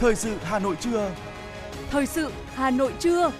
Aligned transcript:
Thời 0.00 0.14
sự 0.14 0.36
Hà 0.42 0.58
Nội 0.58 0.76
trưa. 0.80 1.14
Thời 1.90 2.06
sự 2.06 2.32
Hà 2.54 2.70
Nội 2.70 2.92
trưa. 3.00 3.32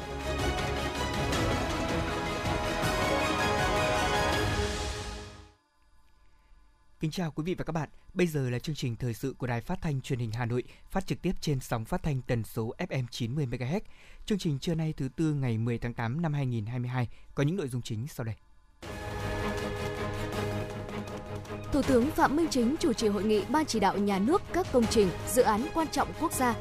Kính 7.01 7.11
chào 7.11 7.31
quý 7.31 7.43
vị 7.45 7.55
và 7.55 7.65
các 7.65 7.73
bạn. 7.73 7.89
Bây 8.15 8.27
giờ 8.27 8.51
là 8.51 8.59
chương 8.59 8.75
trình 8.75 8.97
thời 8.97 9.15
sự 9.15 9.35
của 9.39 9.47
Đài 9.47 9.61
Phát 9.61 9.79
thanh 9.83 10.01
Truyền 10.01 10.19
hình 10.19 10.31
Hà 10.33 10.47
Nội, 10.47 10.63
phát 10.91 11.07
trực 11.07 11.23
tiếp 11.23 11.33
trên 11.41 11.61
sóng 11.61 11.85
phát 11.85 12.03
thanh 12.03 12.23
tần 12.23 12.45
số 12.45 12.75
FM 12.79 13.05
90 13.11 13.47
MHz. 13.47 13.81
Chương 14.27 14.39
trình 14.39 14.59
trưa 14.59 14.75
nay 14.75 14.95
thứ 14.97 15.09
tư 15.17 15.35
ngày 15.35 15.59
10 15.59 15.79
tháng 15.79 15.95
8 15.95 16.23
năm 16.23 16.33
2022 16.33 17.09
có 17.35 17.43
những 17.43 17.57
nội 17.57 17.69
dung 17.69 17.83
chính 17.83 18.07
sau 18.09 18.25
đây. 18.25 18.35
Thủ 21.73 21.83
tướng 21.83 22.11
Phạm 22.11 22.37
Minh 22.37 22.47
Chính 22.51 22.77
chủ 22.81 22.93
trì 22.93 23.09
hội 23.09 23.25
nghị 23.25 23.45
Ban 23.49 23.67
chỉ 23.67 23.81
đạo 23.81 23.97
nhà 23.97 24.19
nước 24.19 24.43
các 24.53 24.67
công 24.73 24.87
trình, 24.87 25.11
dự 25.33 25.43
án 25.43 25.67
quan 25.75 25.87
trọng 25.89 26.09
quốc 26.21 26.33
gia. 26.33 26.55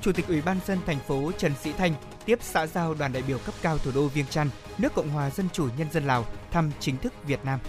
Chủ 0.00 0.12
tịch 0.12 0.28
Ủy 0.28 0.42
ban 0.42 0.56
dân 0.66 0.78
thành 0.86 0.98
phố 0.98 1.32
Trần 1.38 1.52
Sĩ 1.62 1.72
Thanh 1.72 1.94
tiếp 2.24 2.38
xã 2.42 2.66
giao 2.66 2.94
đoàn 2.94 3.12
đại 3.12 3.22
biểu 3.28 3.38
cấp 3.38 3.54
cao 3.62 3.78
thủ 3.78 3.90
đô 3.94 4.06
Viêng 4.06 4.26
Chăn, 4.26 4.50
nước 4.78 4.94
Cộng 4.94 5.08
hòa 5.08 5.30
Dân 5.30 5.48
chủ 5.52 5.68
Nhân 5.78 5.86
dân 5.92 6.04
Lào 6.04 6.24
thăm 6.50 6.70
chính 6.80 6.96
thức 6.96 7.12
Việt 7.26 7.44
Nam. 7.44 7.60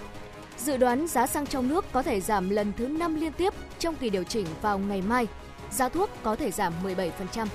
Dự 0.57 0.77
đoán 0.77 1.07
giá 1.07 1.27
xăng 1.27 1.47
trong 1.47 1.67
nước 1.67 1.85
có 1.91 2.03
thể 2.03 2.21
giảm 2.21 2.49
lần 2.49 2.73
thứ 2.77 2.87
5 2.87 3.15
liên 3.15 3.33
tiếp 3.33 3.53
trong 3.79 3.95
kỳ 3.95 4.09
điều 4.09 4.23
chỉnh 4.23 4.45
vào 4.61 4.79
ngày 4.79 5.01
mai. 5.01 5.27
Giá 5.71 5.89
thuốc 5.89 6.09
có 6.23 6.35
thể 6.35 6.51
giảm 6.51 6.73
17%. 6.83 7.47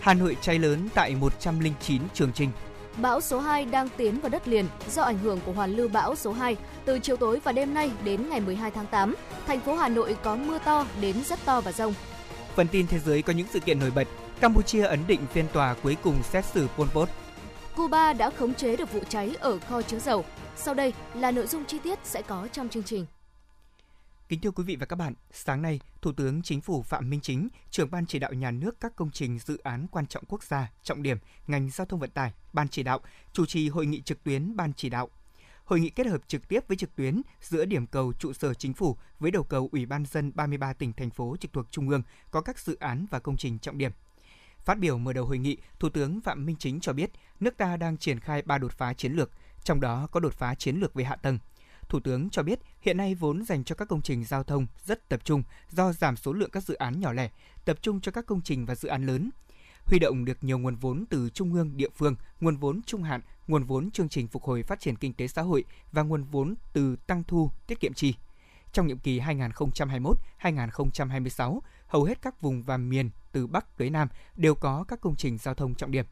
Hà 0.00 0.14
Nội 0.14 0.36
cháy 0.40 0.58
lớn 0.58 0.88
tại 0.94 1.14
109 1.14 2.02
trường 2.14 2.32
trình. 2.32 2.50
Bão 3.02 3.20
số 3.20 3.40
2 3.40 3.64
đang 3.64 3.88
tiến 3.96 4.20
vào 4.20 4.28
đất 4.28 4.48
liền 4.48 4.66
do 4.90 5.02
ảnh 5.02 5.18
hưởng 5.18 5.40
của 5.46 5.52
hoàn 5.52 5.76
lưu 5.76 5.88
bão 5.88 6.16
số 6.16 6.32
2. 6.32 6.56
Từ 6.84 6.98
chiều 6.98 7.16
tối 7.16 7.40
và 7.44 7.52
đêm 7.52 7.74
nay 7.74 7.90
đến 8.04 8.28
ngày 8.28 8.40
12 8.40 8.70
tháng 8.70 8.86
8, 8.86 9.14
thành 9.46 9.60
phố 9.60 9.74
Hà 9.74 9.88
Nội 9.88 10.16
có 10.22 10.36
mưa 10.36 10.58
to 10.58 10.86
đến 11.00 11.16
rất 11.26 11.38
to 11.44 11.60
và 11.60 11.72
rông. 11.72 11.94
Phần 12.54 12.68
tin 12.68 12.86
thế 12.86 12.98
giới 12.98 13.22
có 13.22 13.32
những 13.32 13.46
sự 13.52 13.60
kiện 13.60 13.78
nổi 13.78 13.90
bật. 13.90 14.08
Campuchia 14.40 14.82
ấn 14.82 15.06
định 15.06 15.20
phiên 15.32 15.46
tòa 15.52 15.74
cuối 15.82 15.96
cùng 16.02 16.22
xét 16.22 16.44
xử 16.44 16.66
Pol 16.76 16.88
Pot. 16.88 17.08
Cuba 17.76 18.12
đã 18.12 18.30
khống 18.30 18.54
chế 18.54 18.76
được 18.76 18.92
vụ 18.92 19.00
cháy 19.08 19.36
ở 19.40 19.58
kho 19.58 19.82
chứa 19.82 19.98
dầu. 19.98 20.24
Sau 20.56 20.74
đây 20.74 20.92
là 21.14 21.30
nội 21.30 21.46
dung 21.46 21.64
chi 21.64 21.78
tiết 21.78 21.98
sẽ 22.04 22.22
có 22.22 22.48
trong 22.52 22.68
chương 22.68 22.82
trình. 22.82 23.06
Kính 24.28 24.40
thưa 24.40 24.50
quý 24.50 24.64
vị 24.64 24.76
và 24.76 24.86
các 24.86 24.96
bạn, 24.96 25.14
sáng 25.30 25.62
nay, 25.62 25.80
Thủ 26.02 26.12
tướng 26.12 26.42
Chính 26.42 26.60
phủ 26.60 26.82
Phạm 26.82 27.10
Minh 27.10 27.20
Chính, 27.20 27.48
trưởng 27.70 27.90
ban 27.90 28.06
chỉ 28.06 28.18
đạo 28.18 28.32
nhà 28.32 28.50
nước 28.50 28.80
các 28.80 28.96
công 28.96 29.10
trình 29.10 29.38
dự 29.38 29.58
án 29.58 29.86
quan 29.90 30.06
trọng 30.06 30.24
quốc 30.28 30.42
gia, 30.42 30.70
trọng 30.82 31.02
điểm, 31.02 31.18
ngành 31.46 31.70
giao 31.70 31.86
thông 31.86 32.00
vận 32.00 32.10
tải, 32.10 32.32
ban 32.52 32.68
chỉ 32.68 32.82
đạo, 32.82 33.00
chủ 33.32 33.46
trì 33.46 33.68
hội 33.68 33.86
nghị 33.86 34.00
trực 34.00 34.24
tuyến 34.24 34.56
ban 34.56 34.72
chỉ 34.72 34.88
đạo. 34.88 35.08
Hội 35.64 35.80
nghị 35.80 35.90
kết 35.90 36.06
hợp 36.06 36.20
trực 36.26 36.48
tiếp 36.48 36.68
với 36.68 36.76
trực 36.76 36.96
tuyến 36.96 37.22
giữa 37.40 37.64
điểm 37.64 37.86
cầu 37.86 38.12
trụ 38.12 38.32
sở 38.32 38.54
chính 38.54 38.74
phủ 38.74 38.96
với 39.18 39.30
đầu 39.30 39.44
cầu 39.44 39.68
Ủy 39.72 39.86
ban 39.86 40.06
dân 40.06 40.32
33 40.34 40.72
tỉnh 40.72 40.92
thành 40.92 41.10
phố 41.10 41.36
trực 41.40 41.52
thuộc 41.52 41.66
Trung 41.70 41.88
ương 41.88 42.02
có 42.30 42.40
các 42.40 42.58
dự 42.58 42.76
án 42.80 43.06
và 43.10 43.18
công 43.18 43.36
trình 43.36 43.58
trọng 43.58 43.78
điểm. 43.78 43.92
Phát 44.58 44.78
biểu 44.78 44.98
mở 44.98 45.12
đầu 45.12 45.26
hội 45.26 45.38
nghị, 45.38 45.58
Thủ 45.78 45.88
tướng 45.88 46.20
Phạm 46.20 46.46
Minh 46.46 46.56
Chính 46.58 46.80
cho 46.80 46.92
biết 46.92 47.10
nước 47.40 47.56
ta 47.56 47.76
đang 47.76 47.96
triển 47.96 48.20
khai 48.20 48.42
ba 48.42 48.58
đột 48.58 48.72
phá 48.72 48.94
chiến 48.94 49.12
lược, 49.12 49.30
trong 49.64 49.80
đó 49.80 50.08
có 50.12 50.20
đột 50.20 50.34
phá 50.34 50.54
chiến 50.54 50.76
lược 50.76 50.94
về 50.94 51.04
hạ 51.04 51.16
tầng. 51.16 51.38
Thủ 51.88 52.00
tướng 52.00 52.30
cho 52.30 52.42
biết 52.42 52.58
hiện 52.80 52.96
nay 52.96 53.14
vốn 53.14 53.44
dành 53.44 53.64
cho 53.64 53.74
các 53.74 53.88
công 53.88 54.02
trình 54.02 54.24
giao 54.24 54.44
thông 54.44 54.66
rất 54.84 55.08
tập 55.08 55.20
trung 55.24 55.42
do 55.70 55.92
giảm 55.92 56.16
số 56.16 56.32
lượng 56.32 56.50
các 56.50 56.62
dự 56.62 56.74
án 56.74 57.00
nhỏ 57.00 57.12
lẻ, 57.12 57.30
tập 57.64 57.78
trung 57.82 58.00
cho 58.00 58.12
các 58.12 58.26
công 58.26 58.42
trình 58.42 58.66
và 58.66 58.74
dự 58.74 58.88
án 58.88 59.06
lớn. 59.06 59.30
Huy 59.84 59.98
động 59.98 60.24
được 60.24 60.44
nhiều 60.44 60.58
nguồn 60.58 60.76
vốn 60.76 61.04
từ 61.10 61.30
trung 61.30 61.54
ương, 61.54 61.76
địa 61.76 61.88
phương, 61.96 62.16
nguồn 62.40 62.56
vốn 62.56 62.80
trung 62.86 63.02
hạn, 63.02 63.20
nguồn 63.46 63.64
vốn 63.64 63.90
chương 63.90 64.08
trình 64.08 64.28
phục 64.28 64.42
hồi 64.42 64.62
phát 64.62 64.80
triển 64.80 64.96
kinh 64.96 65.12
tế 65.12 65.28
xã 65.28 65.42
hội 65.42 65.64
và 65.92 66.02
nguồn 66.02 66.24
vốn 66.24 66.54
từ 66.72 66.96
tăng 67.06 67.22
thu, 67.24 67.50
tiết 67.66 67.80
kiệm 67.80 67.94
chi. 67.94 68.14
Trong 68.72 68.86
nhiệm 68.86 68.98
kỳ 68.98 69.20
2021-2026, 70.40 71.60
hầu 71.86 72.04
hết 72.04 72.22
các 72.22 72.40
vùng 72.40 72.62
và 72.62 72.76
miền 72.76 73.10
từ 73.32 73.46
Bắc 73.46 73.76
tới 73.78 73.90
Nam 73.90 74.08
đều 74.36 74.54
có 74.54 74.84
các 74.88 75.00
công 75.00 75.16
trình 75.16 75.38
giao 75.38 75.54
thông 75.54 75.74
trọng 75.74 75.90
điểm. 75.90 76.04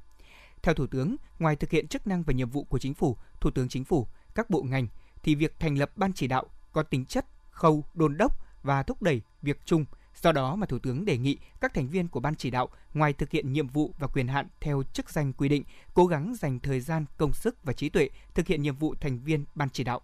Theo 0.62 0.74
Thủ 0.74 0.86
tướng, 0.86 1.16
ngoài 1.38 1.56
thực 1.56 1.70
hiện 1.70 1.88
chức 1.88 2.06
năng 2.06 2.22
và 2.22 2.32
nhiệm 2.32 2.50
vụ 2.50 2.64
của 2.64 2.78
Chính 2.78 2.94
phủ, 2.94 3.16
Thủ 3.40 3.50
tướng 3.50 3.68
Chính 3.68 3.84
phủ, 3.84 4.06
các 4.34 4.50
bộ 4.50 4.62
ngành 4.62 4.88
thì 5.24 5.34
việc 5.34 5.60
thành 5.60 5.78
lập 5.78 5.90
ban 5.96 6.12
chỉ 6.12 6.26
đạo 6.26 6.44
có 6.72 6.82
tính 6.82 7.04
chất 7.04 7.26
khâu 7.50 7.84
đôn 7.94 8.16
đốc 8.16 8.36
và 8.62 8.82
thúc 8.82 9.02
đẩy 9.02 9.22
việc 9.42 9.60
chung. 9.64 9.84
Do 10.22 10.32
đó 10.32 10.56
mà 10.56 10.66
Thủ 10.66 10.78
tướng 10.78 11.04
đề 11.04 11.18
nghị 11.18 11.38
các 11.60 11.74
thành 11.74 11.88
viên 11.88 12.08
của 12.08 12.20
ban 12.20 12.34
chỉ 12.34 12.50
đạo 12.50 12.68
ngoài 12.94 13.12
thực 13.12 13.30
hiện 13.30 13.52
nhiệm 13.52 13.68
vụ 13.68 13.94
và 13.98 14.06
quyền 14.06 14.28
hạn 14.28 14.48
theo 14.60 14.82
chức 14.92 15.10
danh 15.10 15.32
quy 15.32 15.48
định, 15.48 15.64
cố 15.94 16.06
gắng 16.06 16.34
dành 16.38 16.60
thời 16.60 16.80
gian, 16.80 17.04
công 17.16 17.32
sức 17.32 17.64
và 17.64 17.72
trí 17.72 17.88
tuệ 17.88 18.08
thực 18.34 18.46
hiện 18.46 18.62
nhiệm 18.62 18.76
vụ 18.76 18.94
thành 19.00 19.18
viên 19.18 19.44
ban 19.54 19.68
chỉ 19.70 19.84
đạo. 19.84 20.00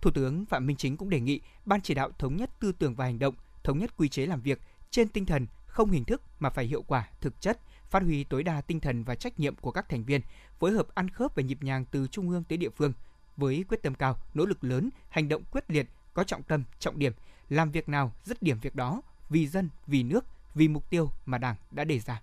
Thủ 0.00 0.10
tướng 0.10 0.44
Phạm 0.46 0.66
Minh 0.66 0.76
Chính 0.76 0.96
cũng 0.96 1.10
đề 1.10 1.20
nghị 1.20 1.40
ban 1.64 1.80
chỉ 1.80 1.94
đạo 1.94 2.10
thống 2.18 2.36
nhất 2.36 2.50
tư 2.60 2.72
tưởng 2.72 2.94
và 2.94 3.04
hành 3.04 3.18
động, 3.18 3.34
thống 3.64 3.78
nhất 3.78 3.96
quy 3.96 4.08
chế 4.08 4.26
làm 4.26 4.40
việc 4.40 4.60
trên 4.90 5.08
tinh 5.08 5.26
thần 5.26 5.46
không 5.66 5.90
hình 5.90 6.04
thức 6.04 6.22
mà 6.38 6.50
phải 6.50 6.64
hiệu 6.64 6.82
quả, 6.82 7.08
thực 7.20 7.40
chất, 7.40 7.60
phát 7.90 8.02
huy 8.02 8.24
tối 8.24 8.42
đa 8.42 8.60
tinh 8.60 8.80
thần 8.80 9.04
và 9.04 9.14
trách 9.14 9.40
nhiệm 9.40 9.56
của 9.56 9.70
các 9.70 9.88
thành 9.88 10.04
viên, 10.04 10.20
phối 10.58 10.72
hợp 10.72 10.94
ăn 10.94 11.08
khớp 11.08 11.34
và 11.34 11.42
nhịp 11.42 11.62
nhàng 11.62 11.84
từ 11.90 12.06
trung 12.06 12.30
ương 12.30 12.44
tới 12.44 12.58
địa 12.58 12.70
phương 12.70 12.92
với 13.38 13.64
quyết 13.68 13.82
tâm 13.82 13.94
cao, 13.94 14.16
nỗ 14.34 14.46
lực 14.46 14.64
lớn, 14.64 14.90
hành 15.08 15.28
động 15.28 15.42
quyết 15.52 15.70
liệt, 15.70 15.86
có 16.14 16.24
trọng 16.24 16.42
tâm, 16.42 16.64
trọng 16.78 16.98
điểm, 16.98 17.12
làm 17.48 17.70
việc 17.70 17.88
nào 17.88 18.12
dứt 18.24 18.42
điểm 18.42 18.58
việc 18.60 18.74
đó, 18.74 19.02
vì 19.28 19.46
dân, 19.46 19.68
vì 19.86 20.02
nước, 20.02 20.24
vì 20.54 20.68
mục 20.68 20.90
tiêu 20.90 21.10
mà 21.26 21.38
Đảng 21.38 21.56
đã 21.70 21.84
đề 21.84 21.98
ra. 21.98 22.22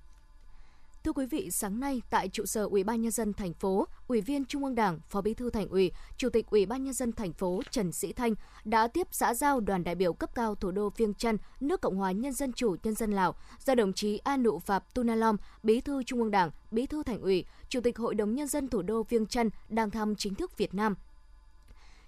Thưa 1.04 1.12
quý 1.12 1.26
vị, 1.26 1.52
sáng 1.52 1.80
nay 1.80 2.02
tại 2.10 2.30
trụ 2.30 2.46
sở 2.46 2.64
Ủy 2.64 2.84
ban 2.84 3.02
nhân 3.02 3.12
dân 3.12 3.34
thành 3.34 3.54
phố, 3.54 3.88
Ủy 4.08 4.22
viên 4.22 4.46
Trung 4.46 4.64
ương 4.64 4.76
Đảng, 4.76 5.00
Phó 5.10 5.22
Bí 5.22 5.34
thư 5.34 5.50
Thành 5.50 5.68
ủy, 5.68 5.92
Chủ 6.18 6.30
tịch 6.30 6.46
Ủy 6.50 6.66
ban 6.66 6.84
nhân 6.84 6.94
dân 6.94 7.12
thành 7.12 7.34
phố 7.34 7.62
Trần 7.72 7.92
Sĩ 7.92 8.14
Thanh 8.14 8.36
đã 8.66 8.88
tiếp 8.88 9.08
xã 9.12 9.34
giao 9.34 9.60
đoàn 9.60 9.84
đại 9.84 9.96
biểu 9.96 10.14
cấp 10.14 10.36
cao 10.36 10.56
thủ 10.56 10.72
đô 10.72 10.90
Viêng 10.98 11.14
Chăn, 11.14 11.38
nước 11.60 11.82
Cộng 11.82 11.96
hòa 11.96 12.12
Nhân 12.12 12.34
dân 12.34 12.54
chủ 12.54 12.76
nhân 12.84 12.96
dân 12.96 13.12
Lào 13.12 13.36
do 13.60 13.76
đồng 13.76 13.94
chí 13.94 14.18
A 14.18 14.38
Nụ 14.38 14.60
Phạp 14.60 14.94
Tunalom, 14.94 15.36
Bí 15.64 15.82
thư 15.82 16.04
Trung 16.04 16.20
ương 16.20 16.32
Đảng, 16.32 16.52
Bí 16.72 16.86
thư 16.86 17.04
Thành 17.04 17.22
ủy, 17.22 17.46
Chủ 17.70 17.82
tịch 17.82 17.98
Hội 17.98 18.16
đồng 18.16 18.36
nhân 18.36 18.48
dân 18.48 18.68
thủ 18.68 18.82
đô 18.82 19.04
Viêng 19.04 19.26
Chăn 19.26 19.50
đang 19.70 19.92
thăm 19.92 20.16
chính 20.16 20.36
thức 20.36 20.58
Việt 20.58 20.74
Nam. 20.74 20.96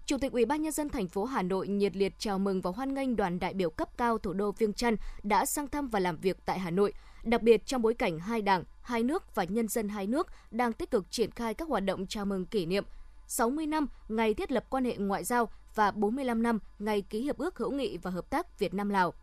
Chủ 0.08 0.18
tịch 0.18 0.32
Ủy 0.32 0.46
ban 0.46 0.62
nhân 0.62 0.72
dân 0.72 0.90
thành 0.90 1.08
phố 1.08 1.26
Hà 1.26 1.42
Nội 1.42 1.68
nhiệt 1.68 1.96
liệt 1.96 2.14
chào 2.20 2.40
mừng 2.40 2.62
và 2.62 2.72
hoan 2.72 2.94
nghênh 2.94 3.16
đoàn 3.16 3.40
đại 3.40 3.54
biểu 3.54 3.70
cấp 3.70 3.98
cao 3.98 4.18
thủ 4.18 4.34
đô 4.34 4.52
Viêng 4.52 4.74
Chăn 4.74 4.96
đã 5.24 5.46
sang 5.46 5.68
thăm 5.68 5.88
và 5.88 6.00
làm 6.00 6.18
việc 6.18 6.38
tại 6.46 6.60
Hà 6.60 6.72
Nội, 6.72 6.94
đặc 7.24 7.42
biệt 7.42 7.66
trong 7.66 7.82
bối 7.82 7.94
cảnh 7.94 8.20
hai 8.20 8.42
đảng, 8.42 8.64
hai 8.82 9.04
nước 9.04 9.36
và 9.36 9.44
nhân 9.44 9.68
dân 9.68 9.90
hai 9.90 10.08
nước 10.08 10.28
đang 10.52 10.74
tích 10.74 10.92
cực 10.92 11.12
triển 11.12 11.32
khai 11.32 11.54
các 11.54 11.68
hoạt 11.68 11.84
động 11.86 12.08
chào 12.08 12.26
mừng 12.26 12.46
kỷ 12.46 12.66
niệm 12.66 12.84
60 13.28 13.66
năm 13.66 13.88
ngày 14.10 14.34
thiết 14.34 14.52
lập 14.52 14.66
quan 14.70 14.86
hệ 14.86 14.98
ngoại 14.98 15.24
giao 15.24 15.50
và 15.76 15.92
45 15.92 16.44
năm 16.44 16.60
ngày 16.80 17.02
ký 17.02 17.22
hiệp 17.22 17.38
ước 17.38 17.58
hữu 17.58 17.72
nghị 17.72 17.98
và 17.98 18.12
hợp 18.12 18.30
tác 18.30 18.60
Việt 18.60 18.74
Nam 18.74 18.90
Lào. 18.90 19.14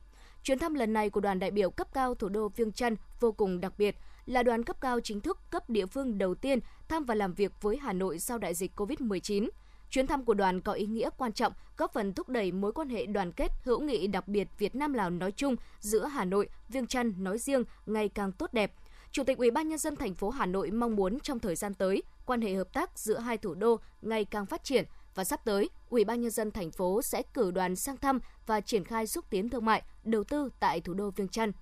Chuyến 0.43 0.59
thăm 0.59 0.75
lần 0.75 0.93
này 0.93 1.11
của 1.11 1.21
đoàn 1.21 1.39
đại 1.39 1.51
biểu 1.51 1.71
cấp 1.71 1.89
cao 1.95 2.15
thủ 2.15 2.29
đô 2.29 2.49
Viêng 2.49 2.73
Chăn 2.73 2.97
vô 3.21 3.33
cùng 3.33 3.61
đặc 3.61 3.73
biệt, 3.79 3.97
là 4.27 4.43
đoàn 4.43 4.65
cấp 4.65 4.81
cao 4.81 5.01
chính 5.01 5.21
thức 5.21 5.39
cấp 5.51 5.71
địa 5.71 5.87
phương 5.87 6.19
đầu 6.19 6.35
tiên 6.35 6.59
thăm 6.89 7.05
và 7.05 7.15
làm 7.15 7.35
việc 7.35 7.53
với 7.61 7.77
Hà 7.77 7.93
Nội 7.93 8.19
sau 8.19 8.39
đại 8.39 8.55
dịch 8.55 8.73
COVID-19. 8.77 9.49
Chuyến 9.91 10.07
thăm 10.07 10.25
của 10.25 10.35
đoàn 10.35 10.61
có 10.61 10.73
ý 10.73 10.87
nghĩa 10.87 11.11
quan 11.19 11.33
trọng, 11.33 11.53
góp 11.77 11.93
phần 11.93 12.13
thúc 12.13 12.29
đẩy 12.29 12.53
mối 12.53 12.73
quan 12.73 12.89
hệ 12.89 13.07
đoàn 13.07 13.33
kết 13.33 13.53
hữu 13.65 13.81
nghị 13.81 14.07
đặc 14.07 14.29
biệt 14.29 14.49
Việt 14.59 14.75
Nam 14.75 14.93
Lào 14.93 15.11
nói 15.11 15.33
chung 15.33 15.57
giữa 15.81 16.07
Hà 16.07 16.25
Nội, 16.25 16.49
Viêng 16.69 16.87
Chăn 16.87 17.13
nói 17.19 17.39
riêng 17.39 17.65
ngày 17.87 18.09
càng 18.09 18.33
tốt 18.33 18.53
đẹp. 18.53 18.73
Chủ 19.13 19.25
tịch 19.25 19.39
Ủy 19.39 19.51
ban 19.51 19.69
nhân 19.69 19.79
dân 19.79 19.97
thành 19.97 20.15
phố 20.15 20.31
Hà 20.31 20.47
Nội 20.47 20.71
mong 20.71 20.97
muốn 20.97 21.21
trong 21.21 21.39
thời 21.39 21.57
gian 21.57 21.75
tới, 21.75 22.03
quan 22.27 22.41
hệ 22.41 22.55
hợp 22.55 22.73
tác 22.73 22.99
giữa 22.99 23.19
hai 23.19 23.39
thủ 23.39 23.55
đô 23.55 23.81
ngày 24.03 24.25
càng 24.25 24.47
phát 24.47 24.65
triển 24.65 24.85
và 25.15 25.25
sắp 25.25 25.45
tới, 25.45 25.71
Ủy 25.91 26.05
ban 26.05 26.21
nhân 26.21 26.31
dân 26.31 26.51
thành 26.51 26.71
phố 26.71 27.03
sẽ 27.03 27.23
cử 27.35 27.51
đoàn 27.51 27.77
sang 27.77 27.97
thăm 27.97 28.21
và 28.47 28.61
triển 28.61 28.85
khai 28.85 29.07
xúc 29.07 29.25
tiến 29.31 29.49
thương 29.49 29.65
mại, 29.65 29.83
đầu 30.05 30.25
tư 30.25 30.49
tại 30.61 30.81
thủ 30.81 30.95
đô 30.95 31.11
Viêng 31.11 31.29
Chăn. 31.29 31.53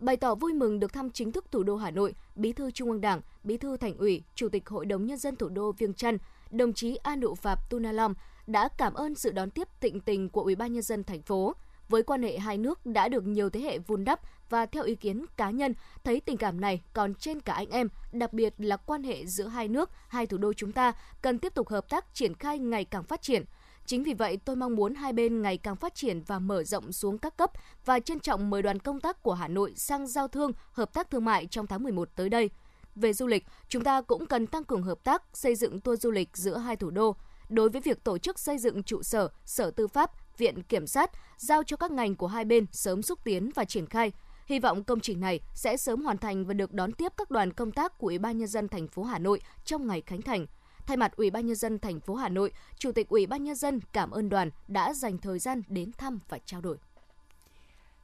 Bày 0.00 0.16
tỏ 0.16 0.34
vui 0.34 0.52
mừng 0.52 0.80
được 0.80 0.92
thăm 0.92 1.10
chính 1.10 1.32
thức 1.32 1.44
thủ 1.50 1.62
đô 1.62 1.76
Hà 1.76 1.90
Nội, 1.90 2.14
Bí 2.34 2.52
thư 2.52 2.70
Trung 2.70 2.90
ương 2.90 3.00
Đảng, 3.00 3.20
Bí 3.44 3.56
thư 3.56 3.76
Thành 3.76 3.96
ủy, 3.96 4.22
Chủ 4.34 4.48
tịch 4.48 4.68
Hội 4.68 4.86
đồng 4.86 5.06
nhân 5.06 5.18
dân 5.18 5.36
thủ 5.36 5.48
đô 5.48 5.72
Viêng 5.72 5.94
Chăn, 5.94 6.18
đồng 6.50 6.72
chí 6.72 6.96
An 6.96 7.20
Nụ 7.20 7.34
Phạp 7.34 7.70
Tunalom 7.70 8.14
đã 8.46 8.68
cảm 8.78 8.94
ơn 8.94 9.14
sự 9.14 9.32
đón 9.32 9.50
tiếp 9.50 9.68
tịnh 9.80 10.00
tình 10.00 10.28
của 10.28 10.42
Ủy 10.42 10.54
ban 10.54 10.72
nhân 10.72 10.82
dân 10.82 11.04
thành 11.04 11.22
phố. 11.22 11.54
Với 11.88 12.02
quan 12.02 12.22
hệ 12.22 12.38
hai 12.38 12.58
nước 12.58 12.86
đã 12.86 13.08
được 13.08 13.26
nhiều 13.26 13.50
thế 13.50 13.60
hệ 13.60 13.78
vun 13.78 14.04
đắp 14.04 14.20
và 14.50 14.66
theo 14.66 14.84
ý 14.84 14.94
kiến 14.94 15.24
cá 15.36 15.50
nhân, 15.50 15.74
thấy 16.04 16.20
tình 16.20 16.36
cảm 16.36 16.60
này 16.60 16.82
còn 16.92 17.14
trên 17.14 17.40
cả 17.40 17.52
anh 17.52 17.70
em, 17.70 17.88
đặc 18.12 18.32
biệt 18.32 18.54
là 18.58 18.76
quan 18.76 19.02
hệ 19.02 19.26
giữa 19.26 19.46
hai 19.46 19.68
nước, 19.68 19.90
hai 20.08 20.26
thủ 20.26 20.38
đô 20.38 20.52
chúng 20.52 20.72
ta 20.72 20.92
cần 21.22 21.38
tiếp 21.38 21.54
tục 21.54 21.68
hợp 21.68 21.88
tác 21.88 22.14
triển 22.14 22.34
khai 22.34 22.58
ngày 22.58 22.84
càng 22.84 23.04
phát 23.04 23.22
triển. 23.22 23.44
Chính 23.86 24.02
vì 24.02 24.14
vậy, 24.14 24.38
tôi 24.44 24.56
mong 24.56 24.76
muốn 24.76 24.94
hai 24.94 25.12
bên 25.12 25.42
ngày 25.42 25.56
càng 25.56 25.76
phát 25.76 25.94
triển 25.94 26.22
và 26.26 26.38
mở 26.38 26.64
rộng 26.64 26.92
xuống 26.92 27.18
các 27.18 27.36
cấp 27.36 27.50
và 27.84 28.00
trân 28.00 28.20
trọng 28.20 28.50
mời 28.50 28.62
đoàn 28.62 28.78
công 28.78 29.00
tác 29.00 29.22
của 29.22 29.34
Hà 29.34 29.48
Nội 29.48 29.72
sang 29.76 30.06
giao 30.06 30.28
thương, 30.28 30.52
hợp 30.72 30.92
tác 30.92 31.10
thương 31.10 31.24
mại 31.24 31.46
trong 31.46 31.66
tháng 31.66 31.82
11 31.82 32.08
tới 32.16 32.28
đây. 32.28 32.50
Về 33.00 33.12
du 33.12 33.26
lịch, 33.26 33.44
chúng 33.68 33.84
ta 33.84 34.00
cũng 34.00 34.26
cần 34.26 34.46
tăng 34.46 34.64
cường 34.64 34.82
hợp 34.82 34.98
tác 35.04 35.22
xây 35.32 35.54
dựng 35.54 35.80
tour 35.80 36.00
du 36.00 36.10
lịch 36.10 36.36
giữa 36.36 36.56
hai 36.56 36.76
thủ 36.76 36.90
đô. 36.90 37.16
Đối 37.48 37.68
với 37.68 37.80
việc 37.80 38.04
tổ 38.04 38.18
chức 38.18 38.38
xây 38.38 38.58
dựng 38.58 38.82
trụ 38.82 39.02
sở, 39.02 39.28
sở 39.44 39.70
tư 39.70 39.86
pháp, 39.86 40.10
viện 40.38 40.62
kiểm 40.62 40.86
sát, 40.86 41.10
giao 41.36 41.62
cho 41.62 41.76
các 41.76 41.90
ngành 41.90 42.16
của 42.16 42.26
hai 42.26 42.44
bên 42.44 42.66
sớm 42.72 43.02
xúc 43.02 43.18
tiến 43.24 43.50
và 43.54 43.64
triển 43.64 43.86
khai. 43.86 44.12
Hy 44.46 44.58
vọng 44.58 44.84
công 44.84 45.00
trình 45.00 45.20
này 45.20 45.40
sẽ 45.54 45.76
sớm 45.76 46.02
hoàn 46.02 46.18
thành 46.18 46.46
và 46.46 46.54
được 46.54 46.72
đón 46.72 46.92
tiếp 46.92 47.12
các 47.16 47.30
đoàn 47.30 47.52
công 47.52 47.72
tác 47.72 47.98
của 47.98 48.06
Ủy 48.06 48.18
ban 48.18 48.38
nhân 48.38 48.48
dân 48.48 48.68
thành 48.68 48.88
phố 48.88 49.02
Hà 49.02 49.18
Nội 49.18 49.40
trong 49.64 49.86
ngày 49.86 50.02
khánh 50.06 50.22
thành. 50.22 50.46
Thay 50.86 50.96
mặt 50.96 51.16
Ủy 51.16 51.30
ban 51.30 51.46
nhân 51.46 51.56
dân 51.56 51.78
thành 51.78 52.00
phố 52.00 52.14
Hà 52.14 52.28
Nội, 52.28 52.52
Chủ 52.78 52.92
tịch 52.92 53.08
Ủy 53.08 53.26
ban 53.26 53.44
nhân 53.44 53.54
dân 53.54 53.80
cảm 53.92 54.10
ơn 54.10 54.28
đoàn 54.28 54.50
đã 54.68 54.94
dành 54.94 55.18
thời 55.18 55.38
gian 55.38 55.62
đến 55.68 55.92
thăm 55.92 56.18
và 56.28 56.38
trao 56.46 56.60
đổi. 56.60 56.76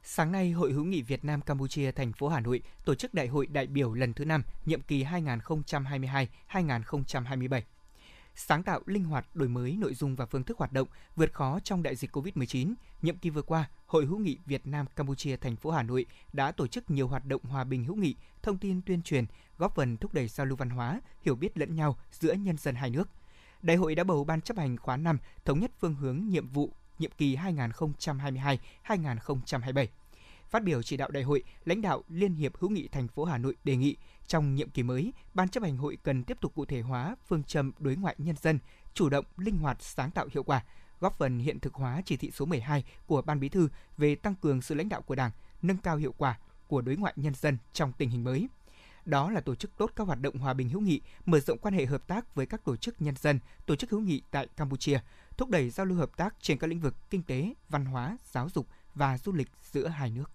Sáng 0.07 0.31
nay, 0.31 0.51
Hội 0.51 0.71
hữu 0.71 0.83
nghị 0.83 1.01
Việt 1.01 1.25
Nam 1.25 1.41
Campuchia 1.41 1.91
thành 1.91 2.13
phố 2.13 2.27
Hà 2.27 2.39
Nội 2.39 2.61
tổ 2.85 2.95
chức 2.95 3.13
Đại 3.13 3.27
hội 3.27 3.45
đại 3.45 3.67
biểu 3.67 3.93
lần 3.93 4.13
thứ 4.13 4.25
5, 4.25 4.43
nhiệm 4.65 4.81
kỳ 4.81 5.03
2022-2027. 5.03 7.61
Sáng 8.35 8.63
tạo, 8.63 8.81
linh 8.85 9.03
hoạt, 9.03 9.25
đổi 9.33 9.49
mới 9.49 9.77
nội 9.79 9.93
dung 9.93 10.15
và 10.15 10.25
phương 10.25 10.43
thức 10.43 10.57
hoạt 10.57 10.71
động, 10.71 10.87
vượt 11.15 11.33
khó 11.33 11.59
trong 11.63 11.83
đại 11.83 11.95
dịch 11.95 12.15
COVID-19, 12.15 12.73
nhiệm 13.01 13.17
kỳ 13.17 13.29
vừa 13.29 13.41
qua, 13.41 13.69
Hội 13.85 14.05
hữu 14.05 14.17
nghị 14.17 14.37
Việt 14.45 14.67
Nam 14.67 14.85
Campuchia 14.95 15.37
thành 15.37 15.55
phố 15.55 15.71
Hà 15.71 15.83
Nội 15.83 16.05
đã 16.33 16.51
tổ 16.51 16.67
chức 16.67 16.91
nhiều 16.91 17.07
hoạt 17.07 17.25
động 17.25 17.43
hòa 17.43 17.63
bình 17.63 17.85
hữu 17.85 17.95
nghị, 17.95 18.15
thông 18.41 18.57
tin 18.57 18.81
tuyên 18.81 19.01
truyền, 19.01 19.25
góp 19.57 19.75
phần 19.75 19.97
thúc 19.97 20.13
đẩy 20.13 20.27
giao 20.27 20.45
lưu 20.45 20.55
văn 20.55 20.69
hóa, 20.69 21.01
hiểu 21.21 21.35
biết 21.35 21.57
lẫn 21.57 21.75
nhau 21.75 21.97
giữa 22.11 22.33
nhân 22.33 22.57
dân 22.57 22.75
hai 22.75 22.89
nước. 22.89 23.09
Đại 23.61 23.77
hội 23.77 23.95
đã 23.95 24.03
bầu 24.03 24.23
ban 24.23 24.41
chấp 24.41 24.57
hành 24.57 24.77
khóa 24.77 24.97
5 24.97 25.17
thống 25.45 25.59
nhất 25.59 25.71
phương 25.79 25.95
hướng 25.95 26.27
nhiệm 26.27 26.47
vụ 26.47 26.73
nhiệm 26.99 27.11
kỳ 27.17 27.35
2022-2027. 27.35 29.87
Phát 30.49 30.63
biểu 30.63 30.83
chỉ 30.83 30.97
đạo 30.97 31.11
đại 31.11 31.23
hội, 31.23 31.43
lãnh 31.65 31.81
đạo 31.81 32.03
Liên 32.09 32.35
hiệp 32.35 32.57
hữu 32.57 32.69
nghị 32.69 32.87
thành 32.87 33.07
phố 33.07 33.25
Hà 33.25 33.37
Nội 33.37 33.55
đề 33.63 33.75
nghị 33.75 33.95
trong 34.27 34.55
nhiệm 34.55 34.69
kỳ 34.69 34.83
mới, 34.83 35.13
ban 35.33 35.49
chấp 35.49 35.63
hành 35.63 35.77
hội 35.77 35.97
cần 36.03 36.23
tiếp 36.23 36.37
tục 36.41 36.51
cụ 36.55 36.65
thể 36.65 36.81
hóa 36.81 37.15
phương 37.27 37.43
châm 37.43 37.71
đối 37.79 37.95
ngoại 37.95 38.15
nhân 38.17 38.35
dân, 38.41 38.59
chủ 38.93 39.09
động, 39.09 39.25
linh 39.37 39.57
hoạt, 39.57 39.77
sáng 39.79 40.11
tạo 40.11 40.27
hiệu 40.33 40.43
quả, 40.43 40.63
góp 40.99 41.17
phần 41.17 41.39
hiện 41.39 41.59
thực 41.59 41.73
hóa 41.73 42.01
chỉ 42.05 42.17
thị 42.17 42.31
số 42.31 42.45
12 42.45 42.83
của 43.05 43.21
Ban 43.21 43.39
Bí 43.39 43.49
thư 43.49 43.69
về 43.97 44.15
tăng 44.15 44.35
cường 44.35 44.61
sự 44.61 44.75
lãnh 44.75 44.89
đạo 44.89 45.01
của 45.01 45.15
Đảng, 45.15 45.31
nâng 45.61 45.77
cao 45.77 45.97
hiệu 45.97 46.13
quả 46.17 46.39
của 46.67 46.81
đối 46.81 46.95
ngoại 46.95 47.13
nhân 47.15 47.33
dân 47.33 47.57
trong 47.73 47.91
tình 47.97 48.09
hình 48.09 48.23
mới. 48.23 48.47
Đó 49.05 49.31
là 49.31 49.41
tổ 49.41 49.55
chức 49.55 49.77
tốt 49.77 49.91
các 49.95 50.07
hoạt 50.07 50.21
động 50.21 50.39
hòa 50.39 50.53
bình 50.53 50.69
hữu 50.69 50.81
nghị, 50.81 51.01
mở 51.25 51.39
rộng 51.39 51.57
quan 51.57 51.73
hệ 51.73 51.85
hợp 51.85 52.07
tác 52.07 52.35
với 52.35 52.45
các 52.45 52.65
tổ 52.65 52.75
chức 52.75 53.01
nhân 53.01 53.15
dân, 53.15 53.39
tổ 53.65 53.75
chức 53.75 53.91
hữu 53.91 54.01
nghị 54.01 54.21
tại 54.31 54.47
Campuchia, 54.57 54.99
thúc 55.37 55.49
đẩy 55.49 55.69
giao 55.69 55.85
lưu 55.85 55.97
hợp 55.97 56.17
tác 56.17 56.35
trên 56.41 56.57
các 56.57 56.67
lĩnh 56.67 56.79
vực 56.79 56.95
kinh 57.09 57.23
tế, 57.23 57.53
văn 57.69 57.85
hóa, 57.85 58.17
giáo 58.31 58.49
dục 58.49 58.67
và 58.95 59.17
du 59.17 59.33
lịch 59.33 59.47
giữa 59.71 59.87
hai 59.87 60.11
nước. 60.11 60.31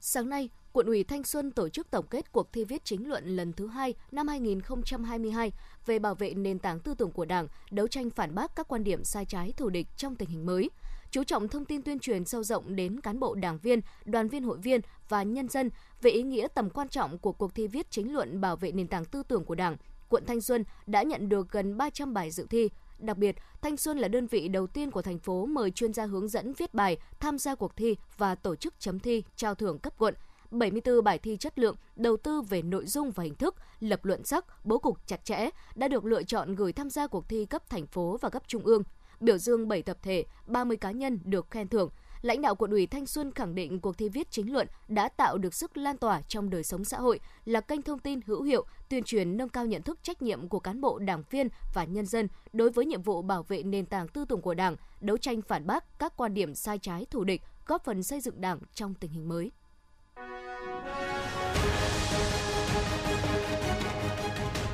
Sáng 0.00 0.28
nay, 0.28 0.48
Quận 0.72 0.86
ủy 0.86 1.04
Thanh 1.04 1.24
Xuân 1.24 1.50
tổ 1.50 1.68
chức 1.68 1.90
tổng 1.90 2.06
kết 2.10 2.32
cuộc 2.32 2.52
thi 2.52 2.64
viết 2.64 2.84
chính 2.84 3.08
luận 3.08 3.36
lần 3.36 3.52
thứ 3.52 3.66
hai 3.66 3.94
năm 4.12 4.28
2022 4.28 5.52
về 5.86 5.98
bảo 5.98 6.14
vệ 6.14 6.34
nền 6.34 6.58
tảng 6.58 6.80
tư 6.80 6.94
tưởng 6.94 7.10
của 7.10 7.24
Đảng, 7.24 7.48
đấu 7.70 7.88
tranh 7.88 8.10
phản 8.10 8.34
bác 8.34 8.56
các 8.56 8.68
quan 8.68 8.84
điểm 8.84 9.04
sai 9.04 9.24
trái 9.24 9.52
thù 9.56 9.68
địch 9.68 9.86
trong 9.96 10.16
tình 10.16 10.28
hình 10.28 10.46
mới, 10.46 10.70
chú 11.10 11.24
trọng 11.24 11.48
thông 11.48 11.64
tin 11.64 11.82
tuyên 11.82 11.98
truyền 11.98 12.24
sâu 12.24 12.42
rộng 12.42 12.76
đến 12.76 13.00
cán 13.00 13.20
bộ 13.20 13.34
đảng 13.34 13.58
viên, 13.58 13.80
đoàn 14.04 14.28
viên 14.28 14.42
hội 14.42 14.58
viên 14.58 14.80
và 15.08 15.22
nhân 15.22 15.48
dân 15.48 15.70
về 16.02 16.10
ý 16.10 16.22
nghĩa 16.22 16.48
tầm 16.54 16.70
quan 16.70 16.88
trọng 16.88 17.18
của 17.18 17.32
cuộc 17.32 17.54
thi 17.54 17.66
viết 17.66 17.90
chính 17.90 18.12
luận 18.12 18.40
bảo 18.40 18.56
vệ 18.56 18.72
nền 18.72 18.88
tảng 18.88 19.04
tư 19.04 19.22
tưởng 19.22 19.44
của 19.44 19.54
Đảng. 19.54 19.76
Quận 20.08 20.24
Thanh 20.26 20.40
Xuân 20.40 20.64
đã 20.86 21.02
nhận 21.02 21.28
được 21.28 21.50
gần 21.50 21.76
300 21.76 22.14
bài 22.14 22.30
dự 22.30 22.46
thi, 22.50 22.68
Đặc 23.02 23.18
biệt, 23.18 23.36
Thanh 23.62 23.76
Xuân 23.76 23.98
là 23.98 24.08
đơn 24.08 24.26
vị 24.26 24.48
đầu 24.48 24.66
tiên 24.66 24.90
của 24.90 25.02
thành 25.02 25.18
phố 25.18 25.46
mời 25.46 25.70
chuyên 25.70 25.92
gia 25.92 26.06
hướng 26.06 26.28
dẫn 26.28 26.52
viết 26.52 26.74
bài 26.74 26.98
tham 27.20 27.38
gia 27.38 27.54
cuộc 27.54 27.76
thi 27.76 27.96
và 28.18 28.34
tổ 28.34 28.56
chức 28.56 28.74
chấm 28.78 28.98
thi 28.98 29.24
trao 29.36 29.54
thưởng 29.54 29.78
cấp 29.78 29.92
quận. 29.98 30.14
74 30.50 31.04
bài 31.04 31.18
thi 31.18 31.36
chất 31.36 31.58
lượng, 31.58 31.76
đầu 31.96 32.16
tư 32.16 32.42
về 32.42 32.62
nội 32.62 32.86
dung 32.86 33.10
và 33.10 33.24
hình 33.24 33.34
thức, 33.34 33.54
lập 33.80 34.04
luận 34.04 34.24
sắc, 34.24 34.66
bố 34.66 34.78
cục 34.78 35.06
chặt 35.06 35.24
chẽ 35.24 35.50
đã 35.74 35.88
được 35.88 36.04
lựa 36.04 36.22
chọn 36.22 36.54
gửi 36.54 36.72
tham 36.72 36.90
gia 36.90 37.06
cuộc 37.06 37.28
thi 37.28 37.44
cấp 37.44 37.70
thành 37.70 37.86
phố 37.86 38.18
và 38.20 38.28
cấp 38.30 38.42
trung 38.46 38.62
ương. 38.64 38.82
Biểu 39.20 39.38
dương 39.38 39.68
7 39.68 39.82
tập 39.82 39.98
thể, 40.02 40.24
30 40.46 40.76
cá 40.76 40.90
nhân 40.90 41.18
được 41.24 41.50
khen 41.50 41.68
thưởng, 41.68 41.90
lãnh 42.22 42.42
đạo 42.42 42.54
quận 42.54 42.70
ủy 42.70 42.86
Thanh 42.86 43.06
Xuân 43.06 43.32
khẳng 43.32 43.54
định 43.54 43.80
cuộc 43.80 43.98
thi 43.98 44.08
viết 44.08 44.30
chính 44.30 44.52
luận 44.52 44.66
đã 44.88 45.08
tạo 45.08 45.38
được 45.38 45.54
sức 45.54 45.76
lan 45.76 45.96
tỏa 45.96 46.22
trong 46.28 46.50
đời 46.50 46.64
sống 46.64 46.84
xã 46.84 46.98
hội, 46.98 47.20
là 47.44 47.60
kênh 47.60 47.82
thông 47.82 47.98
tin 47.98 48.20
hữu 48.26 48.42
hiệu, 48.42 48.64
tuyên 48.88 49.04
truyền 49.04 49.36
nâng 49.36 49.48
cao 49.48 49.66
nhận 49.66 49.82
thức 49.82 49.98
trách 50.02 50.22
nhiệm 50.22 50.48
của 50.48 50.60
cán 50.60 50.80
bộ, 50.80 50.98
đảng 50.98 51.22
viên 51.30 51.48
và 51.74 51.84
nhân 51.84 52.06
dân 52.06 52.28
đối 52.52 52.70
với 52.70 52.86
nhiệm 52.86 53.02
vụ 53.02 53.22
bảo 53.22 53.42
vệ 53.42 53.62
nền 53.62 53.86
tảng 53.86 54.08
tư 54.08 54.24
tưởng 54.24 54.40
của 54.40 54.54
Đảng, 54.54 54.76
đấu 55.00 55.18
tranh 55.18 55.42
phản 55.42 55.66
bác 55.66 55.98
các 55.98 56.16
quan 56.16 56.34
điểm 56.34 56.54
sai 56.54 56.78
trái 56.78 57.06
thù 57.10 57.24
địch, 57.24 57.42
góp 57.66 57.84
phần 57.84 58.02
xây 58.02 58.20
dựng 58.20 58.40
Đảng 58.40 58.58
trong 58.74 58.94
tình 58.94 59.10
hình 59.10 59.28
mới. 59.28 59.50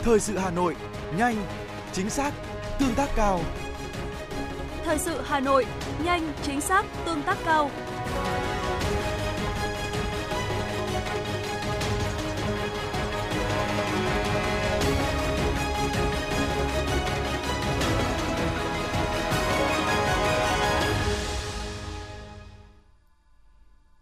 Thời 0.03 0.21
sự 0.21 0.39
Hà 0.39 0.51
Nội, 0.51 0.77
nhanh, 1.19 1.37
chính 1.93 2.11
xác, 2.11 2.33
tương 2.81 2.95
tác 2.95 3.09
cao. 3.17 3.41
Thời 4.89 4.99
sự 4.99 5.21
Hà 5.25 5.41
Nội, 5.41 5.67
nhanh, 6.05 6.33
chính 6.43 6.61
xác, 6.61 6.87
tương 7.05 7.23
tác 7.23 7.39
cao. 7.45 7.71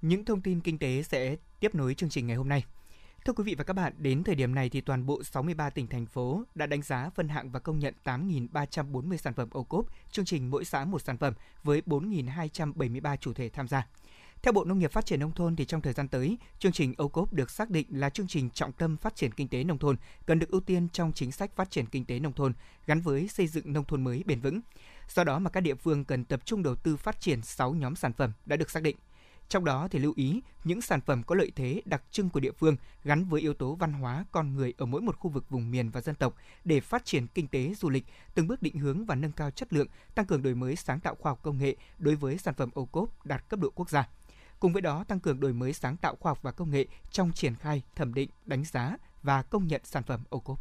Những 0.02 0.24
thông 0.24 0.40
tin 0.40 0.60
kinh 0.60 0.78
tế 0.78 1.02
sẽ 1.02 1.36
tiếp 1.60 1.74
nối 1.74 1.94
chương 1.94 2.10
trình 2.10 2.26
ngày 2.26 2.36
hôm 2.36 2.48
nay. 2.48 2.64
Thưa 3.26 3.32
quý 3.32 3.44
vị 3.44 3.54
và 3.54 3.64
các 3.64 3.72
bạn, 3.72 3.92
đến 3.98 4.24
thời 4.24 4.34
điểm 4.34 4.54
này 4.54 4.68
thì 4.68 4.80
toàn 4.80 5.06
bộ 5.06 5.22
63 5.22 5.70
tỉnh 5.70 5.86
thành 5.86 6.06
phố 6.06 6.44
đã 6.54 6.66
đánh 6.66 6.82
giá 6.82 7.10
phân 7.14 7.28
hạng 7.28 7.50
và 7.50 7.60
công 7.60 7.78
nhận 7.78 7.94
8.340 8.04 9.16
sản 9.16 9.34
phẩm 9.34 9.48
ô 9.52 9.64
cốp, 9.64 9.86
chương 10.10 10.24
trình 10.24 10.50
mỗi 10.50 10.64
xã 10.64 10.84
một 10.84 11.02
sản 11.02 11.18
phẩm 11.18 11.34
với 11.62 11.82
4.273 11.86 13.16
chủ 13.16 13.32
thể 13.32 13.48
tham 13.48 13.68
gia. 13.68 13.86
Theo 14.42 14.52
Bộ 14.52 14.64
Nông 14.64 14.78
nghiệp 14.78 14.92
Phát 14.92 15.06
triển 15.06 15.20
Nông 15.20 15.32
thôn 15.32 15.56
thì 15.56 15.64
trong 15.64 15.80
thời 15.80 15.92
gian 15.92 16.08
tới, 16.08 16.38
chương 16.58 16.72
trình 16.72 16.94
ô 16.96 17.08
cốp 17.08 17.32
được 17.32 17.50
xác 17.50 17.70
định 17.70 17.86
là 17.90 18.10
chương 18.10 18.26
trình 18.26 18.50
trọng 18.50 18.72
tâm 18.72 18.96
phát 18.96 19.16
triển 19.16 19.32
kinh 19.32 19.48
tế 19.48 19.64
nông 19.64 19.78
thôn, 19.78 19.96
cần 20.26 20.38
được 20.38 20.50
ưu 20.50 20.60
tiên 20.60 20.88
trong 20.92 21.12
chính 21.12 21.32
sách 21.32 21.56
phát 21.56 21.70
triển 21.70 21.86
kinh 21.86 22.04
tế 22.04 22.18
nông 22.18 22.32
thôn 22.32 22.52
gắn 22.86 23.00
với 23.00 23.28
xây 23.28 23.46
dựng 23.46 23.72
nông 23.72 23.84
thôn 23.84 24.04
mới 24.04 24.22
bền 24.26 24.40
vững. 24.40 24.60
Do 25.08 25.24
đó 25.24 25.38
mà 25.38 25.50
các 25.50 25.60
địa 25.60 25.74
phương 25.74 26.04
cần 26.04 26.24
tập 26.24 26.40
trung 26.44 26.62
đầu 26.62 26.74
tư 26.74 26.96
phát 26.96 27.20
triển 27.20 27.42
6 27.42 27.74
nhóm 27.74 27.96
sản 27.96 28.12
phẩm 28.12 28.32
đã 28.46 28.56
được 28.56 28.70
xác 28.70 28.82
định. 28.82 28.96
Trong 29.48 29.64
đó 29.64 29.88
thì 29.90 29.98
lưu 29.98 30.12
ý 30.16 30.40
những 30.64 30.80
sản 30.80 31.00
phẩm 31.00 31.22
có 31.22 31.34
lợi 31.34 31.52
thế 31.56 31.82
đặc 31.84 32.02
trưng 32.10 32.30
của 32.30 32.40
địa 32.40 32.52
phương 32.52 32.76
gắn 33.04 33.24
với 33.24 33.40
yếu 33.40 33.54
tố 33.54 33.74
văn 33.74 33.92
hóa 33.92 34.24
con 34.32 34.54
người 34.54 34.74
ở 34.78 34.86
mỗi 34.86 35.00
một 35.00 35.16
khu 35.18 35.30
vực 35.30 35.50
vùng 35.50 35.70
miền 35.70 35.90
và 35.90 36.00
dân 36.00 36.14
tộc 36.14 36.34
để 36.64 36.80
phát 36.80 37.04
triển 37.04 37.26
kinh 37.26 37.48
tế 37.48 37.74
du 37.74 37.90
lịch, 37.90 38.04
từng 38.34 38.46
bước 38.46 38.62
định 38.62 38.78
hướng 38.78 39.04
và 39.04 39.14
nâng 39.14 39.32
cao 39.32 39.50
chất 39.50 39.72
lượng, 39.72 39.88
tăng 40.14 40.26
cường 40.26 40.42
đổi 40.42 40.54
mới 40.54 40.76
sáng 40.76 41.00
tạo 41.00 41.14
khoa 41.14 41.30
học 41.30 41.40
công 41.42 41.58
nghệ 41.58 41.76
đối 41.98 42.14
với 42.14 42.38
sản 42.38 42.54
phẩm 42.54 42.70
ô 42.74 42.84
cốp 42.84 43.26
đạt 43.26 43.48
cấp 43.48 43.60
độ 43.60 43.70
quốc 43.74 43.90
gia. 43.90 44.08
Cùng 44.60 44.72
với 44.72 44.82
đó, 44.82 45.04
tăng 45.04 45.20
cường 45.20 45.40
đổi 45.40 45.52
mới 45.52 45.72
sáng 45.72 45.96
tạo 45.96 46.16
khoa 46.20 46.30
học 46.30 46.38
và 46.42 46.52
công 46.52 46.70
nghệ 46.70 46.86
trong 47.10 47.32
triển 47.32 47.54
khai, 47.54 47.82
thẩm 47.94 48.14
định, 48.14 48.30
đánh 48.44 48.64
giá 48.64 48.96
và 49.22 49.42
công 49.42 49.66
nhận 49.66 49.80
sản 49.84 50.02
phẩm 50.02 50.24
ô 50.28 50.38
cốp. 50.38 50.60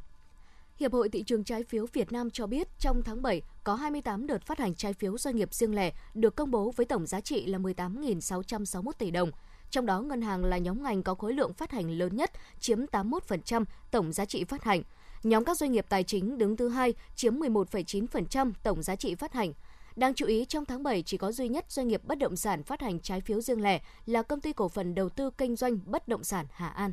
Hiệp 0.80 0.94
hội 0.94 1.10
Thị 1.10 1.24
trường 1.24 1.44
trái 1.44 1.64
phiếu 1.64 1.86
Việt 1.94 2.12
Nam 2.12 2.30
cho 2.30 2.48
biết 2.48 2.68
trong 2.80 3.04
tháng 3.04 3.22
7 3.22 3.42
có 3.64 3.76
28 3.76 4.28
đợt 4.28 4.46
phát 4.46 4.60
hành 4.60 4.76
trái 4.76 4.94
phiếu 4.94 5.18
doanh 5.18 5.36
nghiệp 5.36 5.54
riêng 5.54 5.76
lẻ 5.76 5.92
được 6.14 6.36
công 6.36 6.52
bố 6.52 6.72
với 6.76 6.86
tổng 6.86 7.06
giá 7.06 7.22
trị 7.22 7.46
là 7.46 7.58
18.661 7.58 8.92
tỷ 8.92 9.12
đồng. 9.12 9.32
Trong 9.72 9.86
đó, 9.86 10.02
ngân 10.02 10.22
hàng 10.22 10.46
là 10.46 10.58
nhóm 10.58 10.84
ngành 10.84 11.04
có 11.04 11.16
khối 11.16 11.34
lượng 11.34 11.54
phát 11.54 11.72
hành 11.72 11.92
lớn 11.92 12.16
nhất, 12.16 12.32
chiếm 12.60 12.86
81% 12.86 13.66
tổng 13.92 14.14
giá 14.14 14.26
trị 14.26 14.44
phát 14.44 14.64
hành. 14.64 14.84
Nhóm 15.24 15.46
các 15.46 15.58
doanh 15.58 15.72
nghiệp 15.72 15.86
tài 15.90 16.04
chính 16.04 16.38
đứng 16.38 16.58
thứ 16.58 16.70
hai, 16.70 16.94
chiếm 17.16 17.40
11,9% 17.40 18.52
tổng 18.64 18.84
giá 18.84 18.96
trị 18.96 19.16
phát 19.16 19.34
hành. 19.34 19.54
Đáng 19.96 20.14
chú 20.14 20.26
ý, 20.26 20.46
trong 20.46 20.66
tháng 20.66 20.84
7 20.84 21.04
chỉ 21.04 21.18
có 21.18 21.32
duy 21.32 21.48
nhất 21.50 21.66
doanh 21.70 21.88
nghiệp 21.88 22.02
bất 22.04 22.18
động 22.18 22.36
sản 22.36 22.64
phát 22.64 22.82
hành 22.82 23.00
trái 23.00 23.22
phiếu 23.22 23.42
riêng 23.42 23.62
lẻ 23.62 23.82
là 24.06 24.22
công 24.22 24.42
ty 24.42 24.54
cổ 24.54 24.70
phần 24.70 24.96
đầu 24.96 25.10
tư 25.10 25.30
kinh 25.38 25.56
doanh 25.56 25.80
bất 25.86 26.08
động 26.08 26.24
sản 26.24 26.46
Hà 26.52 26.68
An. 26.68 26.92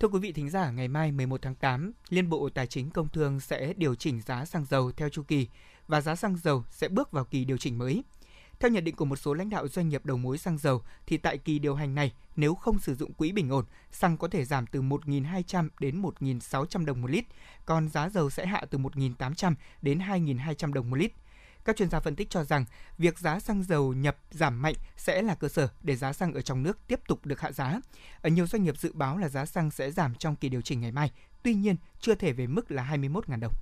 Thưa 0.00 0.08
quý 0.08 0.18
vị 0.18 0.32
thính 0.32 0.50
giả, 0.50 0.70
ngày 0.70 0.88
mai 0.88 1.12
11 1.12 1.42
tháng 1.42 1.54
8, 1.54 1.92
Liên 2.08 2.28
Bộ 2.28 2.48
Tài 2.48 2.66
chính 2.66 2.90
Công 2.90 3.08
Thương 3.08 3.40
sẽ 3.40 3.72
điều 3.76 3.94
chỉnh 3.94 4.20
giá 4.20 4.44
xăng 4.44 4.64
dầu 4.64 4.92
theo 4.92 5.08
chu 5.08 5.22
kỳ 5.22 5.48
và 5.88 6.00
giá 6.00 6.16
xăng 6.16 6.36
dầu 6.36 6.64
sẽ 6.70 6.88
bước 6.88 7.12
vào 7.12 7.24
kỳ 7.24 7.44
điều 7.44 7.56
chỉnh 7.56 7.78
mới. 7.78 8.04
Theo 8.60 8.70
nhận 8.70 8.84
định 8.84 8.96
của 8.96 9.04
một 9.04 9.16
số 9.16 9.34
lãnh 9.34 9.50
đạo 9.50 9.68
doanh 9.68 9.88
nghiệp 9.88 10.06
đầu 10.06 10.16
mối 10.16 10.38
xăng 10.38 10.58
dầu 10.58 10.82
thì 11.06 11.16
tại 11.16 11.38
kỳ 11.38 11.58
điều 11.58 11.74
hành 11.74 11.94
này, 11.94 12.12
nếu 12.36 12.54
không 12.54 12.78
sử 12.78 12.94
dụng 12.94 13.12
quỹ 13.12 13.32
bình 13.32 13.50
ổn, 13.50 13.64
xăng 13.92 14.16
có 14.16 14.28
thể 14.28 14.44
giảm 14.44 14.66
từ 14.66 14.82
1.200 14.82 15.68
đến 15.80 16.02
1.600 16.02 16.84
đồng 16.84 17.02
một 17.02 17.10
lít, 17.10 17.24
còn 17.66 17.88
giá 17.88 18.08
dầu 18.08 18.30
sẽ 18.30 18.46
hạ 18.46 18.64
từ 18.70 18.78
1.800 18.78 19.54
đến 19.82 19.98
2.200 19.98 20.72
đồng 20.72 20.90
một 20.90 20.96
lít. 20.96 21.12
Các 21.64 21.76
chuyên 21.76 21.90
gia 21.90 22.00
phân 22.00 22.16
tích 22.16 22.30
cho 22.30 22.44
rằng 22.44 22.64
việc 22.98 23.18
giá 23.18 23.40
xăng 23.40 23.62
dầu 23.62 23.92
nhập 23.92 24.16
giảm 24.30 24.62
mạnh 24.62 24.74
sẽ 24.96 25.22
là 25.22 25.34
cơ 25.34 25.48
sở 25.48 25.68
để 25.82 25.96
giá 25.96 26.12
xăng 26.12 26.34
ở 26.34 26.40
trong 26.40 26.62
nước 26.62 26.78
tiếp 26.86 27.00
tục 27.08 27.26
được 27.26 27.40
hạ 27.40 27.52
giá. 27.52 27.80
Ở 28.22 28.30
nhiều 28.30 28.46
doanh 28.46 28.64
nghiệp 28.64 28.78
dự 28.78 28.92
báo 28.92 29.18
là 29.18 29.28
giá 29.28 29.46
xăng 29.46 29.70
sẽ 29.70 29.90
giảm 29.90 30.14
trong 30.14 30.36
kỳ 30.36 30.48
điều 30.48 30.60
chỉnh 30.60 30.80
ngày 30.80 30.92
mai, 30.92 31.10
tuy 31.42 31.54
nhiên 31.54 31.76
chưa 32.00 32.14
thể 32.14 32.32
về 32.32 32.46
mức 32.46 32.70
là 32.70 32.88
21.000 32.92 33.40
đồng. 33.40 33.52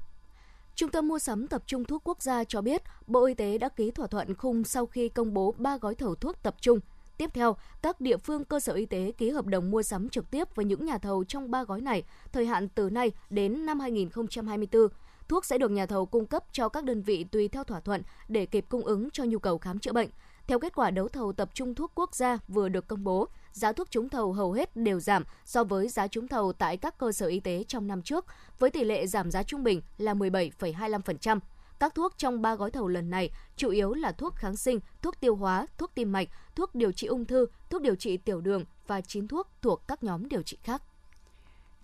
Trung 0.74 0.90
tâm 0.90 1.08
mua 1.08 1.18
sắm 1.18 1.46
tập 1.46 1.62
trung 1.66 1.84
thuốc 1.84 2.02
quốc 2.04 2.22
gia 2.22 2.44
cho 2.44 2.60
biết, 2.60 2.82
Bộ 3.06 3.26
Y 3.26 3.34
tế 3.34 3.58
đã 3.58 3.68
ký 3.68 3.90
thỏa 3.90 4.06
thuận 4.06 4.34
khung 4.34 4.64
sau 4.64 4.86
khi 4.86 5.08
công 5.08 5.34
bố 5.34 5.54
3 5.58 5.76
gói 5.76 5.94
thầu 5.94 6.14
thuốc 6.14 6.42
tập 6.42 6.56
trung. 6.60 6.80
Tiếp 7.16 7.30
theo, 7.34 7.56
các 7.82 8.00
địa 8.00 8.16
phương 8.16 8.44
cơ 8.44 8.60
sở 8.60 8.72
y 8.72 8.86
tế 8.86 9.12
ký 9.18 9.30
hợp 9.30 9.46
đồng 9.46 9.70
mua 9.70 9.82
sắm 9.82 10.08
trực 10.08 10.30
tiếp 10.30 10.54
với 10.54 10.64
những 10.64 10.86
nhà 10.86 10.98
thầu 10.98 11.24
trong 11.24 11.50
3 11.50 11.64
gói 11.64 11.80
này, 11.80 12.02
thời 12.32 12.46
hạn 12.46 12.68
từ 12.68 12.90
nay 12.90 13.12
đến 13.30 13.66
năm 13.66 13.80
2024. 13.80 14.82
Thuốc 15.28 15.44
sẽ 15.44 15.58
được 15.58 15.70
nhà 15.70 15.86
thầu 15.86 16.06
cung 16.06 16.26
cấp 16.26 16.44
cho 16.52 16.68
các 16.68 16.84
đơn 16.84 17.02
vị 17.02 17.24
tùy 17.24 17.48
theo 17.48 17.64
thỏa 17.64 17.80
thuận 17.80 18.02
để 18.28 18.46
kịp 18.46 18.66
cung 18.68 18.82
ứng 18.82 19.10
cho 19.10 19.24
nhu 19.24 19.38
cầu 19.38 19.58
khám 19.58 19.78
chữa 19.78 19.92
bệnh. 19.92 20.08
Theo 20.46 20.58
kết 20.58 20.74
quả 20.74 20.90
đấu 20.90 21.08
thầu 21.08 21.32
tập 21.32 21.48
trung 21.54 21.74
thuốc 21.74 21.92
quốc 21.94 22.14
gia 22.14 22.38
vừa 22.48 22.68
được 22.68 22.88
công 22.88 23.04
bố, 23.04 23.28
giá 23.52 23.72
thuốc 23.72 23.90
trúng 23.90 24.08
thầu 24.08 24.32
hầu 24.32 24.52
hết 24.52 24.76
đều 24.76 25.00
giảm 25.00 25.24
so 25.44 25.64
với 25.64 25.88
giá 25.88 26.06
trúng 26.06 26.28
thầu 26.28 26.52
tại 26.52 26.76
các 26.76 26.98
cơ 26.98 27.12
sở 27.12 27.26
y 27.26 27.40
tế 27.40 27.64
trong 27.68 27.86
năm 27.86 28.02
trước, 28.02 28.24
với 28.58 28.70
tỷ 28.70 28.84
lệ 28.84 29.06
giảm 29.06 29.30
giá 29.30 29.42
trung 29.42 29.64
bình 29.64 29.82
là 29.98 30.14
17,25%. 30.14 31.40
Các 31.80 31.94
thuốc 31.94 32.18
trong 32.18 32.42
3 32.42 32.54
gói 32.54 32.70
thầu 32.70 32.88
lần 32.88 33.10
này 33.10 33.30
chủ 33.56 33.70
yếu 33.70 33.94
là 33.94 34.12
thuốc 34.12 34.34
kháng 34.36 34.56
sinh, 34.56 34.80
thuốc 35.02 35.20
tiêu 35.20 35.36
hóa, 35.36 35.66
thuốc 35.78 35.90
tim 35.94 36.12
mạch, 36.12 36.28
thuốc 36.56 36.74
điều 36.74 36.92
trị 36.92 37.06
ung 37.06 37.24
thư, 37.24 37.46
thuốc 37.70 37.82
điều 37.82 37.94
trị 37.94 38.16
tiểu 38.16 38.40
đường 38.40 38.64
và 38.86 39.00
9 39.00 39.28
thuốc 39.28 39.48
thuộc 39.62 39.82
các 39.88 40.04
nhóm 40.04 40.28
điều 40.28 40.42
trị 40.42 40.58
khác. 40.62 40.82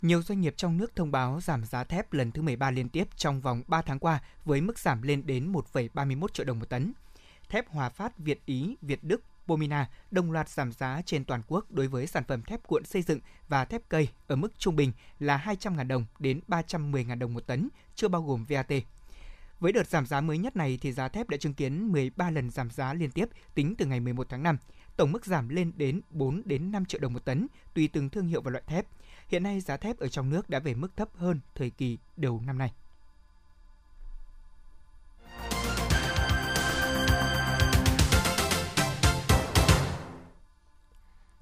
Nhiều 0.04 0.22
doanh 0.22 0.40
nghiệp 0.40 0.54
trong 0.56 0.76
nước 0.76 0.96
thông 0.96 1.10
báo 1.10 1.40
giảm 1.40 1.64
giá 1.64 1.84
thép 1.84 2.12
lần 2.12 2.32
thứ 2.32 2.42
13 2.42 2.70
liên 2.70 2.88
tiếp 2.88 3.08
trong 3.16 3.40
vòng 3.40 3.62
3 3.66 3.82
tháng 3.82 3.98
qua 3.98 4.20
với 4.44 4.60
mức 4.60 4.78
giảm 4.78 5.02
lên 5.02 5.26
đến 5.26 5.52
1,31 5.52 6.28
triệu 6.28 6.46
đồng 6.46 6.58
một 6.58 6.68
tấn. 6.68 6.92
Thép 7.48 7.68
Hòa 7.68 7.88
Phát, 7.88 8.18
Việt 8.18 8.46
Ý, 8.46 8.76
Việt 8.82 9.04
Đức, 9.04 9.22
Pomina 9.46 9.90
đồng 10.10 10.32
loạt 10.32 10.48
giảm 10.48 10.72
giá 10.72 11.02
trên 11.06 11.24
toàn 11.24 11.42
quốc 11.48 11.70
đối 11.70 11.88
với 11.88 12.06
sản 12.06 12.24
phẩm 12.28 12.42
thép 12.42 12.66
cuộn 12.66 12.84
xây 12.84 13.02
dựng 13.02 13.20
và 13.48 13.64
thép 13.64 13.88
cây 13.88 14.08
ở 14.26 14.36
mức 14.36 14.58
trung 14.58 14.76
bình 14.76 14.92
là 15.18 15.42
200.000 15.46 15.86
đồng 15.86 16.04
đến 16.18 16.40
310.000 16.48 17.18
đồng 17.18 17.34
một 17.34 17.46
tấn, 17.46 17.68
chưa 17.94 18.08
bao 18.08 18.22
gồm 18.22 18.44
VAT. 18.48 18.72
Với 19.60 19.72
đợt 19.72 19.86
giảm 19.86 20.06
giá 20.06 20.20
mới 20.20 20.38
nhất 20.38 20.56
này 20.56 20.78
thì 20.80 20.92
giá 20.92 21.08
thép 21.08 21.28
đã 21.28 21.36
chứng 21.36 21.54
kiến 21.54 21.92
13 21.92 22.30
lần 22.30 22.50
giảm 22.50 22.70
giá 22.70 22.94
liên 22.94 23.10
tiếp 23.10 23.28
tính 23.54 23.74
từ 23.78 23.86
ngày 23.86 24.00
11 24.00 24.26
tháng 24.28 24.42
5. 24.42 24.58
Tổng 24.96 25.12
mức 25.12 25.26
giảm 25.26 25.48
lên 25.48 25.72
đến 25.76 26.00
4 26.10 26.42
đến 26.44 26.72
5 26.72 26.84
triệu 26.84 27.00
đồng 27.00 27.12
một 27.12 27.24
tấn 27.24 27.46
tùy 27.74 27.88
từng 27.92 28.10
thương 28.10 28.26
hiệu 28.26 28.42
và 28.42 28.50
loại 28.50 28.64
thép. 28.66 28.86
Hiện 29.34 29.42
nay 29.42 29.60
giá 29.60 29.76
thép 29.76 29.98
ở 29.98 30.08
trong 30.08 30.30
nước 30.30 30.50
đã 30.50 30.58
về 30.58 30.74
mức 30.74 30.96
thấp 30.96 31.08
hơn 31.14 31.40
thời 31.54 31.70
kỳ 31.70 31.98
đầu 32.16 32.40
năm 32.46 32.58
nay. 32.58 32.72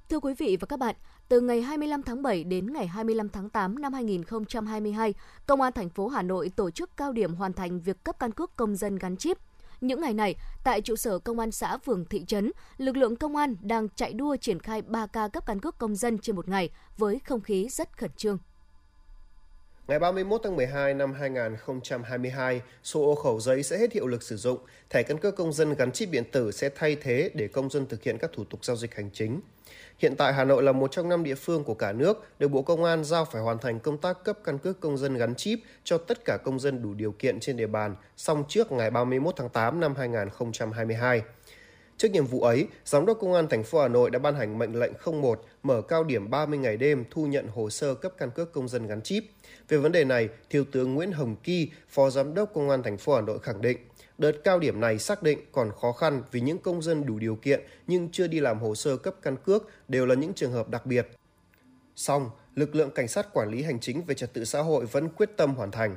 Thưa 0.08 0.20
quý 0.20 0.34
vị 0.38 0.56
và 0.60 0.66
các 0.66 0.78
bạn, 0.78 0.96
từ 1.28 1.40
ngày 1.40 1.62
25 1.62 2.02
tháng 2.02 2.22
7 2.22 2.44
đến 2.44 2.72
ngày 2.72 2.86
25 2.86 3.28
tháng 3.28 3.50
8 3.50 3.82
năm 3.82 3.92
2022, 3.92 5.14
Công 5.46 5.60
an 5.60 5.72
thành 5.72 5.88
phố 5.88 6.08
Hà 6.08 6.22
Nội 6.22 6.50
tổ 6.56 6.70
chức 6.70 6.96
cao 6.96 7.12
điểm 7.12 7.34
hoàn 7.34 7.52
thành 7.52 7.80
việc 7.80 8.04
cấp 8.04 8.16
căn 8.18 8.32
cước 8.32 8.56
công 8.56 8.76
dân 8.76 8.96
gắn 8.96 9.16
chip. 9.16 9.38
Những 9.82 10.00
ngày 10.00 10.14
này, 10.14 10.36
tại 10.64 10.80
trụ 10.80 10.96
sở 10.96 11.18
công 11.18 11.38
an 11.38 11.50
xã 11.50 11.76
phường 11.76 12.04
thị 12.04 12.24
trấn, 12.26 12.52
lực 12.76 12.96
lượng 12.96 13.16
công 13.16 13.36
an 13.36 13.56
đang 13.60 13.88
chạy 13.88 14.12
đua 14.12 14.36
triển 14.36 14.60
khai 14.60 14.82
3 14.82 15.06
ca 15.06 15.28
cấp 15.28 15.46
căn 15.46 15.60
cước 15.60 15.78
công 15.78 15.96
dân 15.96 16.18
trên 16.18 16.36
một 16.36 16.48
ngày 16.48 16.70
với 16.98 17.18
không 17.18 17.40
khí 17.40 17.68
rất 17.70 17.98
khẩn 17.98 18.10
trương. 18.16 18.38
Ngày 19.92 19.98
31 19.98 20.40
tháng 20.44 20.56
12 20.56 20.94
năm 20.94 21.12
2022, 21.12 22.60
số 22.82 23.06
hộ 23.06 23.14
khẩu 23.14 23.40
giấy 23.40 23.62
sẽ 23.62 23.78
hết 23.78 23.92
hiệu 23.92 24.06
lực 24.06 24.22
sử 24.22 24.36
dụng, 24.36 24.58
thẻ 24.90 25.02
căn 25.02 25.18
cước 25.18 25.36
công 25.36 25.52
dân 25.52 25.74
gắn 25.74 25.92
chip 25.92 26.10
điện 26.10 26.24
tử 26.32 26.50
sẽ 26.50 26.68
thay 26.74 26.96
thế 27.02 27.30
để 27.34 27.48
công 27.48 27.70
dân 27.70 27.86
thực 27.86 28.02
hiện 28.02 28.18
các 28.18 28.30
thủ 28.32 28.44
tục 28.44 28.64
giao 28.64 28.76
dịch 28.76 28.94
hành 28.94 29.10
chính. 29.12 29.40
Hiện 29.98 30.16
tại 30.16 30.32
Hà 30.32 30.44
Nội 30.44 30.62
là 30.62 30.72
một 30.72 30.92
trong 30.92 31.08
năm 31.08 31.24
địa 31.24 31.34
phương 31.34 31.64
của 31.64 31.74
cả 31.74 31.92
nước 31.92 32.24
được 32.38 32.48
Bộ 32.48 32.62
Công 32.62 32.84
an 32.84 33.04
giao 33.04 33.24
phải 33.24 33.42
hoàn 33.42 33.58
thành 33.58 33.80
công 33.80 33.98
tác 33.98 34.24
cấp 34.24 34.38
căn 34.44 34.58
cước 34.58 34.80
công 34.80 34.98
dân 34.98 35.14
gắn 35.16 35.34
chip 35.34 35.58
cho 35.84 35.98
tất 35.98 36.24
cả 36.24 36.38
công 36.44 36.60
dân 36.60 36.82
đủ 36.82 36.94
điều 36.94 37.12
kiện 37.12 37.40
trên 37.40 37.56
địa 37.56 37.66
bàn, 37.66 37.96
xong 38.16 38.44
trước 38.48 38.72
ngày 38.72 38.90
31 38.90 39.34
tháng 39.36 39.48
8 39.48 39.80
năm 39.80 39.94
2022. 39.94 41.22
Trước 41.96 42.08
nhiệm 42.10 42.26
vụ 42.26 42.40
ấy, 42.40 42.66
Giám 42.84 43.06
đốc 43.06 43.18
Công 43.20 43.34
an 43.34 43.48
thành 43.48 43.64
phố 43.64 43.80
Hà 43.82 43.88
Nội 43.88 44.10
đã 44.10 44.18
ban 44.18 44.34
hành 44.34 44.58
mệnh 44.58 44.72
lệnh 44.72 44.92
01 45.22 45.44
mở 45.62 45.82
cao 45.82 46.04
điểm 46.04 46.30
30 46.30 46.58
ngày 46.58 46.76
đêm 46.76 47.04
thu 47.10 47.26
nhận 47.26 47.48
hồ 47.48 47.70
sơ 47.70 47.94
cấp 47.94 48.12
căn 48.18 48.30
cước 48.30 48.52
công 48.52 48.68
dân 48.68 48.86
gắn 48.86 49.02
chip. 49.02 49.24
Về 49.68 49.78
vấn 49.78 49.92
đề 49.92 50.04
này, 50.04 50.28
Thiếu 50.50 50.64
tướng 50.72 50.94
Nguyễn 50.94 51.12
Hồng 51.12 51.36
Kỳ, 51.42 51.70
Phó 51.88 52.10
Giám 52.10 52.34
đốc 52.34 52.54
Công 52.54 52.70
an 52.70 52.82
thành 52.82 52.98
phố 52.98 53.14
Hà 53.14 53.20
Nội 53.20 53.38
khẳng 53.38 53.60
định, 53.60 53.78
Đợt 54.22 54.32
cao 54.44 54.58
điểm 54.58 54.80
này 54.80 54.98
xác 54.98 55.22
định 55.22 55.38
còn 55.52 55.70
khó 55.80 55.92
khăn 55.92 56.22
vì 56.32 56.40
những 56.40 56.58
công 56.58 56.82
dân 56.82 57.06
đủ 57.06 57.18
điều 57.18 57.36
kiện 57.36 57.60
nhưng 57.86 58.08
chưa 58.12 58.26
đi 58.26 58.40
làm 58.40 58.58
hồ 58.58 58.74
sơ 58.74 58.96
cấp 58.96 59.14
căn 59.22 59.36
cước 59.36 59.68
đều 59.88 60.06
là 60.06 60.14
những 60.14 60.34
trường 60.34 60.52
hợp 60.52 60.68
đặc 60.68 60.86
biệt. 60.86 61.08
Song, 61.96 62.30
lực 62.54 62.74
lượng 62.74 62.90
cảnh 62.90 63.08
sát 63.08 63.32
quản 63.32 63.48
lý 63.50 63.62
hành 63.62 63.80
chính 63.80 64.04
về 64.04 64.14
trật 64.14 64.32
tự 64.32 64.44
xã 64.44 64.60
hội 64.60 64.86
vẫn 64.86 65.08
quyết 65.08 65.30
tâm 65.36 65.54
hoàn 65.54 65.70
thành. 65.70 65.96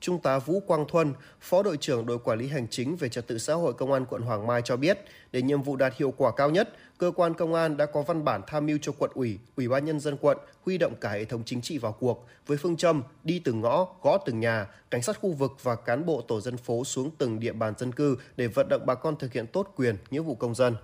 Trung 0.00 0.18
tá 0.18 0.38
Vũ 0.38 0.60
Quang 0.60 0.84
Thuân, 0.88 1.14
Phó 1.40 1.62
đội 1.62 1.76
trưởng 1.76 2.06
đội 2.06 2.18
quản 2.18 2.38
lý 2.38 2.48
hành 2.48 2.66
chính 2.70 2.96
về 2.96 3.08
trật 3.08 3.26
tự 3.26 3.38
xã 3.38 3.54
hội 3.54 3.72
Công 3.72 3.92
an 3.92 4.06
quận 4.06 4.22
Hoàng 4.22 4.46
Mai 4.46 4.62
cho 4.64 4.76
biết, 4.76 4.98
để 5.32 5.42
nhiệm 5.42 5.62
vụ 5.62 5.76
đạt 5.76 5.96
hiệu 5.96 6.14
quả 6.16 6.32
cao 6.36 6.50
nhất, 6.50 6.72
cơ 6.98 7.12
quan 7.16 7.34
công 7.34 7.54
an 7.54 7.76
đã 7.76 7.86
có 7.86 8.02
văn 8.02 8.24
bản 8.24 8.42
tham 8.46 8.66
mưu 8.66 8.78
cho 8.82 8.92
quận 8.98 9.10
ủy, 9.14 9.38
ủy 9.56 9.68
ban 9.68 9.84
nhân 9.84 10.00
dân 10.00 10.16
quận 10.20 10.38
huy 10.64 10.78
động 10.78 10.94
cả 11.00 11.10
hệ 11.10 11.24
thống 11.24 11.42
chính 11.46 11.60
trị 11.60 11.78
vào 11.78 11.92
cuộc 11.92 12.26
với 12.46 12.56
phương 12.56 12.76
châm 12.76 13.02
đi 13.24 13.38
từng 13.38 13.60
ngõ, 13.60 13.86
gõ 14.02 14.18
từng 14.26 14.40
nhà, 14.40 14.66
cảnh 14.90 15.02
sát 15.02 15.20
khu 15.20 15.32
vực 15.32 15.52
và 15.62 15.76
cán 15.76 16.06
bộ 16.06 16.20
tổ 16.20 16.40
dân 16.40 16.56
phố 16.56 16.84
xuống 16.84 17.10
từng 17.18 17.40
địa 17.40 17.52
bàn 17.52 17.74
dân 17.78 17.92
cư 17.92 18.16
để 18.36 18.46
vận 18.46 18.66
động 18.68 18.82
bà 18.86 18.94
con 18.94 19.16
thực 19.16 19.32
hiện 19.32 19.46
tốt 19.46 19.72
quyền, 19.76 19.96
nghĩa 20.10 20.20
vụ 20.20 20.34
công 20.34 20.54
dân. 20.54 20.74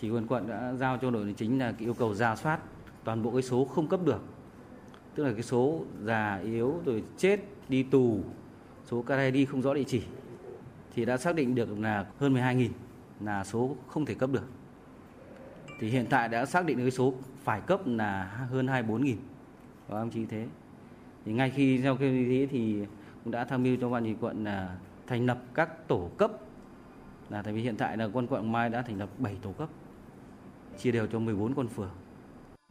Chỉ 0.00 0.10
huy 0.10 0.20
quận 0.28 0.48
đã 0.48 0.74
giao 0.78 0.98
cho 1.02 1.10
đội 1.10 1.34
chính 1.38 1.58
là 1.58 1.74
yêu 1.78 1.94
cầu 1.94 2.14
ra 2.14 2.36
soát 2.36 2.58
toàn 3.04 3.22
bộ 3.22 3.30
cái 3.30 3.42
số 3.42 3.64
không 3.64 3.88
cấp 3.88 4.00
được 4.04 4.20
tức 5.20 5.26
là 5.26 5.32
cái 5.32 5.42
số 5.42 5.80
già, 6.04 6.40
yếu, 6.44 6.74
rồi 6.84 7.02
chết, 7.16 7.40
đi 7.68 7.82
tù, 7.82 8.20
số 8.86 9.02
ca 9.02 9.30
đi 9.30 9.44
không 9.44 9.62
rõ 9.62 9.74
địa 9.74 9.84
chỉ, 9.86 10.02
thì 10.94 11.04
đã 11.04 11.16
xác 11.16 11.34
định 11.34 11.54
được 11.54 11.78
là 11.78 12.06
hơn 12.18 12.34
12.000 12.34 12.68
là 13.20 13.44
số 13.44 13.76
không 13.88 14.06
thể 14.06 14.14
cấp 14.14 14.30
được. 14.32 14.44
Thì 15.80 15.90
hiện 15.90 16.06
tại 16.10 16.28
đã 16.28 16.46
xác 16.46 16.66
định 16.66 16.76
được 16.76 16.84
cái 16.84 16.90
số 16.90 17.14
phải 17.44 17.60
cấp 17.60 17.80
là 17.86 18.24
hơn 18.50 18.66
24.000 18.66 19.16
và 19.88 19.98
ông 20.00 20.10
chí 20.10 20.26
thế. 20.26 20.46
Thì 21.24 21.32
ngay 21.32 21.50
khi 21.50 21.78
giao 21.78 21.96
kêu 21.96 22.12
như 22.12 22.28
thế 22.28 22.48
thì 22.50 22.86
cũng 23.24 23.30
đã 23.30 23.44
tham 23.44 23.62
mưu 23.62 23.76
cho 23.80 23.90
ban 23.90 24.04
chỉ 24.04 24.14
quận 24.20 24.44
là 24.44 24.76
thành 25.06 25.26
lập 25.26 25.38
các 25.54 25.88
tổ 25.88 26.10
cấp. 26.18 26.32
Là 27.30 27.42
tại 27.42 27.52
vì 27.52 27.62
hiện 27.62 27.76
tại 27.76 27.96
là 27.96 28.08
quân 28.12 28.26
quận 28.26 28.52
Mai 28.52 28.70
đã 28.70 28.82
thành 28.82 28.98
lập 28.98 29.08
7 29.18 29.36
tổ 29.42 29.52
cấp, 29.52 29.68
chia 30.78 30.90
đều 30.90 31.06
cho 31.06 31.18
14 31.18 31.54
con 31.54 31.68
phường. 31.68 31.90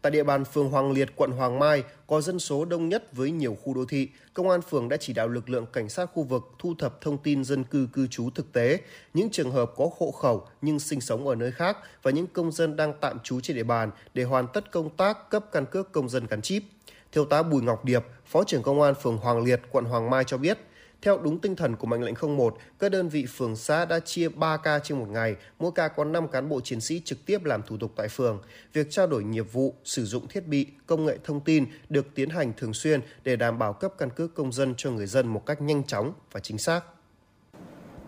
Tại 0.01 0.12
địa 0.12 0.24
bàn 0.24 0.46
phường 0.46 0.70
Hoàng 0.70 0.91
Liệt, 0.91 1.10
quận 1.15 1.32
Hoàng 1.32 1.60
Mai 1.60 1.84
có 2.08 2.22
dân 2.22 2.39
số 2.39 2.65
đông 2.65 2.89
nhất 2.89 3.13
với 3.13 3.32
nhiều 3.32 3.58
khu 3.63 3.74
đô 3.74 3.86
thị, 3.86 4.10
công 4.34 4.50
an 4.50 4.62
phường 4.62 4.89
đã 4.89 4.98
chỉ 4.98 5.13
đạo 5.13 5.27
lực 5.27 5.50
lượng 5.50 5.65
cảnh 5.74 5.89
sát 5.89 6.06
khu 6.13 6.24
vực 6.24 6.44
thu 6.60 6.74
thập 6.79 7.01
thông 7.01 7.18
tin 7.18 7.44
dân 7.44 7.63
cư 7.63 7.88
cư 7.94 8.08
trú 8.08 8.29
thực 8.29 8.53
tế, 8.53 8.79
những 9.13 9.29
trường 9.29 9.51
hợp 9.51 9.72
có 9.75 9.89
hộ 9.98 10.12
khẩu 10.12 10.48
nhưng 10.62 10.79
sinh 10.79 11.01
sống 11.01 11.27
ở 11.27 11.36
nơi 11.36 11.51
khác 11.51 11.77
và 12.03 12.12
những 12.12 12.27
công 12.27 12.51
dân 12.51 12.75
đang 12.75 12.94
tạm 13.01 13.20
trú 13.24 13.41
trên 13.41 13.58
địa 13.58 13.63
bàn 13.63 13.91
để 14.13 14.24
hoàn 14.24 14.48
tất 14.48 14.72
công 14.72 14.89
tác 14.89 15.29
cấp 15.29 15.46
căn 15.51 15.65
cước 15.65 15.91
công 15.91 16.10
dân 16.10 16.27
gắn 16.29 16.41
chip. 16.41 16.63
Thiếu 17.12 17.25
tá 17.25 17.44
Bùi 17.44 17.62
Ngọc 17.62 17.86
Điệp, 17.86 18.06
Phó 18.25 18.44
trưởng 18.44 18.63
công 18.63 18.82
an 18.82 18.94
phường 19.01 19.18
Hoàng 19.18 19.44
Liệt, 19.44 19.62
quận 19.72 19.86
Hoàng 19.86 20.10
Mai 20.10 20.24
cho 20.24 20.38
biết, 20.38 20.58
theo 21.01 21.18
đúng 21.18 21.39
tinh 21.39 21.56
thần 21.56 21.75
của 21.75 21.88
mệnh 21.88 22.03
lệnh 22.03 22.38
01, 22.38 22.58
các 22.79 22.91
đơn 22.91 23.10
vị 23.10 23.25
phường 23.25 23.56
xã 23.56 23.86
đã 23.86 24.00
chia 24.00 24.29
3 24.29 24.58
ca 24.58 24.79
trên 24.79 25.00
một 25.00 25.10
ngày, 25.10 25.36
mỗi 25.60 25.72
ca 25.75 25.88
có 25.88 26.03
5 26.03 26.27
cán 26.27 26.50
bộ 26.50 26.62
chiến 26.62 26.82
sĩ 26.82 27.01
trực 27.06 27.25
tiếp 27.25 27.46
làm 27.46 27.62
thủ 27.63 27.77
tục 27.77 27.91
tại 27.96 28.08
phường. 28.08 28.41
Việc 28.74 28.88
trao 28.89 29.08
đổi 29.08 29.24
nghiệp 29.24 29.53
vụ, 29.53 29.74
sử 29.84 30.06
dụng 30.06 30.27
thiết 30.27 30.48
bị, 30.48 30.68
công 30.86 31.06
nghệ 31.06 31.18
thông 31.24 31.39
tin 31.39 31.65
được 31.89 32.08
tiến 32.15 32.29
hành 32.29 32.53
thường 32.58 32.74
xuyên 32.74 33.01
để 33.24 33.36
đảm 33.36 33.60
bảo 33.60 33.74
cấp 33.74 33.94
căn 33.98 34.10
cước 34.10 34.36
công 34.36 34.51
dân 34.51 34.74
cho 34.77 34.91
người 34.91 35.08
dân 35.08 35.27
một 35.27 35.46
cách 35.46 35.62
nhanh 35.62 35.84
chóng 35.84 36.13
và 36.32 36.39
chính 36.39 36.58
xác. 36.58 36.82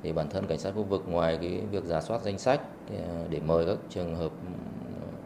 Thì 0.04 0.12
bản 0.12 0.30
thân 0.30 0.48
cảnh 0.48 0.60
sát 0.60 0.72
khu 0.76 0.84
vực 0.84 1.04
ngoài 1.08 1.38
cái 1.42 1.62
việc 1.72 1.84
giả 1.84 2.02
soát 2.02 2.22
danh 2.24 2.40
sách 2.40 2.62
à, 2.90 3.26
để 3.30 3.40
mời 3.40 3.66
các 3.66 3.78
trường 3.90 4.16
hợp 4.16 4.32
ừ, 4.32 4.52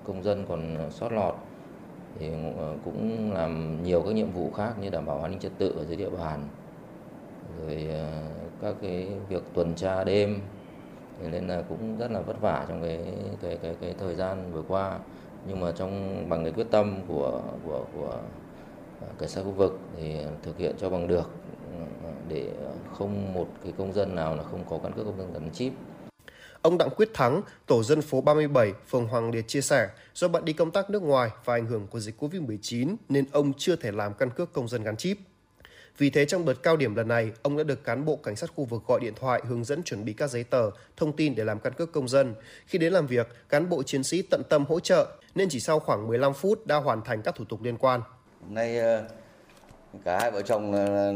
công 0.03 0.24
dân 0.24 0.45
còn 0.50 0.89
sót 0.91 1.12
lọt 1.12 1.36
thì 2.19 2.29
ờ, 2.57 2.75
cũng 2.86 3.31
làm 3.34 3.84
nhiều 3.84 4.01
các 4.01 4.15
nhiệm 4.15 4.31
vụ 4.31 4.51
khác 4.51 4.74
như 4.81 4.89
đảm 4.89 5.05
bảo 5.05 5.22
an 5.22 5.31
ninh 5.31 5.39
trật 5.39 5.51
tự 5.57 5.74
ở 5.77 5.86
dưới 5.86 5.98
địa 5.98 6.10
bàn 6.10 6.48
rồi 7.59 7.87
ờ, 7.89 8.21
các 8.61 8.75
cái 8.81 9.07
việc 9.29 9.43
tuần 9.53 9.75
tra 9.75 10.03
đêm 10.03 10.41
thế 11.21 11.29
nên 11.29 11.47
là 11.47 11.63
cũng 11.69 11.97
rất 11.97 12.11
là 12.11 12.21
vất 12.21 12.41
vả 12.41 12.65
trong 12.67 12.81
cái 12.81 12.99
cái 13.41 13.57
cái 13.61 13.75
cái 13.81 13.95
thời 13.99 14.15
gian 14.15 14.51
vừa 14.53 14.61
qua 14.67 14.99
nhưng 15.47 15.59
mà 15.59 15.71
trong 15.71 16.25
bằng 16.29 16.43
cái 16.43 16.53
quyết 16.53 16.67
tâm 16.71 16.99
của 17.07 17.41
của 17.65 17.85
của 17.95 18.17
ờ, 19.01 19.07
cảnh 19.19 19.29
sát 19.29 19.41
khu 19.43 19.51
vực 19.51 19.79
thì 19.97 20.15
thực 20.43 20.57
hiện 20.57 20.75
cho 20.77 20.89
bằng 20.89 21.07
được 21.07 21.29
ờ, 22.03 22.11
để 22.29 22.49
không 22.93 23.33
một 23.33 23.47
cái 23.63 23.73
công 23.77 23.93
dân 23.93 24.15
nào 24.15 24.35
là 24.35 24.43
không 24.43 24.63
có 24.69 24.79
căn 24.83 24.91
cước 24.93 25.05
công 25.05 25.17
dân 25.17 25.33
gắn 25.33 25.51
chip. 25.51 25.73
Ông 26.61 26.77
Đặng 26.77 26.89
Quyết 26.89 27.09
Thắng, 27.13 27.41
tổ 27.65 27.83
dân 27.83 28.01
phố 28.01 28.21
37, 28.21 28.73
phường 28.87 29.07
Hoàng 29.07 29.31
Liệt 29.31 29.47
chia 29.47 29.61
sẻ, 29.61 29.89
do 30.13 30.27
bạn 30.27 30.45
đi 30.45 30.53
công 30.53 30.71
tác 30.71 30.89
nước 30.89 31.03
ngoài 31.03 31.29
và 31.45 31.53
ảnh 31.53 31.65
hưởng 31.65 31.87
của 31.87 31.99
dịch 31.99 32.23
Covid-19 32.23 32.95
nên 33.09 33.25
ông 33.31 33.53
chưa 33.57 33.75
thể 33.75 33.91
làm 33.91 34.13
căn 34.13 34.29
cước 34.29 34.53
công 34.53 34.67
dân 34.67 34.83
gắn 34.83 34.97
chip. 34.97 35.17
Vì 35.97 36.09
thế 36.09 36.25
trong 36.25 36.45
đợt 36.45 36.63
cao 36.63 36.77
điểm 36.77 36.95
lần 36.95 37.07
này, 37.07 37.31
ông 37.41 37.57
đã 37.57 37.63
được 37.63 37.83
cán 37.83 38.05
bộ 38.05 38.15
cảnh 38.15 38.35
sát 38.35 38.49
khu 38.55 38.65
vực 38.65 38.83
gọi 38.87 38.99
điện 38.99 39.13
thoại 39.19 39.41
hướng 39.47 39.63
dẫn 39.63 39.83
chuẩn 39.83 40.05
bị 40.05 40.13
các 40.13 40.29
giấy 40.29 40.43
tờ, 40.43 40.69
thông 40.97 41.15
tin 41.15 41.35
để 41.35 41.43
làm 41.43 41.59
căn 41.59 41.73
cước 41.73 41.91
công 41.91 42.07
dân. 42.07 42.35
Khi 42.65 42.77
đến 42.79 42.93
làm 42.93 43.07
việc, 43.07 43.27
cán 43.49 43.69
bộ 43.69 43.83
chiến 43.83 44.03
sĩ 44.03 44.21
tận 44.21 44.41
tâm 44.49 44.65
hỗ 44.65 44.79
trợ 44.79 45.07
nên 45.35 45.49
chỉ 45.49 45.59
sau 45.59 45.79
khoảng 45.79 46.07
15 46.07 46.33
phút 46.33 46.67
đã 46.67 46.75
hoàn 46.75 47.01
thành 47.01 47.21
các 47.21 47.35
thủ 47.35 47.45
tục 47.45 47.63
liên 47.63 47.77
quan. 47.77 48.01
Hôm 48.41 48.53
nay 48.53 48.79
ờ, 48.79 49.03
cả 50.03 50.19
hai 50.19 50.31
vợ 50.31 50.41
chồng 50.41 50.73
ờ, 50.73 51.13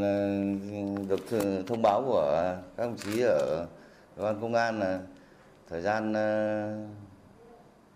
được 1.10 1.42
thông 1.68 1.82
báo 1.82 2.04
của 2.06 2.56
các 2.78 2.84
đồng 2.84 2.98
chí 2.98 3.22
ở 3.22 3.66
cơ 4.18 4.24
quan 4.24 4.42
công 4.42 4.54
an 4.54 4.80
là 4.80 5.00
thời 5.70 5.82
gian 5.82 6.14
ờ, 6.14 6.72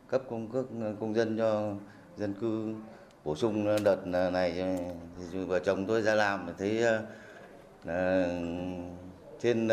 cấp 0.07 0.21
công 0.29 0.47
cước 0.51 0.65
công 0.99 1.15
dân 1.15 1.37
cho 1.37 1.73
dân 2.17 2.33
cư 2.41 2.73
bổ 3.23 3.35
sung 3.35 3.83
đợt 3.83 3.97
ờ, 4.13 4.29
này 4.29 4.59
ờ, 4.59 4.75
thì 5.31 5.43
vợ 5.43 5.59
chồng 5.59 5.85
tôi 5.85 6.01
ra 6.01 6.15
làm 6.15 6.49
thấy 6.57 6.83
là 7.85 8.39
trên 9.41 9.69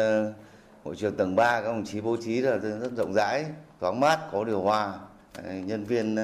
hội 0.85 0.97
trường 0.97 1.17
tầng 1.17 1.37
3 1.37 1.61
các 1.61 1.67
đồng 1.67 1.85
chí 1.85 2.01
bố 2.01 2.17
trí 2.25 2.41
là 2.41 2.57
rất 2.59 2.91
rộng 2.97 3.15
rãi 3.15 3.45
thoáng 3.81 4.01
mát 4.01 4.19
có 4.33 4.45
điều 4.45 4.61
hòa 4.61 4.95
nhân 5.45 5.85
viên 5.85 6.17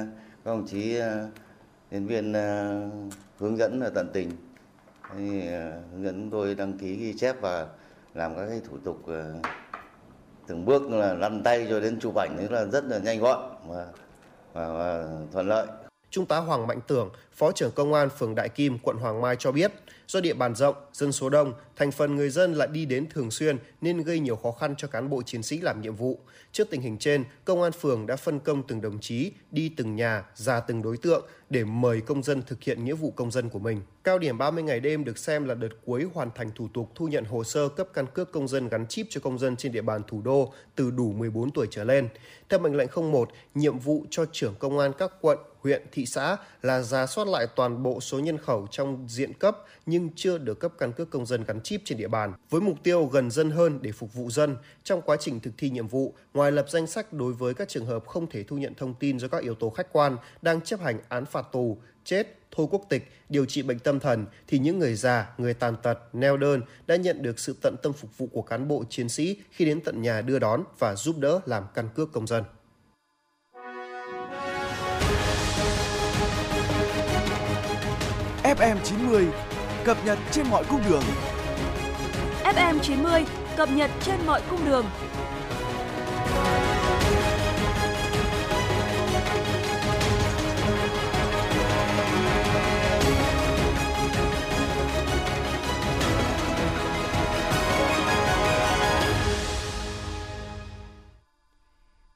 các 0.44 0.50
đồng 0.50 0.66
chí 0.66 0.98
nhân 1.90 2.06
viên 2.06 2.32
hướng 3.38 3.56
dẫn 3.56 3.80
là 3.80 3.90
tận 3.94 4.08
tình 4.12 4.30
hướng 5.92 6.04
dẫn 6.04 6.30
tôi 6.30 6.54
đăng 6.54 6.78
ký 6.78 6.96
ghi 6.96 7.14
chép 7.18 7.40
và 7.40 7.66
làm 8.14 8.34
các 8.34 8.46
cái 8.48 8.60
thủ 8.70 8.76
tục 8.84 9.02
từng 10.46 10.64
bước 10.64 10.90
là 10.90 11.14
lăn 11.14 11.42
tay 11.42 11.66
rồi 11.66 11.80
đến 11.80 12.00
chụp 12.00 12.14
ảnh 12.16 12.46
là 12.50 12.64
rất 12.64 12.84
là 12.84 12.98
nhanh 12.98 13.20
gọn 13.20 13.42
và, 13.66 13.86
và, 14.52 14.68
và 14.68 15.04
thuận 15.32 15.48
lợi. 15.48 15.66
Trung 16.10 16.26
tá 16.26 16.38
Hoàng 16.38 16.66
Mạnh 16.66 16.80
Tưởng, 16.86 17.10
Phó 17.32 17.52
trưởng 17.52 17.72
Công 17.72 17.94
an 17.94 18.08
phường 18.18 18.34
Đại 18.34 18.48
Kim, 18.48 18.78
quận 18.78 18.96
Hoàng 18.96 19.20
Mai 19.20 19.36
cho 19.38 19.52
biết, 19.52 19.72
do 20.08 20.20
địa 20.20 20.34
bàn 20.34 20.54
rộng, 20.54 20.76
dân 20.92 21.12
số 21.12 21.30
đông, 21.30 21.52
thành 21.76 21.92
phần 21.92 22.16
người 22.16 22.30
dân 22.30 22.54
lại 22.54 22.68
đi 22.72 22.84
đến 22.84 23.06
thường 23.10 23.30
xuyên 23.30 23.58
nên 23.80 24.02
gây 24.02 24.20
nhiều 24.20 24.36
khó 24.36 24.52
khăn 24.52 24.74
cho 24.76 24.88
cán 24.88 25.10
bộ 25.10 25.22
chiến 25.22 25.42
sĩ 25.42 25.60
làm 25.60 25.80
nhiệm 25.80 25.96
vụ. 25.96 26.18
Trước 26.52 26.70
tình 26.70 26.80
hình 26.80 26.98
trên, 26.98 27.24
Công 27.44 27.62
an 27.62 27.72
phường 27.72 28.06
đã 28.06 28.16
phân 28.16 28.38
công 28.38 28.62
từng 28.62 28.80
đồng 28.80 28.98
chí 29.00 29.32
đi 29.50 29.68
từng 29.76 29.96
nhà, 29.96 30.24
ra 30.34 30.60
từng 30.60 30.82
đối 30.82 30.96
tượng 30.96 31.24
để 31.50 31.64
mời 31.64 32.00
công 32.00 32.22
dân 32.22 32.42
thực 32.42 32.62
hiện 32.62 32.84
nghĩa 32.84 32.94
vụ 32.94 33.10
công 33.10 33.30
dân 33.30 33.48
của 33.48 33.58
mình. 33.58 33.80
Cao 34.04 34.18
điểm 34.18 34.38
30 34.38 34.62
ngày 34.62 34.80
đêm 34.80 35.04
được 35.04 35.18
xem 35.18 35.44
là 35.44 35.54
đợt 35.54 35.68
cuối 35.86 36.06
hoàn 36.14 36.30
thành 36.34 36.50
thủ 36.54 36.68
tục 36.74 36.90
thu 36.94 37.08
nhận 37.08 37.24
hồ 37.24 37.44
sơ 37.44 37.68
cấp 37.68 37.88
căn 37.94 38.06
cước 38.06 38.32
công 38.32 38.48
dân 38.48 38.68
gắn 38.68 38.86
chip 38.86 39.06
cho 39.10 39.20
công 39.20 39.38
dân 39.38 39.56
trên 39.56 39.72
địa 39.72 39.82
bàn 39.82 40.02
thủ 40.06 40.22
đô 40.22 40.52
từ 40.74 40.90
đủ 40.90 41.12
14 41.12 41.50
tuổi 41.50 41.66
trở 41.70 41.84
lên. 41.84 42.08
Theo 42.48 42.60
mệnh 42.60 42.76
lệnh 42.76 42.88
01, 43.12 43.30
nhiệm 43.54 43.78
vụ 43.78 44.06
cho 44.10 44.24
trưởng 44.32 44.54
công 44.58 44.78
an 44.78 44.92
các 44.98 45.12
quận, 45.20 45.38
huyện, 45.66 45.82
thị 45.92 46.06
xã 46.06 46.36
là 46.62 46.80
ra 46.80 47.06
soát 47.06 47.28
lại 47.28 47.46
toàn 47.56 47.82
bộ 47.82 48.00
số 48.00 48.18
nhân 48.18 48.38
khẩu 48.38 48.66
trong 48.70 49.06
diện 49.08 49.32
cấp 49.32 49.58
nhưng 49.86 50.10
chưa 50.16 50.38
được 50.38 50.60
cấp 50.60 50.72
căn 50.78 50.92
cước 50.92 51.10
công 51.10 51.26
dân 51.26 51.44
gắn 51.44 51.60
chip 51.60 51.80
trên 51.84 51.98
địa 51.98 52.08
bàn, 52.08 52.32
với 52.50 52.60
mục 52.60 52.76
tiêu 52.82 53.06
gần 53.06 53.30
dân 53.30 53.50
hơn 53.50 53.78
để 53.82 53.92
phục 53.92 54.14
vụ 54.14 54.30
dân. 54.30 54.56
Trong 54.84 55.02
quá 55.02 55.16
trình 55.20 55.40
thực 55.40 55.50
thi 55.58 55.70
nhiệm 55.70 55.88
vụ, 55.88 56.14
ngoài 56.34 56.52
lập 56.52 56.66
danh 56.68 56.86
sách 56.86 57.12
đối 57.12 57.32
với 57.32 57.54
các 57.54 57.68
trường 57.68 57.86
hợp 57.86 58.06
không 58.06 58.26
thể 58.30 58.42
thu 58.42 58.56
nhận 58.56 58.74
thông 58.74 58.94
tin 58.94 59.18
do 59.18 59.28
các 59.28 59.42
yếu 59.42 59.54
tố 59.54 59.70
khách 59.70 59.92
quan, 59.92 60.16
đang 60.42 60.60
chấp 60.60 60.80
hành 60.80 60.98
án 61.08 61.26
phạt 61.26 61.46
tù, 61.52 61.78
chết, 62.04 62.38
thôi 62.50 62.66
quốc 62.70 62.82
tịch, 62.88 63.12
điều 63.28 63.44
trị 63.44 63.62
bệnh 63.62 63.78
tâm 63.78 64.00
thần, 64.00 64.26
thì 64.46 64.58
những 64.58 64.78
người 64.78 64.94
già, 64.94 65.34
người 65.38 65.54
tàn 65.54 65.76
tật, 65.82 65.98
neo 66.12 66.36
đơn 66.36 66.62
đã 66.86 66.96
nhận 66.96 67.22
được 67.22 67.38
sự 67.38 67.56
tận 67.62 67.76
tâm 67.82 67.92
phục 67.92 68.18
vụ 68.18 68.26
của 68.26 68.42
cán 68.42 68.68
bộ 68.68 68.84
chiến 68.90 69.08
sĩ 69.08 69.36
khi 69.50 69.64
đến 69.64 69.80
tận 69.80 70.02
nhà 70.02 70.20
đưa 70.22 70.38
đón 70.38 70.64
và 70.78 70.94
giúp 70.94 71.18
đỡ 71.18 71.40
làm 71.46 71.64
căn 71.74 71.88
cước 71.94 72.12
công 72.12 72.26
dân. 72.26 72.44
FM 78.46 78.76
90 78.84 79.26
cập 79.84 79.96
nhật 80.04 80.18
trên 80.30 80.46
mọi 80.50 80.64
cung 80.64 80.80
đường. 80.88 81.02
FM 82.44 82.78
90 82.78 83.24
cập 83.56 83.68
nhật 83.70 83.90
trên 84.00 84.26
mọi 84.26 84.42
cung 84.50 84.64
đường. 84.64 84.86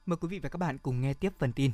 Mời 0.05 0.17
quý 0.17 0.27
vị 0.27 0.39
và 0.39 0.49
các 0.49 0.57
bạn 0.57 0.77
cùng 0.77 1.01
nghe 1.01 1.13
tiếp 1.13 1.33
phần 1.39 1.53
tin. 1.53 1.71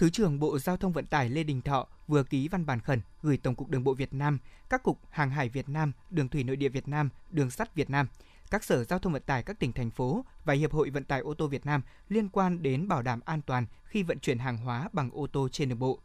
Thứ 0.00 0.10
trưởng 0.10 0.38
Bộ 0.38 0.58
Giao 0.58 0.76
thông 0.76 0.92
Vận 0.92 1.06
tải 1.06 1.28
Lê 1.28 1.42
Đình 1.42 1.62
Thọ 1.62 1.86
vừa 2.08 2.22
ký 2.22 2.48
văn 2.48 2.66
bản 2.66 2.80
khẩn 2.80 3.00
gửi 3.22 3.36
Tổng 3.36 3.54
cục 3.54 3.68
Đường 3.68 3.84
bộ 3.84 3.94
Việt 3.94 4.14
Nam, 4.14 4.38
các 4.70 4.82
cục 4.82 4.98
Hàng 5.10 5.30
hải 5.30 5.48
Việt 5.48 5.68
Nam, 5.68 5.92
Đường 6.10 6.28
thủy 6.28 6.44
nội 6.44 6.56
địa 6.56 6.68
Việt 6.68 6.88
Nam, 6.88 7.08
Đường 7.30 7.50
sắt 7.50 7.74
Việt 7.74 7.90
Nam, 7.90 8.06
các 8.50 8.64
sở 8.64 8.84
giao 8.84 8.98
thông 8.98 9.12
vận 9.12 9.22
tải 9.22 9.42
các 9.42 9.58
tỉnh 9.58 9.72
thành 9.72 9.90
phố 9.90 10.24
và 10.44 10.54
Hiệp 10.54 10.72
hội 10.72 10.90
Vận 10.90 11.04
tải 11.04 11.20
ô 11.20 11.34
tô 11.34 11.46
Việt 11.46 11.66
Nam 11.66 11.82
liên 12.08 12.28
quan 12.28 12.62
đến 12.62 12.88
bảo 12.88 13.02
đảm 13.02 13.20
an 13.24 13.42
toàn 13.42 13.66
khi 13.84 14.02
vận 14.02 14.18
chuyển 14.18 14.38
hàng 14.38 14.56
hóa 14.56 14.88
bằng 14.92 15.10
ô 15.12 15.26
tô 15.26 15.48
trên 15.48 15.68
đường 15.68 15.78
bộ. 15.78 15.98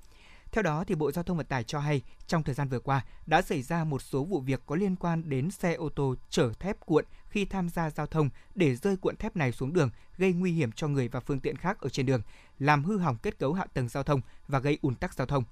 Theo 0.56 0.64
đó, 0.64 0.84
thì 0.88 0.96
Bộ 0.96 1.12
Giao 1.12 1.24
thông 1.24 1.38
Vận 1.38 1.46
tải 1.46 1.64
cho 1.64 1.80
hay 1.80 2.02
trong 2.28 2.44
thời 2.44 2.56
gian 2.56 2.70
vừa 2.70 2.80
qua 2.80 3.06
đã 3.26 3.42
xảy 3.42 3.62
ra 3.62 3.84
một 3.84 4.02
số 4.02 4.24
vụ 4.24 4.40
việc 4.40 4.62
có 4.66 4.76
liên 4.76 4.96
quan 4.96 5.30
đến 5.30 5.52
xe 5.52 5.74
ô 5.74 5.90
tô 5.90 6.16
chở 6.30 6.52
thép 6.60 6.80
cuộn 6.80 7.06
khi 7.30 7.46
tham 7.46 7.70
gia 7.70 7.90
giao 7.90 8.08
thông 8.08 8.30
để 8.56 8.76
rơi 8.76 8.98
cuộn 8.98 9.16
thép 9.16 9.36
này 9.36 9.52
xuống 9.52 9.74
đường, 9.74 9.90
gây 10.18 10.34
nguy 10.34 10.52
hiểm 10.52 10.72
cho 10.72 10.88
người 10.88 11.08
và 11.08 11.20
phương 11.20 11.40
tiện 11.40 11.58
khác 11.58 11.82
ở 11.82 11.90
trên 11.90 12.06
đường, 12.06 12.22
làm 12.60 12.84
hư 12.84 12.98
hỏng 12.98 13.18
kết 13.18 13.40
cấu 13.40 13.54
hạ 13.54 13.66
tầng 13.74 13.90
giao 13.90 14.04
thông 14.04 14.22
và 14.48 14.60
gây 14.60 14.78
ùn 14.82 14.96
tắc 14.96 15.14
giao 15.14 15.28
thông. 15.28 15.44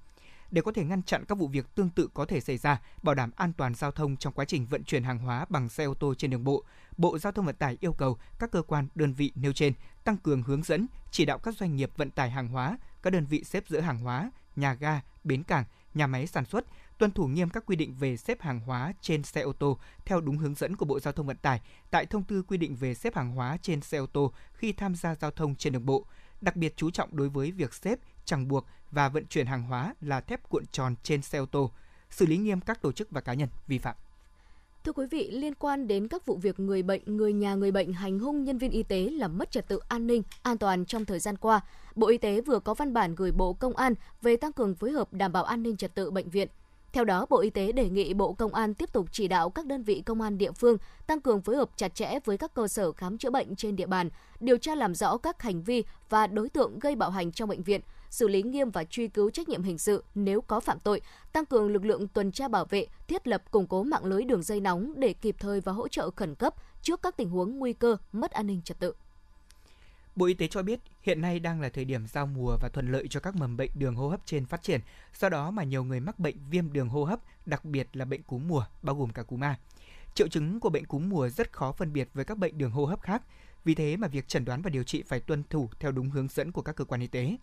Để 0.50 0.62
có 0.62 0.72
thể 0.72 0.84
ngăn 0.84 1.02
chặn 1.02 1.24
các 1.24 1.38
vụ 1.38 1.48
việc 1.48 1.74
tương 1.74 1.90
tự 1.90 2.08
có 2.14 2.24
thể 2.24 2.40
xảy 2.40 2.58
ra, 2.58 2.80
bảo 3.02 3.14
đảm 3.14 3.30
an 3.36 3.52
toàn 3.52 3.74
giao 3.74 3.90
thông 3.90 4.16
trong 4.16 4.32
quá 4.32 4.44
trình 4.44 4.66
vận 4.66 4.84
chuyển 4.84 5.04
hàng 5.04 5.18
hóa 5.18 5.46
bằng 5.48 5.68
xe 5.68 5.84
ô 5.84 5.94
tô 5.94 6.14
trên 6.14 6.30
đường 6.30 6.44
bộ, 6.44 6.64
Bộ 6.96 7.18
Giao 7.18 7.32
thông 7.32 7.46
Vận 7.46 7.56
tải 7.56 7.76
yêu 7.80 7.92
cầu 7.92 8.18
các 8.38 8.50
cơ 8.50 8.62
quan, 8.62 8.88
đơn 8.94 9.12
vị 9.12 9.32
nêu 9.34 9.52
trên 9.52 9.72
tăng 10.04 10.16
cường 10.16 10.42
hướng 10.42 10.62
dẫn, 10.62 10.86
chỉ 11.10 11.24
đạo 11.24 11.38
các 11.38 11.54
doanh 11.56 11.76
nghiệp 11.76 11.90
vận 11.96 12.10
tải 12.10 12.30
hàng 12.30 12.48
hóa, 12.48 12.78
các 13.02 13.12
đơn 13.12 13.26
vị 13.26 13.44
xếp 13.44 13.64
dỡ 13.68 13.80
hàng 13.80 13.98
hóa, 13.98 14.30
nhà 14.56 14.74
ga, 14.74 15.00
bến 15.24 15.42
cảng, 15.42 15.64
nhà 15.94 16.06
máy 16.06 16.26
sản 16.26 16.44
xuất 16.44 16.64
tuân 16.98 17.10
thủ 17.10 17.26
nghiêm 17.26 17.50
các 17.50 17.66
quy 17.66 17.76
định 17.76 17.94
về 17.94 18.16
xếp 18.16 18.40
hàng 18.40 18.60
hóa 18.60 18.92
trên 19.00 19.22
xe 19.22 19.40
ô 19.40 19.52
tô 19.52 19.78
theo 20.04 20.20
đúng 20.20 20.38
hướng 20.38 20.54
dẫn 20.54 20.76
của 20.76 20.86
Bộ 20.86 21.00
Giao 21.00 21.12
thông 21.12 21.26
Vận 21.26 21.36
tải 21.36 21.60
tại 21.90 22.06
thông 22.06 22.24
tư 22.24 22.42
quy 22.42 22.58
định 22.58 22.76
về 22.76 22.94
xếp 22.94 23.16
hàng 23.16 23.30
hóa 23.30 23.56
trên 23.62 23.80
xe 23.80 23.98
ô 23.98 24.06
tô 24.06 24.32
khi 24.52 24.72
tham 24.72 24.94
gia 24.94 25.14
giao 25.14 25.30
thông 25.30 25.54
trên 25.54 25.72
đường 25.72 25.86
bộ, 25.86 26.06
đặc 26.40 26.56
biệt 26.56 26.74
chú 26.76 26.90
trọng 26.90 27.16
đối 27.16 27.28
với 27.28 27.50
việc 27.50 27.74
xếp, 27.74 27.98
chẳng 28.24 28.48
buộc 28.48 28.66
và 28.90 29.08
vận 29.08 29.26
chuyển 29.26 29.46
hàng 29.46 29.62
hóa 29.62 29.94
là 30.00 30.20
thép 30.20 30.48
cuộn 30.48 30.66
tròn 30.66 30.94
trên 31.02 31.22
xe 31.22 31.38
ô 31.38 31.46
tô, 31.46 31.70
xử 32.10 32.26
lý 32.26 32.36
nghiêm 32.36 32.60
các 32.60 32.82
tổ 32.82 32.92
chức 32.92 33.10
và 33.10 33.20
cá 33.20 33.34
nhân 33.34 33.48
vi 33.66 33.78
phạm. 33.78 33.96
Thưa 34.84 34.92
quý 34.92 35.06
vị, 35.10 35.30
liên 35.30 35.54
quan 35.54 35.86
đến 35.86 36.08
các 36.08 36.26
vụ 36.26 36.36
việc 36.36 36.60
người 36.60 36.82
bệnh, 36.82 37.16
người 37.16 37.32
nhà 37.32 37.54
người 37.54 37.70
bệnh 37.70 37.92
hành 37.92 38.18
hung 38.18 38.44
nhân 38.44 38.58
viên 38.58 38.70
y 38.70 38.82
tế 38.82 39.10
làm 39.10 39.38
mất 39.38 39.50
trật 39.50 39.68
tự 39.68 39.78
an 39.88 40.06
ninh, 40.06 40.22
an 40.42 40.58
toàn 40.58 40.84
trong 40.84 41.04
thời 41.04 41.18
gian 41.18 41.36
qua, 41.36 41.60
Bộ 41.94 42.08
Y 42.08 42.18
tế 42.18 42.40
vừa 42.40 42.58
có 42.58 42.74
văn 42.74 42.92
bản 42.92 43.14
gửi 43.14 43.32
Bộ 43.32 43.52
Công 43.52 43.76
an 43.76 43.94
về 44.22 44.36
tăng 44.36 44.52
cường 44.52 44.74
phối 44.74 44.90
hợp 44.90 45.12
đảm 45.12 45.32
bảo 45.32 45.44
an 45.44 45.62
ninh 45.62 45.76
trật 45.76 45.94
tự 45.94 46.10
bệnh 46.10 46.30
viện. 46.30 46.48
Theo 46.92 47.04
đó, 47.04 47.26
Bộ 47.30 47.40
Y 47.40 47.50
tế 47.50 47.72
đề 47.72 47.88
nghị 47.88 48.14
Bộ 48.14 48.32
Công 48.32 48.54
an 48.54 48.74
tiếp 48.74 48.92
tục 48.92 49.06
chỉ 49.12 49.28
đạo 49.28 49.50
các 49.50 49.66
đơn 49.66 49.82
vị 49.82 50.02
công 50.06 50.20
an 50.20 50.38
địa 50.38 50.52
phương 50.52 50.78
tăng 51.06 51.20
cường 51.20 51.42
phối 51.42 51.56
hợp 51.56 51.70
chặt 51.76 51.94
chẽ 51.94 52.18
với 52.24 52.38
các 52.38 52.54
cơ 52.54 52.68
sở 52.68 52.92
khám 52.92 53.18
chữa 53.18 53.30
bệnh 53.30 53.56
trên 53.56 53.76
địa 53.76 53.86
bàn, 53.86 54.10
điều 54.40 54.58
tra 54.58 54.74
làm 54.74 54.94
rõ 54.94 55.16
các 55.16 55.42
hành 55.42 55.62
vi 55.62 55.84
và 56.08 56.26
đối 56.26 56.48
tượng 56.48 56.78
gây 56.78 56.96
bạo 56.96 57.10
hành 57.10 57.32
trong 57.32 57.48
bệnh 57.48 57.62
viện, 57.62 57.80
xử 58.14 58.28
lý 58.28 58.42
nghiêm 58.42 58.70
và 58.70 58.84
truy 58.84 59.08
cứu 59.08 59.30
trách 59.30 59.48
nhiệm 59.48 59.62
hình 59.62 59.78
sự 59.78 60.04
nếu 60.14 60.40
có 60.40 60.60
phạm 60.60 60.80
tội, 60.80 61.00
tăng 61.32 61.46
cường 61.46 61.68
lực 61.68 61.84
lượng 61.84 62.08
tuần 62.08 62.32
tra 62.32 62.48
bảo 62.48 62.64
vệ, 62.64 62.86
thiết 63.08 63.26
lập 63.26 63.50
củng 63.50 63.66
cố 63.66 63.82
mạng 63.82 64.04
lưới 64.04 64.24
đường 64.24 64.42
dây 64.42 64.60
nóng 64.60 64.92
để 64.96 65.12
kịp 65.12 65.36
thời 65.38 65.60
và 65.60 65.72
hỗ 65.72 65.88
trợ 65.88 66.10
khẩn 66.10 66.34
cấp 66.34 66.54
trước 66.82 67.02
các 67.02 67.16
tình 67.16 67.30
huống 67.30 67.58
nguy 67.58 67.72
cơ 67.72 67.96
mất 68.12 68.30
an 68.30 68.46
ninh 68.46 68.62
trật 68.62 68.78
tự. 68.78 68.94
Bộ 70.16 70.26
Y 70.26 70.34
tế 70.34 70.48
cho 70.48 70.62
biết 70.62 70.80
hiện 71.02 71.20
nay 71.20 71.40
đang 71.40 71.60
là 71.60 71.68
thời 71.68 71.84
điểm 71.84 72.06
giao 72.06 72.26
mùa 72.26 72.56
và 72.60 72.68
thuận 72.68 72.92
lợi 72.92 73.06
cho 73.10 73.20
các 73.20 73.36
mầm 73.36 73.56
bệnh 73.56 73.70
đường 73.74 73.94
hô 73.94 74.08
hấp 74.08 74.26
trên 74.26 74.46
phát 74.46 74.62
triển. 74.62 74.80
Do 75.18 75.28
đó 75.28 75.50
mà 75.50 75.64
nhiều 75.64 75.84
người 75.84 76.00
mắc 76.00 76.18
bệnh 76.18 76.36
viêm 76.50 76.72
đường 76.72 76.88
hô 76.88 77.04
hấp, 77.04 77.20
đặc 77.46 77.64
biệt 77.64 77.88
là 77.92 78.04
bệnh 78.04 78.22
cúm 78.22 78.48
mùa, 78.48 78.64
bao 78.82 78.96
gồm 78.96 79.12
cả 79.12 79.22
cúm 79.22 79.44
A. 79.44 79.58
Triệu 80.14 80.28
chứng 80.28 80.60
của 80.60 80.70
bệnh 80.70 80.86
cúm 80.86 81.08
mùa 81.08 81.28
rất 81.28 81.52
khó 81.52 81.72
phân 81.72 81.92
biệt 81.92 82.08
với 82.14 82.24
các 82.24 82.38
bệnh 82.38 82.58
đường 82.58 82.70
hô 82.70 82.86
hấp 82.86 83.00
khác. 83.00 83.22
Vì 83.64 83.74
thế 83.74 83.96
mà 83.96 84.08
việc 84.08 84.28
chẩn 84.28 84.44
đoán 84.44 84.62
và 84.62 84.70
điều 84.70 84.82
trị 84.82 85.02
phải 85.02 85.20
tuân 85.20 85.42
thủ 85.50 85.68
theo 85.80 85.92
đúng 85.92 86.10
hướng 86.10 86.28
dẫn 86.28 86.52
của 86.52 86.62
các 86.62 86.76
cơ 86.76 86.84
quan 86.84 87.00
y 87.00 87.06
tế. 87.06 87.36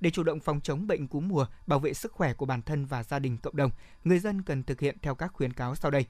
Để 0.00 0.10
chủ 0.10 0.22
động 0.22 0.40
phòng 0.40 0.60
chống 0.60 0.86
bệnh 0.86 1.08
cúm 1.08 1.28
mùa, 1.28 1.46
bảo 1.66 1.78
vệ 1.78 1.94
sức 1.94 2.12
khỏe 2.12 2.32
của 2.32 2.46
bản 2.46 2.62
thân 2.62 2.86
và 2.86 3.02
gia 3.02 3.18
đình 3.18 3.38
cộng 3.38 3.56
đồng, 3.56 3.70
người 4.04 4.18
dân 4.18 4.42
cần 4.42 4.62
thực 4.62 4.80
hiện 4.80 4.96
theo 5.02 5.14
các 5.14 5.32
khuyến 5.32 5.52
cáo 5.52 5.74
sau 5.74 5.90
đây. 5.90 6.06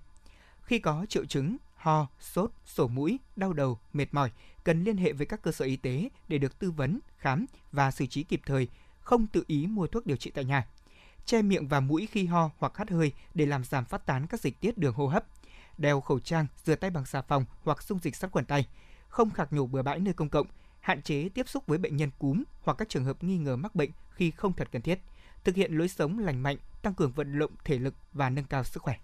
Khi 0.63 0.79
có 0.79 1.07
triệu 1.09 1.25
chứng 1.25 1.57
ho, 1.75 2.07
sốt, 2.21 2.51
sổ 2.65 2.89
mũi, 2.89 3.19
đau 3.37 3.53
đầu, 3.53 3.79
mệt 3.93 4.15
mỏi, 4.15 4.31
cần 4.65 4.85
liên 4.85 4.97
hệ 4.97 5.13
với 5.13 5.27
các 5.27 5.43
cơ 5.43 5.53
sở 5.53 5.65
y 5.65 5.77
tế 5.77 6.09
để 6.29 6.39
được 6.39 6.59
tư 6.59 6.71
vấn, 6.71 6.99
khám 7.17 7.47
và 7.73 7.91
xử 7.91 8.07
trí 8.07 8.23
kịp 8.23 8.41
thời, 8.47 8.69
không 9.01 9.27
tự 9.27 9.45
ý 9.47 9.67
mua 9.67 9.87
thuốc 9.87 10.07
điều 10.07 10.17
trị 10.17 10.31
tại 10.31 10.45
nhà. 10.45 10.67
Che 11.27 11.43
miệng 11.43 11.69
và 11.69 11.81
mũi 11.81 12.09
khi 12.11 12.27
ho 12.27 12.51
hoặc 12.59 12.77
hắt 12.77 12.91
hơi 12.91 13.13
để 13.35 13.47
làm 13.47 13.65
giảm 13.65 13.85
phát 13.85 14.07
tán 14.07 14.27
các 14.27 14.41
dịch 14.41 14.61
tiết 14.61 14.79
đường 14.79 14.95
hô 14.95 15.07
hấp. 15.07 15.25
Đeo 15.79 16.01
khẩu 16.01 16.21
trang, 16.21 16.47
rửa 16.65 16.75
tay 16.75 16.91
bằng 16.91 17.07
xà 17.07 17.23
phòng 17.23 17.45
hoặc 17.65 17.83
dung 17.83 17.99
dịch 17.99 18.17
sát 18.17 18.31
khuẩn 18.31 18.45
tay. 18.45 18.69
Không 19.09 19.31
khạc 19.31 19.53
nhổ 19.53 19.67
bừa 19.67 19.83
bãi 19.83 19.99
nơi 19.99 20.15
công 20.15 20.29
cộng, 20.29 20.47
hạn 20.85 21.03
chế 21.03 21.29
tiếp 21.35 21.49
xúc 21.49 21.67
với 21.67 21.79
bệnh 21.79 21.97
nhân 21.97 22.11
cúm 22.19 22.43
hoặc 22.63 22.75
các 22.79 22.89
trường 22.89 23.05
hợp 23.05 23.25
nghi 23.25 23.39
ngờ 23.39 23.57
mắc 23.57 23.75
bệnh 23.75 23.91
khi 24.11 24.31
không 24.31 24.53
thật 24.53 24.69
cần 24.73 24.83
thiết. 24.83 24.99
Thực 25.45 25.55
hiện 25.55 25.79
lối 25.79 25.89
sống 25.89 26.19
lành 26.19 26.43
mạnh, 26.43 26.57
tăng 26.83 26.95
cường 26.95 27.13
vận 27.13 27.39
động 27.39 27.51
thể 27.65 27.79
lực 27.79 27.95
và 28.13 28.31
nâng 28.31 28.45
cao 28.45 28.65
sức 28.65 28.83
khỏe. 28.83 28.97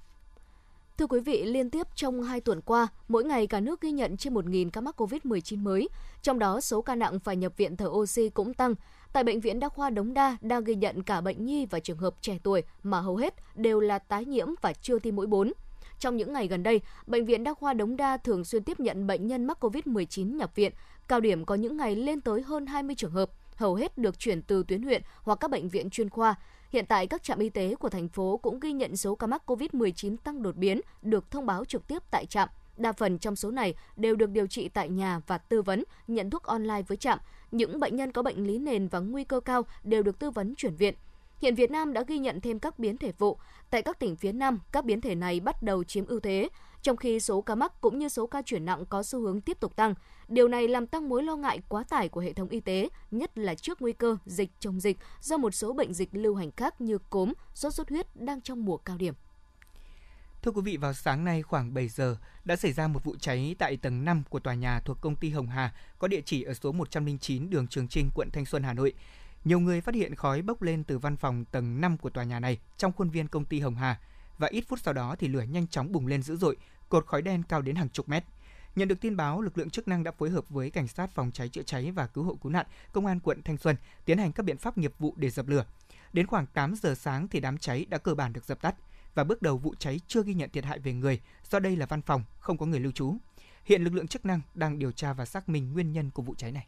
Thưa 0.98 1.06
quý 1.06 1.20
vị, 1.20 1.44
liên 1.44 1.70
tiếp 1.70 1.86
trong 1.94 2.22
2 2.22 2.40
tuần 2.40 2.60
qua, 2.60 2.88
mỗi 3.08 3.24
ngày 3.24 3.46
cả 3.46 3.60
nước 3.60 3.80
ghi 3.80 3.90
nhận 3.90 4.16
trên 4.16 4.34
1.000 4.34 4.70
ca 4.70 4.80
mắc 4.80 5.00
COVID-19 5.00 5.62
mới. 5.62 5.88
Trong 6.22 6.38
đó, 6.38 6.60
số 6.60 6.82
ca 6.82 6.94
nặng 6.94 7.20
phải 7.20 7.36
nhập 7.36 7.52
viện 7.56 7.76
thở 7.76 7.86
oxy 7.86 8.28
cũng 8.28 8.54
tăng. 8.54 8.74
Tại 9.12 9.24
Bệnh 9.24 9.40
viện 9.40 9.60
Đa 9.60 9.68
khoa 9.68 9.90
Đống 9.90 10.14
Đa 10.14 10.36
đang 10.40 10.64
ghi 10.64 10.74
nhận 10.74 11.02
cả 11.02 11.20
bệnh 11.20 11.44
nhi 11.44 11.66
và 11.66 11.80
trường 11.80 11.98
hợp 11.98 12.14
trẻ 12.20 12.38
tuổi 12.42 12.62
mà 12.82 13.00
hầu 13.00 13.16
hết 13.16 13.34
đều 13.54 13.80
là 13.80 13.98
tái 13.98 14.24
nhiễm 14.24 14.48
và 14.62 14.72
chưa 14.72 14.98
tiêm 14.98 15.16
mũi 15.16 15.26
4. 15.26 15.52
Trong 16.00 16.16
những 16.16 16.32
ngày 16.32 16.48
gần 16.48 16.62
đây, 16.62 16.80
Bệnh 17.06 17.24
viện 17.24 17.44
Đa 17.44 17.54
khoa 17.54 17.72
Đống 17.72 17.96
Đa 17.96 18.16
thường 18.16 18.44
xuyên 18.44 18.64
tiếp 18.64 18.80
nhận 18.80 19.06
bệnh 19.06 19.26
nhân 19.26 19.44
mắc 19.44 19.64
COVID-19 19.64 20.36
nhập 20.36 20.54
viện. 20.54 20.72
Cao 21.08 21.20
điểm 21.20 21.44
có 21.44 21.54
những 21.54 21.76
ngày 21.76 21.96
lên 21.96 22.20
tới 22.20 22.42
hơn 22.42 22.66
20 22.66 22.96
trường 22.96 23.10
hợp, 23.10 23.30
hầu 23.56 23.74
hết 23.74 23.98
được 23.98 24.18
chuyển 24.18 24.42
từ 24.42 24.64
tuyến 24.68 24.82
huyện 24.82 25.02
hoặc 25.22 25.38
các 25.40 25.50
bệnh 25.50 25.68
viện 25.68 25.90
chuyên 25.90 26.10
khoa. 26.10 26.34
Hiện 26.70 26.86
tại, 26.86 27.06
các 27.06 27.22
trạm 27.22 27.38
y 27.38 27.48
tế 27.48 27.74
của 27.74 27.88
thành 27.88 28.08
phố 28.08 28.36
cũng 28.42 28.60
ghi 28.60 28.72
nhận 28.72 28.96
số 28.96 29.14
ca 29.14 29.26
mắc 29.26 29.42
COVID-19 29.46 30.16
tăng 30.16 30.42
đột 30.42 30.56
biến, 30.56 30.80
được 31.02 31.30
thông 31.30 31.46
báo 31.46 31.64
trực 31.64 31.86
tiếp 31.86 32.02
tại 32.10 32.26
trạm. 32.26 32.48
Đa 32.76 32.92
phần 32.92 33.18
trong 33.18 33.36
số 33.36 33.50
này 33.50 33.74
đều 33.96 34.16
được 34.16 34.30
điều 34.30 34.46
trị 34.46 34.68
tại 34.68 34.88
nhà 34.88 35.20
và 35.26 35.38
tư 35.38 35.62
vấn, 35.62 35.84
nhận 36.08 36.30
thuốc 36.30 36.42
online 36.42 36.82
với 36.82 36.96
trạm. 36.96 37.18
Những 37.50 37.80
bệnh 37.80 37.96
nhân 37.96 38.12
có 38.12 38.22
bệnh 38.22 38.46
lý 38.46 38.58
nền 38.58 38.88
và 38.88 38.98
nguy 38.98 39.24
cơ 39.24 39.40
cao 39.40 39.62
đều 39.84 40.02
được 40.02 40.18
tư 40.18 40.30
vấn 40.30 40.54
chuyển 40.54 40.76
viện. 40.76 40.94
Hiện 41.40 41.54
Việt 41.54 41.70
Nam 41.70 41.92
đã 41.92 42.02
ghi 42.06 42.18
nhận 42.18 42.40
thêm 42.40 42.58
các 42.58 42.78
biến 42.78 42.96
thể 42.96 43.12
vụ. 43.18 43.38
Tại 43.70 43.82
các 43.82 43.98
tỉnh 43.98 44.16
phía 44.16 44.32
Nam, 44.32 44.60
các 44.72 44.84
biến 44.84 45.00
thể 45.00 45.14
này 45.14 45.40
bắt 45.40 45.62
đầu 45.62 45.84
chiếm 45.84 46.06
ưu 46.06 46.20
thế. 46.20 46.48
trong 46.82 46.96
khi 46.96 47.20
số 47.20 47.40
ca 47.40 47.54
mắc 47.54 47.80
cũng 47.80 47.98
như 47.98 48.08
số 48.08 48.26
ca 48.26 48.42
chuyển 48.42 48.64
nặng 48.64 48.84
có 48.86 49.02
xu 49.02 49.20
hướng 49.20 49.40
tiếp 49.40 49.60
tục 49.60 49.76
tăng. 49.76 49.94
Điều 50.28 50.48
này 50.48 50.68
làm 50.68 50.86
tăng 50.86 51.08
mối 51.08 51.22
lo 51.22 51.36
ngại 51.36 51.60
quá 51.68 51.84
tải 51.88 52.08
của 52.08 52.20
hệ 52.20 52.32
thống 52.32 52.48
y 52.48 52.60
tế, 52.60 52.88
nhất 53.10 53.38
là 53.38 53.54
trước 53.54 53.82
nguy 53.82 53.92
cơ 53.92 54.16
dịch 54.26 54.50
chồng 54.60 54.80
dịch 54.80 54.96
do 55.20 55.36
một 55.36 55.54
số 55.54 55.72
bệnh 55.72 55.94
dịch 55.94 56.08
lưu 56.12 56.34
hành 56.34 56.50
khác 56.50 56.80
như 56.80 56.98
cúm, 56.98 57.32
sốt 57.54 57.74
xuất 57.74 57.88
huyết 57.88 58.06
đang 58.16 58.40
trong 58.40 58.64
mùa 58.64 58.76
cao 58.76 58.96
điểm. 58.96 59.14
Thưa 60.42 60.50
quý 60.50 60.62
vị, 60.64 60.76
vào 60.76 60.92
sáng 60.92 61.24
nay 61.24 61.42
khoảng 61.42 61.74
7 61.74 61.88
giờ 61.88 62.16
đã 62.44 62.56
xảy 62.56 62.72
ra 62.72 62.88
một 62.88 63.04
vụ 63.04 63.16
cháy 63.20 63.56
tại 63.58 63.76
tầng 63.76 64.04
5 64.04 64.22
của 64.28 64.38
tòa 64.38 64.54
nhà 64.54 64.80
thuộc 64.80 65.00
công 65.00 65.16
ty 65.16 65.30
Hồng 65.30 65.46
Hà 65.46 65.74
có 65.98 66.08
địa 66.08 66.20
chỉ 66.24 66.42
ở 66.42 66.54
số 66.54 66.72
109 66.72 67.50
đường 67.50 67.66
Trường 67.66 67.88
Trinh, 67.88 68.10
quận 68.14 68.28
Thanh 68.32 68.46
Xuân, 68.46 68.62
Hà 68.62 68.72
Nội. 68.72 68.94
Nhiều 69.44 69.60
người 69.60 69.80
phát 69.80 69.94
hiện 69.94 70.14
khói 70.14 70.42
bốc 70.42 70.62
lên 70.62 70.84
từ 70.84 70.98
văn 70.98 71.16
phòng 71.16 71.44
tầng 71.44 71.80
5 71.80 71.96
của 71.96 72.10
tòa 72.10 72.24
nhà 72.24 72.40
này 72.40 72.58
trong 72.76 72.92
khuôn 72.92 73.10
viên 73.10 73.28
công 73.28 73.44
ty 73.44 73.60
Hồng 73.60 73.74
Hà 73.74 74.00
và 74.38 74.48
ít 74.48 74.64
phút 74.68 74.78
sau 74.82 74.94
đó 74.94 75.16
thì 75.18 75.28
lửa 75.28 75.42
nhanh 75.42 75.66
chóng 75.66 75.92
bùng 75.92 76.06
lên 76.06 76.22
dữ 76.22 76.36
dội, 76.36 76.56
cột 76.88 77.06
khói 77.06 77.22
đen 77.22 77.42
cao 77.42 77.62
đến 77.62 77.76
hàng 77.76 77.88
chục 77.88 78.08
mét. 78.08 78.24
Nhận 78.76 78.88
được 78.88 79.00
tin 79.00 79.16
báo, 79.16 79.40
lực 79.40 79.58
lượng 79.58 79.70
chức 79.70 79.88
năng 79.88 80.04
đã 80.04 80.10
phối 80.10 80.30
hợp 80.30 80.48
với 80.48 80.70
cảnh 80.70 80.88
sát 80.88 81.10
phòng 81.10 81.30
cháy 81.32 81.48
chữa 81.48 81.62
cháy 81.62 81.90
và 81.90 82.06
cứu 82.06 82.24
hộ 82.24 82.34
cứu 82.34 82.52
nạn, 82.52 82.66
công 82.92 83.06
an 83.06 83.20
quận 83.20 83.42
Thanh 83.42 83.56
Xuân 83.56 83.76
tiến 84.04 84.18
hành 84.18 84.32
các 84.32 84.42
biện 84.42 84.58
pháp 84.58 84.78
nghiệp 84.78 84.92
vụ 84.98 85.14
để 85.16 85.30
dập 85.30 85.48
lửa. 85.48 85.64
Đến 86.12 86.26
khoảng 86.26 86.46
8 86.46 86.74
giờ 86.74 86.94
sáng 86.94 87.28
thì 87.28 87.40
đám 87.40 87.58
cháy 87.58 87.86
đã 87.88 87.98
cơ 87.98 88.14
bản 88.14 88.32
được 88.32 88.44
dập 88.44 88.62
tắt 88.62 88.74
và 89.14 89.24
bước 89.24 89.42
đầu 89.42 89.58
vụ 89.58 89.74
cháy 89.78 90.00
chưa 90.06 90.22
ghi 90.22 90.34
nhận 90.34 90.50
thiệt 90.50 90.64
hại 90.64 90.78
về 90.78 90.92
người 90.92 91.20
do 91.50 91.58
đây 91.58 91.76
là 91.76 91.86
văn 91.86 92.02
phòng, 92.02 92.24
không 92.40 92.58
có 92.58 92.66
người 92.66 92.80
lưu 92.80 92.92
trú. 92.92 93.16
Hiện 93.64 93.82
lực 93.82 93.94
lượng 93.94 94.08
chức 94.08 94.26
năng 94.26 94.40
đang 94.54 94.78
điều 94.78 94.92
tra 94.92 95.12
và 95.12 95.24
xác 95.24 95.48
minh 95.48 95.72
nguyên 95.72 95.92
nhân 95.92 96.10
của 96.10 96.22
vụ 96.22 96.34
cháy 96.34 96.52
này. 96.52 96.66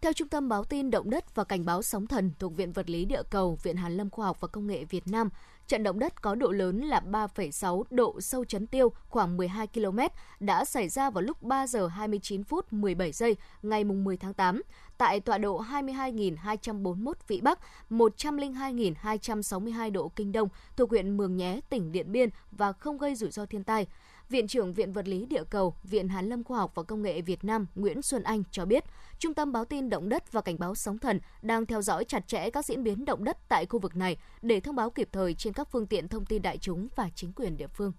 Theo 0.00 0.12
Trung 0.12 0.28
tâm 0.28 0.48
Báo 0.48 0.64
tin 0.64 0.90
Động 0.90 1.10
đất 1.10 1.34
và 1.34 1.44
Cảnh 1.44 1.64
báo 1.64 1.82
Sóng 1.82 2.06
thần 2.06 2.32
thuộc 2.38 2.56
Viện 2.56 2.72
Vật 2.72 2.90
lý 2.90 3.04
Địa 3.04 3.22
cầu, 3.30 3.58
Viện 3.62 3.76
Hàn 3.76 3.96
lâm 3.96 4.10
Khoa 4.10 4.26
học 4.26 4.40
và 4.40 4.48
Công 4.48 4.66
nghệ 4.66 4.84
Việt 4.84 5.06
Nam, 5.06 5.30
trận 5.66 5.82
động 5.82 5.98
đất 5.98 6.22
có 6.22 6.34
độ 6.34 6.50
lớn 6.50 6.80
là 6.80 7.02
3,6 7.10 7.82
độ 7.90 8.20
sâu 8.20 8.44
chấn 8.44 8.66
tiêu 8.66 8.92
khoảng 9.08 9.36
12 9.36 9.66
km 9.66 9.98
đã 10.40 10.64
xảy 10.64 10.88
ra 10.88 11.10
vào 11.10 11.22
lúc 11.22 11.42
3 11.42 11.66
giờ 11.66 11.86
29 11.86 12.44
phút 12.44 12.72
17 12.72 13.12
giây 13.12 13.36
ngày 13.62 13.84
10 13.84 14.16
tháng 14.16 14.34
8 14.34 14.62
tại 14.98 15.20
tọa 15.20 15.38
độ 15.38 15.62
22.241 15.62 17.12
vĩ 17.28 17.40
Bắc, 17.40 17.58
102.262 17.90 19.92
độ 19.92 20.12
Kinh 20.16 20.32
Đông 20.32 20.48
thuộc 20.76 20.90
huyện 20.90 21.16
Mường 21.16 21.36
Nhé, 21.36 21.60
tỉnh 21.68 21.92
Điện 21.92 22.12
Biên 22.12 22.28
và 22.50 22.72
không 22.72 22.98
gây 22.98 23.14
rủi 23.14 23.30
ro 23.30 23.46
thiên 23.46 23.64
tai. 23.64 23.86
Viện 24.30 24.46
trưởng 24.46 24.72
Viện 24.72 24.92
Vật 24.92 25.08
lý 25.08 25.26
Địa 25.26 25.44
cầu, 25.50 25.74
Viện 25.84 26.08
Hàn 26.08 26.28
lâm 26.28 26.44
Khoa 26.44 26.58
học 26.58 26.72
và 26.74 26.82
Công 26.82 27.02
nghệ 27.02 27.20
Việt 27.20 27.44
Nam 27.44 27.66
Nguyễn 27.74 28.02
Xuân 28.02 28.22
Anh 28.22 28.42
cho 28.50 28.64
biết, 28.64 28.84
Trung 29.18 29.34
tâm 29.34 29.52
báo 29.52 29.64
tin 29.64 29.90
động 29.90 30.08
đất 30.08 30.32
và 30.32 30.40
cảnh 30.40 30.58
báo 30.58 30.74
sóng 30.74 30.98
thần 30.98 31.20
đang 31.42 31.66
theo 31.66 31.82
dõi 31.82 32.04
chặt 32.04 32.28
chẽ 32.28 32.50
các 32.50 32.64
diễn 32.64 32.84
biến 32.84 33.04
động 33.04 33.24
đất 33.24 33.38
tại 33.48 33.66
khu 33.66 33.78
vực 33.78 33.96
này 33.96 34.16
để 34.42 34.60
thông 34.60 34.76
báo 34.76 34.90
kịp 34.90 35.08
thời 35.12 35.34
trên 35.34 35.52
các 35.52 35.68
phương 35.70 35.86
tiện 35.86 36.08
thông 36.08 36.26
tin 36.26 36.42
đại 36.42 36.58
chúng 36.58 36.88
và 36.96 37.10
chính 37.14 37.32
quyền 37.32 37.56
địa 37.56 37.66
phương. 37.66 37.92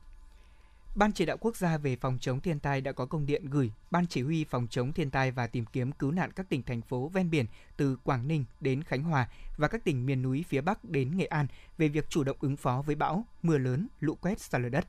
Ban 0.95 1.11
chỉ 1.11 1.25
đạo 1.25 1.37
quốc 1.37 1.55
gia 1.55 1.77
về 1.77 1.95
phòng 1.95 2.17
chống 2.21 2.41
thiên 2.41 2.59
tai 2.59 2.81
đã 2.81 2.91
có 2.91 3.05
công 3.05 3.25
điện 3.25 3.49
gửi 3.49 3.71
Ban 3.91 4.07
chỉ 4.07 4.21
huy 4.21 4.43
phòng 4.43 4.67
chống 4.69 4.93
thiên 4.93 5.11
tai 5.11 5.31
và 5.31 5.47
tìm 5.47 5.65
kiếm 5.65 5.91
cứu 5.91 6.11
nạn 6.11 6.31
các 6.31 6.49
tỉnh 6.49 6.63
thành 6.63 6.81
phố 6.81 7.07
ven 7.07 7.29
biển 7.29 7.45
từ 7.77 7.97
Quảng 8.03 8.27
Ninh 8.27 8.45
đến 8.59 8.83
Khánh 8.83 9.03
Hòa 9.03 9.29
và 9.57 9.67
các 9.67 9.83
tỉnh 9.83 10.05
miền 10.05 10.21
núi 10.21 10.45
phía 10.47 10.61
Bắc 10.61 10.85
đến 10.85 11.17
Nghệ 11.17 11.25
An 11.25 11.47
về 11.77 11.87
việc 11.87 12.09
chủ 12.09 12.23
động 12.23 12.37
ứng 12.39 12.57
phó 12.57 12.83
với 12.85 12.95
bão, 12.95 13.25
mưa 13.43 13.57
lớn, 13.57 13.87
lũ 13.99 14.15
quét, 14.21 14.39
sạt 14.39 14.61
lở 14.61 14.69
đất. 14.69 14.85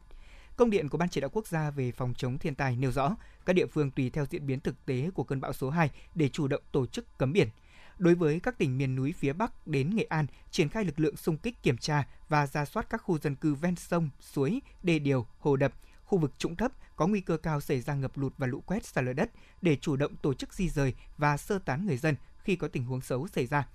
Công 0.57 0.71
điện 0.71 0.89
của 0.89 0.99
Ban 0.99 1.09
chỉ 1.09 1.21
đạo 1.21 1.31
quốc 1.33 1.47
gia 1.47 1.71
về 1.71 1.93
phòng 1.93 2.15
chống 2.17 2.39
thiên 2.39 2.55
tai 2.55 2.77
nêu 2.77 2.93
rõ, 2.93 3.17
các 3.47 3.53
địa 3.53 3.67
phương 3.67 3.91
tùy 3.91 4.11
theo 4.11 4.27
diễn 4.31 4.47
biến 4.47 4.61
thực 4.61 4.87
tế 4.87 5.11
của 5.15 5.25
cơn 5.25 5.41
bão 5.41 5.53
số 5.53 5.71
2 5.71 5.91
để 6.15 6.29
chủ 6.29 6.49
động 6.49 6.63
tổ 6.73 6.87
chức 6.87 7.19
cấm 7.19 7.33
biển. 7.33 7.49
Đối 7.99 8.15
với 8.15 8.41
các 8.41 8.59
tỉnh 8.59 8.79
miền 8.79 8.97
núi 8.97 9.15
phía 9.19 9.33
Bắc 9.33 9.67
đến 9.67 9.97
Nghệ 9.97 10.05
An, 10.05 10.27
triển 10.51 10.69
khai 10.69 10.85
lực 10.85 11.01
lượng 11.01 11.17
xung 11.17 11.37
kích 11.37 11.63
kiểm 11.63 11.77
tra 11.77 12.09
và 12.29 12.47
ra 12.47 12.65
soát 12.65 12.87
các 12.91 13.03
khu 13.03 13.19
dân 13.19 13.35
cư 13.35 13.55
ven 13.55 13.77
sông, 13.77 14.11
suối, 14.21 14.61
đê 14.83 14.99
điều, 14.99 15.27
hồ 15.39 15.57
đập, 15.57 15.73
khu 16.05 16.19
vực 16.19 16.33
trũng 16.39 16.57
thấp 16.57 16.73
có 16.97 17.07
nguy 17.07 17.21
cơ 17.21 17.37
cao 17.37 17.61
xảy 17.61 17.81
ra 17.81 17.95
ngập 17.95 18.19
lụt 18.19 18.33
và 18.39 18.47
lũ 18.47 18.61
quét 18.67 18.85
sạt 18.85 19.05
lở 19.05 19.13
đất 19.13 19.31
để 19.63 19.77
chủ 19.77 19.97
động 19.97 20.17
tổ 20.17 20.35
chức 20.35 20.55
di 20.55 20.69
rời 20.69 20.95
và 21.19 21.37
sơ 21.37 21.59
tán 21.59 21.87
người 21.87 21.97
dân 21.97 22.15
khi 22.39 22.57
có 22.57 22.69
tình 22.69 22.85
huống 22.85 23.01
xấu 23.01 23.29
xảy 23.29 23.47
ra. 23.47 23.69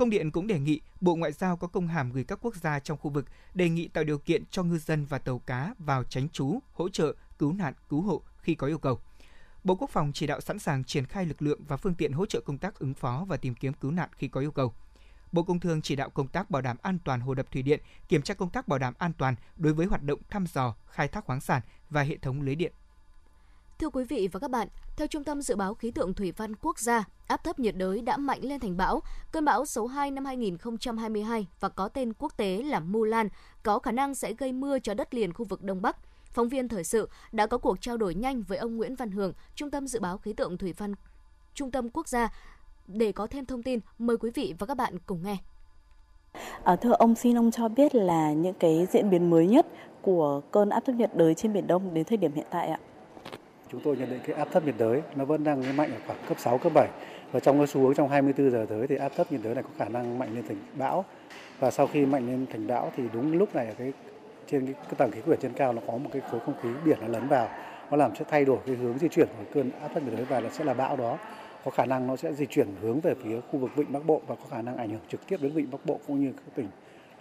Công 0.00 0.10
điện 0.10 0.30
cũng 0.30 0.46
đề 0.46 0.58
nghị 0.58 0.80
Bộ 1.00 1.16
Ngoại 1.16 1.32
giao 1.32 1.56
có 1.56 1.66
công 1.66 1.86
hàm 1.86 2.12
gửi 2.12 2.24
các 2.24 2.38
quốc 2.42 2.56
gia 2.56 2.78
trong 2.78 2.98
khu 2.98 3.10
vực 3.10 3.26
đề 3.54 3.68
nghị 3.68 3.88
tạo 3.88 4.04
điều 4.04 4.18
kiện 4.18 4.44
cho 4.50 4.62
ngư 4.62 4.78
dân 4.78 5.04
và 5.04 5.18
tàu 5.18 5.38
cá 5.38 5.74
vào 5.78 6.04
tránh 6.04 6.28
trú, 6.28 6.58
hỗ 6.72 6.88
trợ, 6.88 7.14
cứu 7.38 7.52
nạn, 7.52 7.74
cứu 7.88 8.02
hộ 8.02 8.22
khi 8.38 8.54
có 8.54 8.66
yêu 8.66 8.78
cầu. 8.78 9.00
Bộ 9.64 9.74
Quốc 9.74 9.90
phòng 9.90 10.12
chỉ 10.14 10.26
đạo 10.26 10.40
sẵn 10.40 10.58
sàng 10.58 10.84
triển 10.84 11.06
khai 11.06 11.26
lực 11.26 11.42
lượng 11.42 11.60
và 11.68 11.76
phương 11.76 11.94
tiện 11.94 12.12
hỗ 12.12 12.26
trợ 12.26 12.40
công 12.40 12.58
tác 12.58 12.78
ứng 12.78 12.94
phó 12.94 13.24
và 13.28 13.36
tìm 13.36 13.54
kiếm 13.54 13.72
cứu 13.72 13.90
nạn 13.90 14.08
khi 14.12 14.28
có 14.28 14.40
yêu 14.40 14.50
cầu. 14.50 14.74
Bộ 15.32 15.42
Công 15.42 15.60
Thương 15.60 15.82
chỉ 15.82 15.96
đạo 15.96 16.10
công 16.10 16.28
tác 16.28 16.50
bảo 16.50 16.62
đảm 16.62 16.76
an 16.82 16.98
toàn 17.04 17.20
hồ 17.20 17.34
đập 17.34 17.52
thủy 17.52 17.62
điện, 17.62 17.80
kiểm 18.08 18.22
tra 18.22 18.34
công 18.34 18.50
tác 18.50 18.68
bảo 18.68 18.78
đảm 18.78 18.94
an 18.98 19.12
toàn 19.18 19.34
đối 19.56 19.72
với 19.72 19.86
hoạt 19.86 20.02
động 20.02 20.20
thăm 20.30 20.46
dò, 20.46 20.74
khai 20.86 21.08
thác 21.08 21.24
khoáng 21.24 21.40
sản 21.40 21.62
và 21.90 22.02
hệ 22.02 22.16
thống 22.16 22.42
lưới 22.42 22.54
điện. 22.54 22.72
Thưa 23.80 23.90
quý 23.90 24.04
vị 24.04 24.28
và 24.32 24.40
các 24.40 24.50
bạn, 24.50 24.68
theo 24.96 25.06
Trung 25.06 25.24
tâm 25.24 25.42
Dự 25.42 25.56
báo 25.56 25.74
Khí 25.74 25.90
tượng 25.90 26.14
Thủy 26.14 26.32
văn 26.36 26.56
Quốc 26.56 26.78
gia, 26.78 27.04
áp 27.26 27.44
thấp 27.44 27.58
nhiệt 27.58 27.76
đới 27.76 28.02
đã 28.02 28.16
mạnh 28.16 28.38
lên 28.42 28.60
thành 28.60 28.76
bão. 28.76 29.00
Cơn 29.32 29.44
bão 29.44 29.66
số 29.66 29.86
2 29.86 30.10
năm 30.10 30.24
2022 30.24 31.46
và 31.60 31.68
có 31.68 31.88
tên 31.88 32.12
quốc 32.12 32.36
tế 32.36 32.62
là 32.62 32.80
Mulan 32.80 33.28
có 33.62 33.78
khả 33.78 33.92
năng 33.92 34.14
sẽ 34.14 34.32
gây 34.32 34.52
mưa 34.52 34.78
cho 34.78 34.94
đất 34.94 35.14
liền 35.14 35.32
khu 35.32 35.44
vực 35.44 35.62
Đông 35.62 35.82
Bắc. 35.82 35.96
Phóng 36.32 36.48
viên 36.48 36.68
thời 36.68 36.84
sự 36.84 37.08
đã 37.32 37.46
có 37.46 37.58
cuộc 37.58 37.80
trao 37.80 37.96
đổi 37.96 38.14
nhanh 38.14 38.42
với 38.42 38.58
ông 38.58 38.76
Nguyễn 38.76 38.94
Văn 38.94 39.10
Hường, 39.10 39.32
Trung 39.54 39.70
tâm 39.70 39.86
Dự 39.86 40.00
báo 40.00 40.18
Khí 40.18 40.32
tượng 40.32 40.58
Thủy 40.58 40.72
văn 40.72 40.94
Trung 41.54 41.70
tâm 41.70 41.90
Quốc 41.90 42.08
gia 42.08 42.32
để 42.86 43.12
có 43.12 43.26
thêm 43.26 43.46
thông 43.46 43.62
tin, 43.62 43.80
mời 43.98 44.16
quý 44.16 44.30
vị 44.34 44.54
và 44.58 44.66
các 44.66 44.76
bạn 44.76 44.98
cùng 45.06 45.22
nghe. 45.22 45.36
À, 46.64 46.76
thưa 46.76 46.92
ông, 46.92 47.14
xin 47.14 47.38
ông 47.38 47.50
cho 47.50 47.68
biết 47.68 47.94
là 47.94 48.32
những 48.32 48.54
cái 48.54 48.86
diễn 48.92 49.10
biến 49.10 49.30
mới 49.30 49.46
nhất 49.46 49.66
của 50.02 50.40
cơn 50.50 50.70
áp 50.70 50.80
thấp 50.80 50.94
nhiệt 50.94 51.10
đới 51.14 51.34
trên 51.34 51.52
Biển 51.52 51.66
Đông 51.66 51.94
đến 51.94 52.04
thời 52.04 52.16
điểm 52.16 52.32
hiện 52.32 52.46
tại 52.50 52.68
ạ? 52.68 52.78
Chúng 53.72 53.80
tôi 53.80 53.96
nhận 53.96 54.10
định 54.10 54.20
cái 54.26 54.36
áp 54.36 54.48
thấp 54.52 54.64
nhiệt 54.64 54.74
đới 54.78 55.02
nó 55.16 55.24
vẫn 55.24 55.44
đang 55.44 55.76
mạnh 55.76 55.90
ở 55.92 55.98
khoảng 56.06 56.18
cấp 56.28 56.38
6, 56.40 56.58
cấp 56.58 56.72
7 56.74 56.88
và 57.32 57.40
trong 57.40 57.58
cái 57.58 57.66
xu 57.66 57.80
hướng 57.80 57.94
trong 57.94 58.08
24 58.08 58.50
giờ 58.50 58.66
tới 58.68 58.86
thì 58.86 58.96
áp 58.96 59.12
thấp 59.16 59.32
nhiệt 59.32 59.40
đới 59.44 59.54
này 59.54 59.62
có 59.62 59.70
khả 59.78 59.88
năng 59.88 60.18
mạnh 60.18 60.34
lên 60.34 60.44
thành 60.48 60.56
bão. 60.74 61.04
Và 61.58 61.70
sau 61.70 61.86
khi 61.86 62.06
mạnh 62.06 62.26
lên 62.26 62.46
thành 62.52 62.66
bão 62.66 62.92
thì 62.96 63.02
đúng 63.12 63.38
lúc 63.38 63.54
này 63.54 63.66
ở 63.66 63.74
cái 63.78 63.92
trên 64.50 64.66
cái, 64.66 64.74
cái 64.74 64.94
tầng 64.98 65.10
khí 65.10 65.20
quyển 65.20 65.38
trên 65.40 65.52
cao 65.52 65.72
nó 65.72 65.82
có 65.86 65.92
một 65.92 66.10
cái 66.12 66.22
khối 66.30 66.40
không 66.40 66.54
khí 66.62 66.68
biển 66.84 66.98
nó 67.00 67.08
lấn 67.08 67.28
vào. 67.28 67.48
Nó 67.90 67.96
làm 67.96 68.16
sẽ 68.16 68.24
thay 68.30 68.44
đổi 68.44 68.58
cái 68.66 68.76
hướng 68.76 68.98
di 68.98 69.08
chuyển 69.08 69.28
của 69.38 69.44
cơn 69.54 69.70
áp 69.80 69.88
thấp 69.94 70.02
nhiệt 70.02 70.12
đới 70.16 70.24
và 70.24 70.40
nó 70.40 70.48
sẽ 70.48 70.64
là 70.64 70.74
bão 70.74 70.96
đó. 70.96 71.18
Có 71.64 71.70
khả 71.70 71.86
năng 71.86 72.06
nó 72.06 72.16
sẽ 72.16 72.32
di 72.32 72.46
chuyển 72.46 72.68
hướng 72.80 73.00
về 73.00 73.14
phía 73.24 73.40
khu 73.50 73.58
vực 73.58 73.70
vịnh 73.76 73.92
Bắc 73.92 74.06
Bộ 74.06 74.20
và 74.26 74.34
có 74.34 74.44
khả 74.50 74.62
năng 74.62 74.76
ảnh 74.76 74.88
hưởng 74.88 75.00
trực 75.08 75.26
tiếp 75.26 75.36
đến 75.42 75.52
vịnh 75.52 75.70
Bắc 75.70 75.86
Bộ 75.86 75.98
cũng 76.06 76.20
như 76.20 76.32
các 76.32 76.54
tỉnh 76.54 76.68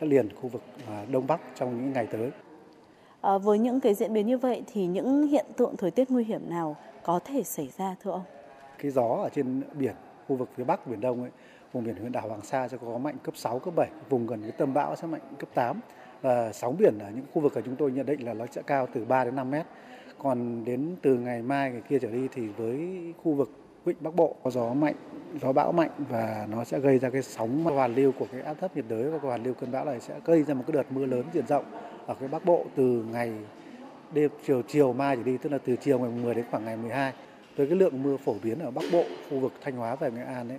đất 0.02 0.08
liền 0.08 0.30
khu 0.36 0.50
vực 0.50 0.62
à, 0.88 1.06
Đông 1.12 1.28
Bắc 1.28 1.42
trong 1.56 1.78
những 1.78 1.94
ngày 1.94 2.08
tới. 2.12 2.32
À, 3.22 3.38
với 3.38 3.60
những 3.60 3.80
cái 3.80 3.94
diễn 3.94 4.14
biến 4.14 4.28
như 4.28 4.38
vậy 4.38 4.64
thì 4.74 4.86
những 4.86 5.28
hiện 5.28 5.46
tượng 5.58 5.78
thời 5.78 5.92
tiết 5.92 6.12
nguy 6.12 6.24
hiểm 6.24 6.50
nào 6.50 6.76
có 7.04 7.20
thể 7.26 7.44
xảy 7.44 7.70
ra 7.78 7.96
thưa 8.04 8.12
ông? 8.12 8.24
Cái 8.82 8.92
gió 8.92 9.08
ở 9.08 9.30
trên 9.30 9.62
biển 9.74 9.96
khu 10.28 10.36
vực 10.36 10.50
phía 10.56 10.64
Bắc 10.64 10.88
Biển 10.88 11.02
Đông 11.02 11.22
ấy, 11.22 11.32
vùng 11.74 11.84
biển 11.84 11.96
huyện 11.96 12.12
đảo 12.12 12.28
Hoàng 12.28 12.42
Sa 12.42 12.68
sẽ 12.68 12.78
có 12.82 12.98
mạnh 12.98 13.16
cấp 13.24 13.38
6, 13.38 13.60
cấp 13.60 13.74
7, 13.76 13.90
vùng 14.10 14.28
gần 14.28 14.42
cái 14.42 14.52
tâm 14.52 14.74
bão 14.74 14.96
sẽ 14.96 15.08
mạnh 15.08 15.22
cấp 15.40 15.50
8 15.54 15.80
và 16.22 16.54
sóng 16.54 16.76
biển 16.80 17.00
ở 17.00 17.10
những 17.16 17.26
khu 17.34 17.42
vực 17.42 17.54
của 17.56 17.62
chúng 17.62 17.76
tôi 17.76 17.92
nhận 17.92 18.06
định 18.06 18.26
là 18.26 18.34
nó 18.34 18.46
sẽ 18.52 18.62
cao 18.62 18.88
từ 18.94 19.06
3 19.06 19.26
đến 19.26 19.36
5 19.36 19.52
mét. 19.52 19.66
Còn 20.18 20.66
đến 20.66 20.96
từ 21.02 21.16
ngày 21.16 21.42
mai 21.42 21.72
ngày 21.72 21.82
kia 21.90 22.00
trở 22.00 22.12
đi 22.12 22.28
thì 22.34 22.48
với 22.48 23.00
khu 23.24 23.34
vực 23.34 23.52
vịnh 23.86 23.98
Bắc 24.00 24.16
Bộ 24.16 24.36
có 24.44 24.50
gió 24.50 24.74
mạnh, 24.74 24.96
gió 25.42 25.52
bão 25.52 25.72
mạnh 25.72 25.90
và 26.10 26.48
nó 26.52 26.64
sẽ 26.64 26.80
gây 26.80 27.00
ra 27.00 27.10
cái 27.10 27.22
sóng 27.22 27.64
hoàn 27.64 27.96
lưu 27.96 28.12
của 28.20 28.26
cái 28.32 28.42
áp 28.42 28.54
thấp 28.54 28.76
nhiệt 28.76 28.86
đới 28.88 29.04
và 29.04 29.20
hoàn 29.22 29.44
lưu 29.44 29.54
cơn 29.54 29.72
bão 29.72 29.86
này 29.86 30.00
sẽ 30.00 30.20
gây 30.26 30.44
ra 30.44 30.54
một 30.54 30.64
cái 30.68 30.74
đợt 30.74 30.92
mưa 30.92 31.06
lớn 31.06 31.26
diện 31.34 31.48
rộng 31.48 31.66
ở 32.10 32.16
cái 32.20 32.30
Bắc 32.30 32.46
Bộ 32.46 32.66
từ 32.76 33.06
ngày 33.12 33.32
đêm 34.14 34.32
chiều 34.46 34.62
chiều 34.68 34.94
mai 34.94 35.16
trở 35.16 35.24
đi 35.24 35.38
tức 35.38 35.52
là 35.52 35.58
từ 35.66 35.76
chiều 35.76 36.00
ngày 36.00 36.10
10 36.24 36.34
đến 36.34 36.46
khoảng 36.52 36.66
ngày 36.66 36.78
12 36.78 37.14
với 37.56 37.68
cái 37.68 37.76
lượng 37.76 38.04
mưa 38.04 38.18
phổ 38.18 38.36
biến 38.44 38.60
ở 38.60 38.72
Bắc 38.72 38.84
Bộ 38.92 39.04
khu 39.30 39.40
vực 39.40 39.54
Thanh 39.62 39.76
Hóa 39.76 39.96
và 39.96 40.10
Nghệ 40.10 40.24
An 40.24 40.50
ấy 40.50 40.58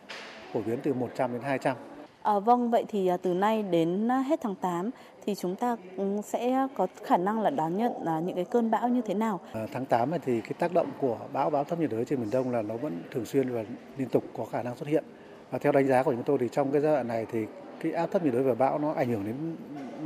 phổ 0.52 0.60
biến 0.66 0.78
từ 0.82 0.94
100 0.94 1.32
đến 1.32 1.42
200 1.42 1.76
À, 2.22 2.38
vâng, 2.38 2.70
vậy 2.70 2.84
thì 2.88 3.06
à, 3.06 3.16
từ 3.16 3.34
nay 3.34 3.62
đến 3.62 4.08
à, 4.10 4.18
hết 4.18 4.40
tháng 4.42 4.54
8 4.54 4.90
thì 5.26 5.34
chúng 5.34 5.56
ta 5.56 5.76
sẽ 6.24 6.66
có 6.74 6.86
khả 7.04 7.16
năng 7.16 7.40
là 7.40 7.50
đón 7.50 7.76
nhận 7.76 7.92
à, 8.06 8.20
những 8.20 8.36
cái 8.36 8.44
cơn 8.44 8.70
bão 8.70 8.88
như 8.88 9.00
thế 9.06 9.14
nào? 9.14 9.40
À, 9.52 9.66
tháng 9.72 9.86
8 9.86 10.10
này 10.10 10.20
thì 10.24 10.40
cái 10.40 10.52
tác 10.58 10.72
động 10.72 10.86
của 11.00 11.18
bão 11.32 11.50
bão 11.50 11.64
thấp 11.64 11.80
nhiệt 11.80 11.90
đới 11.90 12.04
trên 12.04 12.20
miền 12.20 12.30
Đông 12.30 12.50
là 12.50 12.62
nó 12.62 12.76
vẫn 12.76 13.02
thường 13.10 13.24
xuyên 13.24 13.54
và 13.54 13.64
liên 13.98 14.08
tục 14.08 14.24
có 14.36 14.44
khả 14.44 14.62
năng 14.62 14.76
xuất 14.76 14.88
hiện. 14.88 15.04
Và 15.50 15.58
theo 15.58 15.72
đánh 15.72 15.86
giá 15.86 16.02
của 16.02 16.12
chúng 16.12 16.22
tôi 16.22 16.38
thì 16.38 16.48
trong 16.52 16.72
cái 16.72 16.80
giai 16.80 16.92
đoạn 16.94 17.08
này 17.08 17.26
thì 17.32 17.46
cái 17.80 17.92
áp 17.92 18.06
thấp 18.06 18.24
nhiệt 18.24 18.34
đới 18.34 18.42
và 18.42 18.54
bão 18.54 18.78
nó 18.78 18.92
ảnh 18.92 19.08
hưởng 19.08 19.24
đến 19.24 19.56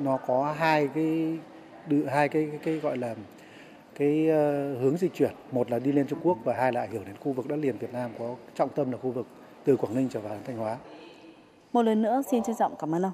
nó 0.04 0.16
có 0.16 0.54
hai 0.58 0.88
cái 0.88 1.38
hai 2.08 2.28
cái, 2.28 2.48
cái, 2.50 2.60
cái 2.62 2.74
gọi 2.74 2.96
là 2.96 3.14
cái 3.94 4.28
uh, 4.28 4.82
hướng 4.82 4.96
di 4.96 5.08
chuyển 5.08 5.32
một 5.52 5.70
là 5.70 5.78
đi 5.78 5.92
lên 5.92 6.06
Trung 6.06 6.18
Quốc 6.22 6.38
và 6.44 6.54
hai 6.54 6.72
là 6.72 6.80
ảnh 6.80 6.90
hưởng 6.92 7.04
đến 7.04 7.16
khu 7.20 7.32
vực 7.32 7.48
đất 7.48 7.56
liền 7.56 7.78
Việt 7.78 7.92
Nam 7.92 8.10
có 8.18 8.34
trọng 8.54 8.68
tâm 8.68 8.92
là 8.92 8.98
khu 8.98 9.10
vực 9.10 9.26
từ 9.64 9.76
Quảng 9.76 9.94
Ninh 9.94 10.08
trở 10.10 10.20
vào 10.20 10.36
Thanh 10.46 10.56
Hóa. 10.56 10.76
Một 11.72 11.82
lần 11.82 12.02
nữa 12.02 12.22
xin 12.30 12.42
trân 12.42 12.56
trọng 12.56 12.74
cảm 12.78 12.94
ơn 12.94 13.02
ông. 13.02 13.12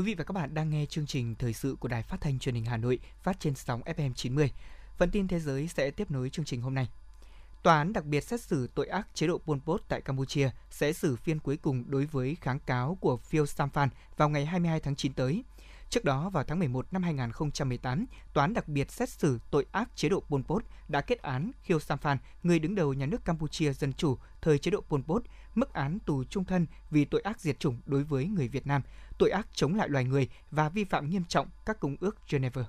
Quý 0.00 0.06
vị 0.06 0.14
và 0.14 0.24
các 0.24 0.32
bạn 0.32 0.54
đang 0.54 0.70
nghe 0.70 0.86
chương 0.86 1.06
trình 1.06 1.34
thời 1.38 1.52
sự 1.52 1.76
của 1.80 1.88
Đài 1.88 2.02
Phát 2.02 2.20
thanh 2.20 2.38
Truyền 2.38 2.54
hình 2.54 2.64
Hà 2.64 2.76
Nội 2.76 2.98
phát 3.22 3.40
trên 3.40 3.54
sóng 3.54 3.82
FM 3.82 4.12
90. 4.12 4.50
Phần 4.96 5.10
tin 5.10 5.28
thế 5.28 5.40
giới 5.40 5.68
sẽ 5.68 5.90
tiếp 5.90 6.10
nối 6.10 6.30
chương 6.30 6.44
trình 6.44 6.62
hôm 6.62 6.74
nay. 6.74 6.88
Tòa 7.62 7.78
án 7.78 7.92
đặc 7.92 8.04
biệt 8.04 8.24
xét 8.24 8.40
xử 8.40 8.66
tội 8.74 8.86
ác 8.86 9.08
chế 9.14 9.26
độ 9.26 9.38
Pol 9.38 9.58
Pot 9.64 9.82
tại 9.88 10.00
Campuchia 10.00 10.50
sẽ 10.70 10.92
xử 10.92 11.16
phiên 11.16 11.38
cuối 11.38 11.56
cùng 11.56 11.84
đối 11.86 12.06
với 12.06 12.36
kháng 12.40 12.58
cáo 12.58 12.98
của 13.00 13.16
Phil 13.16 13.44
Samphan 13.44 13.88
vào 14.16 14.28
ngày 14.28 14.46
22 14.46 14.80
tháng 14.80 14.96
9 14.96 15.12
tới. 15.12 15.44
Trước 15.90 16.04
đó, 16.04 16.30
vào 16.30 16.44
tháng 16.44 16.58
11 16.58 16.86
năm 16.92 17.02
2018, 17.02 18.06
Tòa 18.32 18.44
án 18.44 18.54
đặc 18.54 18.68
biệt 18.68 18.90
xét 18.90 19.08
xử 19.08 19.38
tội 19.50 19.66
ác 19.72 19.96
chế 19.96 20.08
độ 20.08 20.20
Pol 20.20 20.42
Pot 20.42 20.64
đã 20.88 21.00
kết 21.00 21.22
án 21.22 21.50
Khieu 21.62 21.78
Samphan, 21.78 22.18
người 22.42 22.58
đứng 22.58 22.74
đầu 22.74 22.94
nhà 22.94 23.06
nước 23.06 23.24
Campuchia 23.24 23.72
Dân 23.72 23.92
Chủ 23.92 24.18
thời 24.40 24.58
chế 24.58 24.70
độ 24.70 24.80
Pol 24.80 25.00
Pot, 25.06 25.22
mức 25.54 25.72
án 25.72 25.98
tù 26.06 26.24
trung 26.24 26.44
thân 26.44 26.66
vì 26.90 27.04
tội 27.04 27.20
ác 27.20 27.40
diệt 27.40 27.60
chủng 27.60 27.80
đối 27.86 28.04
với 28.04 28.26
người 28.26 28.48
Việt 28.48 28.66
Nam, 28.66 28.82
tội 29.18 29.30
ác 29.30 29.46
chống 29.54 29.74
lại 29.74 29.88
loài 29.88 30.04
người 30.04 30.28
và 30.50 30.68
vi 30.68 30.84
phạm 30.84 31.10
nghiêm 31.10 31.24
trọng 31.24 31.48
các 31.66 31.80
công 31.80 31.96
ước 32.00 32.16
Geneva. 32.28 32.62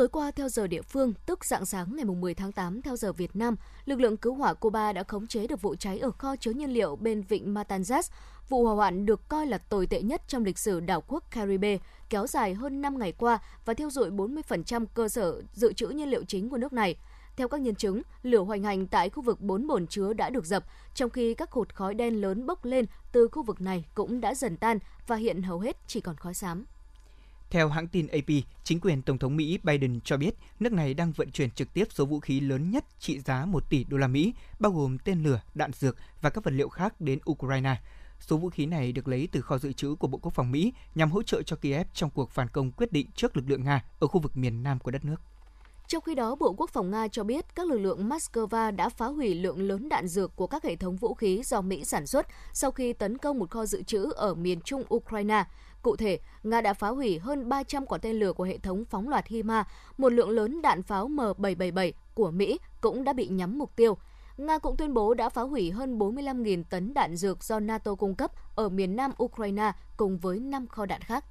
Tối 0.00 0.08
qua 0.08 0.30
theo 0.30 0.48
giờ 0.48 0.66
địa 0.66 0.82
phương, 0.82 1.14
tức 1.26 1.44
dạng 1.44 1.66
sáng 1.66 1.96
ngày 1.96 2.04
10 2.04 2.34
tháng 2.34 2.52
8 2.52 2.82
theo 2.82 2.96
giờ 2.96 3.12
Việt 3.12 3.36
Nam, 3.36 3.56
lực 3.84 4.00
lượng 4.00 4.16
cứu 4.16 4.34
hỏa 4.34 4.54
Cuba 4.54 4.92
đã 4.92 5.02
khống 5.02 5.26
chế 5.26 5.46
được 5.46 5.62
vụ 5.62 5.74
cháy 5.74 5.98
ở 5.98 6.10
kho 6.10 6.36
chứa 6.36 6.50
nhiên 6.50 6.70
liệu 6.70 6.96
bên 6.96 7.22
vịnh 7.22 7.54
Matanzas. 7.54 8.10
Vụ 8.48 8.64
hỏa 8.64 8.74
hoạn 8.74 9.06
được 9.06 9.28
coi 9.28 9.46
là 9.46 9.58
tồi 9.58 9.86
tệ 9.86 10.02
nhất 10.02 10.22
trong 10.28 10.44
lịch 10.44 10.58
sử 10.58 10.80
đảo 10.80 11.02
quốc 11.08 11.24
Caribe, 11.30 11.78
kéo 12.10 12.26
dài 12.26 12.54
hơn 12.54 12.82
5 12.82 12.98
ngày 12.98 13.12
qua 13.12 13.38
và 13.64 13.74
thiêu 13.74 13.90
rụi 13.90 14.10
40% 14.10 14.86
cơ 14.94 15.08
sở 15.08 15.42
dự 15.52 15.72
trữ 15.72 15.88
nhiên 15.88 16.10
liệu 16.10 16.24
chính 16.24 16.50
của 16.50 16.58
nước 16.58 16.72
này. 16.72 16.96
Theo 17.36 17.48
các 17.48 17.60
nhân 17.60 17.74
chứng, 17.74 18.02
lửa 18.22 18.40
hoành 18.40 18.62
hành 18.62 18.86
tại 18.86 19.10
khu 19.10 19.22
vực 19.22 19.40
bốn 19.40 19.66
bồn 19.66 19.86
chứa 19.86 20.12
đã 20.12 20.30
được 20.30 20.46
dập, 20.46 20.64
trong 20.94 21.10
khi 21.10 21.34
các 21.34 21.50
cột 21.50 21.74
khói 21.74 21.94
đen 21.94 22.20
lớn 22.20 22.46
bốc 22.46 22.64
lên 22.64 22.84
từ 23.12 23.28
khu 23.32 23.42
vực 23.42 23.60
này 23.60 23.84
cũng 23.94 24.20
đã 24.20 24.34
dần 24.34 24.56
tan 24.56 24.78
và 25.06 25.16
hiện 25.16 25.42
hầu 25.42 25.60
hết 25.60 25.76
chỉ 25.86 26.00
còn 26.00 26.16
khói 26.16 26.34
xám. 26.34 26.64
Theo 27.50 27.68
hãng 27.68 27.88
tin 27.88 28.06
AP, 28.06 28.30
chính 28.64 28.80
quyền 28.80 29.02
Tổng 29.02 29.18
thống 29.18 29.36
Mỹ 29.36 29.58
Biden 29.62 30.00
cho 30.00 30.16
biết 30.16 30.34
nước 30.60 30.72
này 30.72 30.94
đang 30.94 31.12
vận 31.12 31.30
chuyển 31.30 31.50
trực 31.50 31.74
tiếp 31.74 31.84
số 31.90 32.06
vũ 32.06 32.20
khí 32.20 32.40
lớn 32.40 32.70
nhất 32.70 32.84
trị 32.98 33.20
giá 33.20 33.44
1 33.44 33.70
tỷ 33.70 33.84
đô 33.84 33.96
la 33.96 34.06
Mỹ, 34.06 34.34
bao 34.58 34.72
gồm 34.72 34.98
tên 34.98 35.22
lửa, 35.22 35.40
đạn 35.54 35.72
dược 35.72 35.96
và 36.20 36.30
các 36.30 36.44
vật 36.44 36.50
liệu 36.50 36.68
khác 36.68 37.00
đến 37.00 37.18
Ukraine. 37.30 37.76
Số 38.20 38.36
vũ 38.36 38.50
khí 38.50 38.66
này 38.66 38.92
được 38.92 39.08
lấy 39.08 39.28
từ 39.32 39.40
kho 39.40 39.58
dự 39.58 39.72
trữ 39.72 39.94
của 39.94 40.08
Bộ 40.08 40.18
Quốc 40.18 40.34
phòng 40.34 40.50
Mỹ 40.50 40.72
nhằm 40.94 41.10
hỗ 41.10 41.22
trợ 41.22 41.42
cho 41.42 41.56
Kiev 41.56 41.86
trong 41.94 42.10
cuộc 42.10 42.30
phản 42.30 42.48
công 42.48 42.72
quyết 42.72 42.92
định 42.92 43.06
trước 43.14 43.36
lực 43.36 43.50
lượng 43.50 43.64
Nga 43.64 43.84
ở 44.00 44.06
khu 44.06 44.20
vực 44.20 44.36
miền 44.36 44.62
Nam 44.62 44.78
của 44.78 44.90
đất 44.90 45.04
nước. 45.04 45.20
Trong 45.90 46.02
khi 46.02 46.14
đó, 46.14 46.34
Bộ 46.34 46.52
Quốc 46.52 46.70
phòng 46.70 46.90
Nga 46.90 47.08
cho 47.08 47.24
biết 47.24 47.54
các 47.54 47.66
lực 47.66 47.78
lượng 47.78 48.08
Moscow 48.08 48.76
đã 48.76 48.88
phá 48.88 49.06
hủy 49.06 49.34
lượng 49.34 49.62
lớn 49.62 49.88
đạn 49.88 50.06
dược 50.06 50.36
của 50.36 50.46
các 50.46 50.64
hệ 50.64 50.76
thống 50.76 50.96
vũ 50.96 51.14
khí 51.14 51.42
do 51.44 51.60
Mỹ 51.60 51.84
sản 51.84 52.06
xuất 52.06 52.26
sau 52.52 52.70
khi 52.70 52.92
tấn 52.92 53.18
công 53.18 53.38
một 53.38 53.50
kho 53.50 53.66
dự 53.66 53.82
trữ 53.82 54.10
ở 54.16 54.34
miền 54.34 54.60
trung 54.60 54.84
Ukraine. 54.94 55.44
Cụ 55.82 55.96
thể, 55.96 56.18
Nga 56.42 56.60
đã 56.60 56.74
phá 56.74 56.88
hủy 56.88 57.18
hơn 57.18 57.48
300 57.48 57.86
quả 57.86 57.98
tên 57.98 58.16
lửa 58.16 58.32
của 58.32 58.44
hệ 58.44 58.58
thống 58.58 58.84
phóng 58.84 59.08
loạt 59.08 59.26
HIMARS, 59.26 59.68
một 59.98 60.12
lượng 60.12 60.30
lớn 60.30 60.62
đạn 60.62 60.82
pháo 60.82 61.08
M777 61.08 61.92
của 62.14 62.30
Mỹ 62.30 62.58
cũng 62.80 63.04
đã 63.04 63.12
bị 63.12 63.28
nhắm 63.28 63.58
mục 63.58 63.76
tiêu. 63.76 63.96
Nga 64.36 64.58
cũng 64.58 64.76
tuyên 64.76 64.94
bố 64.94 65.14
đã 65.14 65.28
phá 65.28 65.42
hủy 65.42 65.70
hơn 65.70 65.98
45.000 65.98 66.64
tấn 66.70 66.94
đạn 66.94 67.16
dược 67.16 67.44
do 67.44 67.60
NATO 67.60 67.94
cung 67.94 68.14
cấp 68.14 68.30
ở 68.56 68.68
miền 68.68 68.96
nam 68.96 69.10
Ukraine 69.22 69.72
cùng 69.96 70.18
với 70.18 70.40
5 70.40 70.66
kho 70.66 70.86
đạn 70.86 71.00
khác. 71.00 71.24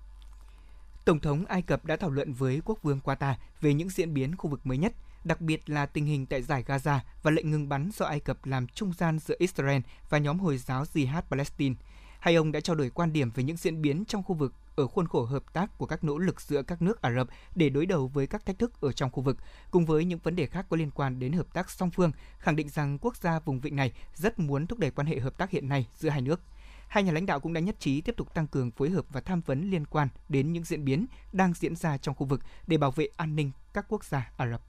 Tổng 1.05 1.19
thống 1.19 1.45
Ai 1.45 1.61
Cập 1.61 1.85
đã 1.85 1.95
thảo 1.95 2.09
luận 2.09 2.33
với 2.33 2.61
quốc 2.65 2.79
vương 2.83 2.99
Qatar 3.03 3.33
về 3.61 3.73
những 3.73 3.89
diễn 3.89 4.13
biến 4.13 4.35
khu 4.35 4.49
vực 4.49 4.65
mới 4.65 4.77
nhất, 4.77 4.93
đặc 5.23 5.41
biệt 5.41 5.69
là 5.69 5.85
tình 5.85 6.05
hình 6.05 6.25
tại 6.25 6.41
giải 6.41 6.63
Gaza 6.67 6.99
và 7.23 7.31
lệnh 7.31 7.51
ngừng 7.51 7.69
bắn 7.69 7.89
do 7.93 8.05
Ai 8.05 8.19
Cập 8.19 8.45
làm 8.45 8.67
trung 8.67 8.93
gian 8.97 9.19
giữa 9.19 9.35
Israel 9.39 9.81
và 10.09 10.17
nhóm 10.17 10.39
Hồi 10.39 10.57
giáo 10.57 10.83
Jihad 10.83 11.21
Palestine. 11.21 11.75
Hai 12.19 12.35
ông 12.35 12.51
đã 12.51 12.59
trao 12.59 12.75
đổi 12.75 12.89
quan 12.89 13.13
điểm 13.13 13.31
về 13.35 13.43
những 13.43 13.57
diễn 13.57 13.81
biến 13.81 14.05
trong 14.05 14.23
khu 14.23 14.35
vực 14.35 14.53
ở 14.75 14.87
khuôn 14.87 15.07
khổ 15.07 15.25
hợp 15.25 15.53
tác 15.53 15.77
của 15.77 15.85
các 15.85 16.03
nỗ 16.03 16.17
lực 16.17 16.41
giữa 16.41 16.61
các 16.61 16.81
nước 16.81 17.01
Ả 17.01 17.11
Rập 17.11 17.27
để 17.55 17.69
đối 17.69 17.85
đầu 17.85 18.07
với 18.07 18.27
các 18.27 18.45
thách 18.45 18.59
thức 18.59 18.81
ở 18.81 18.91
trong 18.91 19.11
khu 19.11 19.23
vực, 19.23 19.37
cùng 19.71 19.85
với 19.85 20.05
những 20.05 20.19
vấn 20.23 20.35
đề 20.35 20.45
khác 20.45 20.65
có 20.69 20.77
liên 20.77 20.91
quan 20.91 21.19
đến 21.19 21.33
hợp 21.33 21.53
tác 21.53 21.69
song 21.69 21.91
phương, 21.91 22.11
khẳng 22.39 22.55
định 22.55 22.69
rằng 22.69 22.97
quốc 23.01 23.15
gia 23.15 23.39
vùng 23.39 23.59
vịnh 23.59 23.75
này 23.75 23.93
rất 24.15 24.39
muốn 24.39 24.67
thúc 24.67 24.79
đẩy 24.79 24.91
quan 24.91 25.07
hệ 25.07 25.19
hợp 25.19 25.37
tác 25.37 25.49
hiện 25.51 25.69
nay 25.69 25.87
giữa 25.95 26.09
hai 26.09 26.21
nước. 26.21 26.41
Hai 26.89 27.03
nhà 27.03 27.11
lãnh 27.11 27.25
đạo 27.25 27.39
cũng 27.39 27.53
đã 27.53 27.61
nhất 27.61 27.75
trí 27.79 28.01
tiếp 28.01 28.17
tục 28.17 28.33
tăng 28.33 28.47
cường 28.47 28.71
phối 28.71 28.89
hợp 28.89 29.05
và 29.09 29.21
tham 29.21 29.41
vấn 29.41 29.71
liên 29.71 29.85
quan 29.85 30.07
đến 30.29 30.53
những 30.53 30.63
diễn 30.63 30.85
biến 30.85 31.05
đang 31.33 31.53
diễn 31.53 31.75
ra 31.75 31.97
trong 31.97 32.15
khu 32.15 32.25
vực 32.25 32.41
để 32.67 32.77
bảo 32.77 32.91
vệ 32.91 33.07
an 33.17 33.35
ninh 33.35 33.51
các 33.73 33.85
quốc 33.89 34.05
gia 34.05 34.31
Ả 34.37 34.47
Rập. 34.51 34.61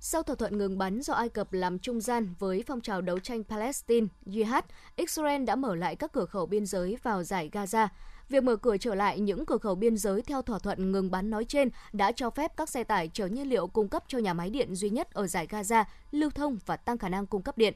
Sau 0.00 0.22
thỏa 0.22 0.36
thuận 0.36 0.58
ngừng 0.58 0.78
bắn 0.78 1.02
do 1.02 1.14
Ai 1.14 1.28
Cập 1.28 1.52
làm 1.52 1.78
trung 1.78 2.00
gian 2.00 2.34
với 2.38 2.64
phong 2.66 2.80
trào 2.80 3.00
đấu 3.00 3.18
tranh 3.18 3.44
Palestine, 3.44 4.06
Jihad, 4.26 4.62
Israel 4.96 5.44
đã 5.44 5.56
mở 5.56 5.74
lại 5.74 5.96
các 5.96 6.12
cửa 6.12 6.24
khẩu 6.24 6.46
biên 6.46 6.66
giới 6.66 6.98
vào 7.02 7.22
giải 7.22 7.50
Gaza. 7.52 7.88
Việc 8.28 8.44
mở 8.44 8.56
cửa 8.56 8.76
trở 8.76 8.94
lại 8.94 9.20
những 9.20 9.46
cửa 9.46 9.58
khẩu 9.58 9.74
biên 9.74 9.96
giới 9.96 10.22
theo 10.22 10.42
thỏa 10.42 10.58
thuận 10.58 10.92
ngừng 10.92 11.10
bắn 11.10 11.30
nói 11.30 11.44
trên 11.44 11.68
đã 11.92 12.12
cho 12.12 12.30
phép 12.30 12.52
các 12.56 12.68
xe 12.68 12.84
tải 12.84 13.08
chở 13.08 13.26
nhiên 13.26 13.48
liệu 13.48 13.66
cung 13.66 13.88
cấp 13.88 14.04
cho 14.08 14.18
nhà 14.18 14.34
máy 14.34 14.50
điện 14.50 14.74
duy 14.74 14.90
nhất 14.90 15.10
ở 15.12 15.26
giải 15.26 15.46
Gaza 15.46 15.84
lưu 16.10 16.30
thông 16.30 16.58
và 16.66 16.76
tăng 16.76 16.98
khả 16.98 17.08
năng 17.08 17.26
cung 17.26 17.42
cấp 17.42 17.58
điện. 17.58 17.74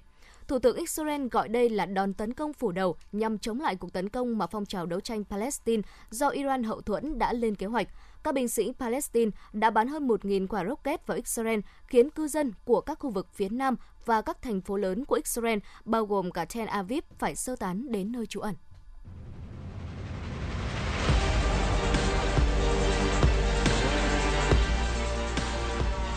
Thủ 0.48 0.58
tướng 0.58 0.76
Israel 0.76 1.26
gọi 1.26 1.48
đây 1.48 1.70
là 1.70 1.86
đòn 1.86 2.14
tấn 2.14 2.34
công 2.34 2.52
phủ 2.52 2.72
đầu 2.72 2.96
nhằm 3.12 3.38
chống 3.38 3.60
lại 3.60 3.76
cuộc 3.76 3.92
tấn 3.92 4.08
công 4.08 4.38
mà 4.38 4.46
phong 4.46 4.66
trào 4.66 4.86
đấu 4.86 5.00
tranh 5.00 5.24
Palestine 5.24 5.82
do 6.10 6.28
Iran 6.28 6.62
hậu 6.62 6.80
thuẫn 6.80 7.18
đã 7.18 7.32
lên 7.32 7.54
kế 7.54 7.66
hoạch. 7.66 7.88
Các 8.24 8.34
binh 8.34 8.48
sĩ 8.48 8.72
Palestine 8.78 9.30
đã 9.52 9.70
bắn 9.70 9.88
hơn 9.88 10.08
1.000 10.08 10.46
quả 10.46 10.64
rocket 10.64 11.06
vào 11.06 11.16
Israel, 11.16 11.60
khiến 11.86 12.10
cư 12.10 12.28
dân 12.28 12.52
của 12.64 12.80
các 12.80 12.98
khu 12.98 13.10
vực 13.10 13.26
phía 13.32 13.48
Nam 13.48 13.76
và 14.04 14.22
các 14.22 14.42
thành 14.42 14.60
phố 14.60 14.76
lớn 14.76 15.04
của 15.04 15.14
Israel, 15.14 15.58
bao 15.84 16.06
gồm 16.06 16.30
cả 16.30 16.44
Tel 16.44 16.68
Aviv, 16.68 17.04
phải 17.18 17.34
sơ 17.34 17.56
tán 17.56 17.92
đến 17.92 18.12
nơi 18.12 18.26
trú 18.26 18.40
ẩn. 18.40 18.54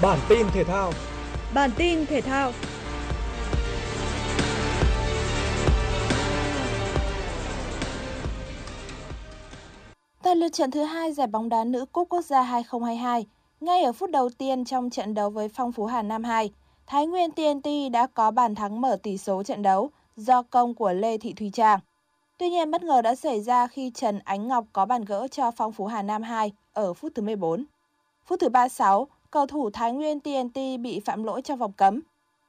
Bản 0.02 0.20
tin 0.30 0.48
thể 0.54 0.64
thao 0.64 0.94
Bản 1.54 1.72
tin 1.78 2.06
thể 2.06 2.22
thao 2.22 2.52
Tại 10.24 10.36
lượt 10.36 10.54
trận 10.54 10.72
thứ 10.72 10.84
hai 10.84 11.14
giải 11.14 11.28
bóng 11.28 11.50
đá 11.50 11.64
nữ 11.64 11.86
Cúp 11.86 12.10
Quốc 12.10 12.22
gia 12.22 12.42
2022, 12.42 13.26
ngay 13.62 13.84
ở 13.84 13.92
phút 13.92 14.12
đầu 14.12 14.30
tiên 14.30 14.66
trong 14.66 14.90
trận 14.90 15.14
đấu 15.14 15.30
với 15.30 15.50
Phong 15.50 15.72
Phú 15.72 15.86
Hà 15.86 16.02
Nam 16.02 16.24
2, 16.24 16.52
Thái 16.88 17.08
Nguyên 17.08 17.32
TNT 17.32 17.70
đã 17.92 18.08
có 18.08 18.32
bàn 18.32 18.56
thắng 18.56 18.82
mở 18.82 18.98
tỷ 19.04 19.18
số 19.18 19.44
trận 19.44 19.62
đấu 19.62 19.90
do 20.16 20.42
công 20.42 20.76
của 20.76 20.94
Lê 20.94 21.18
Thị 21.18 21.34
Thùy 21.34 21.50
Trang. 21.54 21.80
Tuy 22.38 22.50
nhiên 22.50 22.72
bất 22.72 22.84
ngờ 22.84 23.02
đã 23.02 23.16
xảy 23.16 23.42
ra 23.42 23.68
khi 23.68 23.92
Trần 23.96 24.20
Ánh 24.20 24.48
Ngọc 24.48 24.66
có 24.74 24.86
bàn 24.86 25.06
gỡ 25.06 25.28
cho 25.28 25.52
Phong 25.52 25.72
Phú 25.72 25.86
Hà 25.86 26.02
Nam 26.02 26.24
2 26.24 26.52
ở 26.74 26.94
phút 26.94 27.12
thứ 27.16 27.22
14. 27.22 27.66
Phút 28.26 28.40
thứ 28.40 28.50
36, 28.50 29.08
cầu 29.32 29.48
thủ 29.48 29.70
Thái 29.70 29.92
Nguyên 29.92 30.20
TNT 30.20 30.56
bị 30.82 31.00
phạm 31.00 31.24
lỗi 31.24 31.42
trong 31.42 31.60
vòng 31.60 31.74
cấm. 31.74 32.02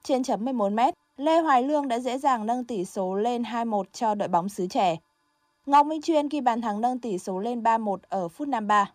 Trên 0.03 0.23
chấm 0.23 0.45
11 0.45 0.73
m, 0.73 0.79
Lê 1.17 1.41
Hoài 1.41 1.63
Lương 1.63 1.89
đã 1.89 1.99
dễ 1.99 2.19
dàng 2.19 2.47
nâng 2.47 2.65
tỷ 2.65 2.85
số 2.85 3.15
lên 3.15 3.43
2-1 3.43 3.85
cho 3.93 4.15
đội 4.15 4.29
bóng 4.29 4.49
xứ 4.49 4.67
trẻ. 4.67 4.97
Ngọc 5.69 5.87
Minh 5.87 6.03
Chuyên 6.03 6.29
ghi 6.29 6.41
bàn 6.41 6.61
thắng 6.61 6.81
nâng 6.81 6.99
tỷ 6.99 7.19
số 7.19 7.39
lên 7.39 7.63
3-1 7.63 7.97
ở 8.09 8.29
phút 8.29 8.49
53. 8.49 8.93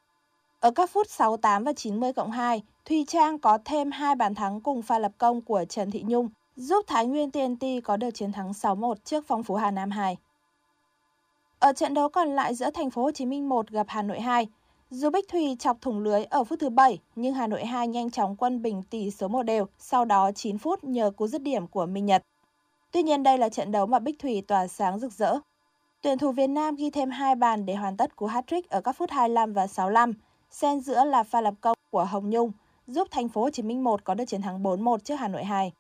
Ở 0.59 0.71
các 0.71 0.89
phút 0.89 1.09
68 1.09 1.63
và 1.63 1.73
90 1.73 2.13
cộng 2.13 2.31
2, 2.31 2.61
Thùy 2.85 3.05
Trang 3.07 3.39
có 3.39 3.57
thêm 3.65 3.91
hai 3.91 4.15
bàn 4.15 4.35
thắng 4.35 4.61
cùng 4.61 4.81
pha 4.81 4.99
lập 4.99 5.11
công 5.17 5.41
của 5.41 5.65
Trần 5.69 5.91
Thị 5.91 6.03
Nhung, 6.07 6.29
giúp 6.55 6.85
Thái 6.87 7.05
Nguyên 7.05 7.31
TNT 7.31 7.65
có 7.83 7.97
được 7.97 8.11
chiến 8.13 8.31
thắng 8.31 8.51
6-1 8.51 8.95
trước 9.03 9.23
Phong 9.27 9.43
Phú 9.43 9.55
Hà 9.55 9.71
Nam 9.71 9.91
2. 9.91 10.17
Ở 11.59 11.73
trận 11.73 11.93
đấu 11.93 12.09
còn 12.09 12.35
lại 12.35 12.55
giữa 12.55 12.69
Thành 12.71 12.89
phố 12.89 13.03
Hồ 13.03 13.11
Chí 13.11 13.25
Minh 13.25 13.49
1 13.49 13.69
gặp 13.69 13.85
Hà 13.89 14.01
Nội 14.01 14.19
2, 14.19 14.47
dù 14.89 15.09
Bích 15.09 15.27
Thùy 15.27 15.55
chọc 15.59 15.77
thủng 15.81 15.99
lưới 15.99 16.23
ở 16.23 16.43
phút 16.43 16.59
thứ 16.59 16.69
7, 16.69 16.99
nhưng 17.15 17.33
Hà 17.33 17.47
Nội 17.47 17.65
2 17.65 17.87
nhanh 17.87 18.11
chóng 18.11 18.35
quân 18.35 18.61
bình 18.61 18.83
tỷ 18.89 19.11
số 19.11 19.27
1 19.27 19.43
đều, 19.43 19.65
sau 19.79 20.05
đó 20.05 20.31
9 20.35 20.57
phút 20.57 20.83
nhờ 20.83 21.11
cú 21.11 21.27
dứt 21.27 21.41
điểm 21.41 21.67
của 21.67 21.85
Minh 21.85 22.05
Nhật. 22.05 22.23
Tuy 22.91 23.03
nhiên 23.03 23.23
đây 23.23 23.37
là 23.37 23.49
trận 23.49 23.71
đấu 23.71 23.85
mà 23.85 23.99
Bích 23.99 24.19
Thùy 24.19 24.41
tỏa 24.41 24.67
sáng 24.67 24.99
rực 24.99 25.11
rỡ. 25.11 25.39
Tuyển 26.03 26.17
thủ 26.17 26.31
Việt 26.31 26.47
Nam 26.47 26.75
ghi 26.75 26.89
thêm 26.89 27.09
hai 27.09 27.35
bàn 27.35 27.65
để 27.65 27.75
hoàn 27.75 27.97
tất 27.97 28.15
cú 28.15 28.27
hat-trick 28.27 28.61
ở 28.69 28.81
các 28.81 28.91
phút 28.91 29.09
25 29.11 29.53
và 29.53 29.67
65, 29.67 30.13
xen 30.51 30.81
giữa 30.81 31.05
là 31.05 31.23
pha 31.23 31.41
lập 31.41 31.53
công 31.61 31.77
của 31.89 32.03
Hồng 32.03 32.29
Nhung, 32.29 32.51
giúp 32.87 33.07
Thành 33.11 33.29
phố 33.29 33.41
Hồ 33.41 33.49
Chí 33.49 33.63
Minh 33.63 33.83
1 33.83 34.03
có 34.03 34.13
được 34.13 34.25
chiến 34.25 34.41
thắng 34.41 34.63
4-1 34.63 34.97
trước 34.97 35.15
Hà 35.15 35.27
Nội 35.27 35.43
2. 35.43 35.71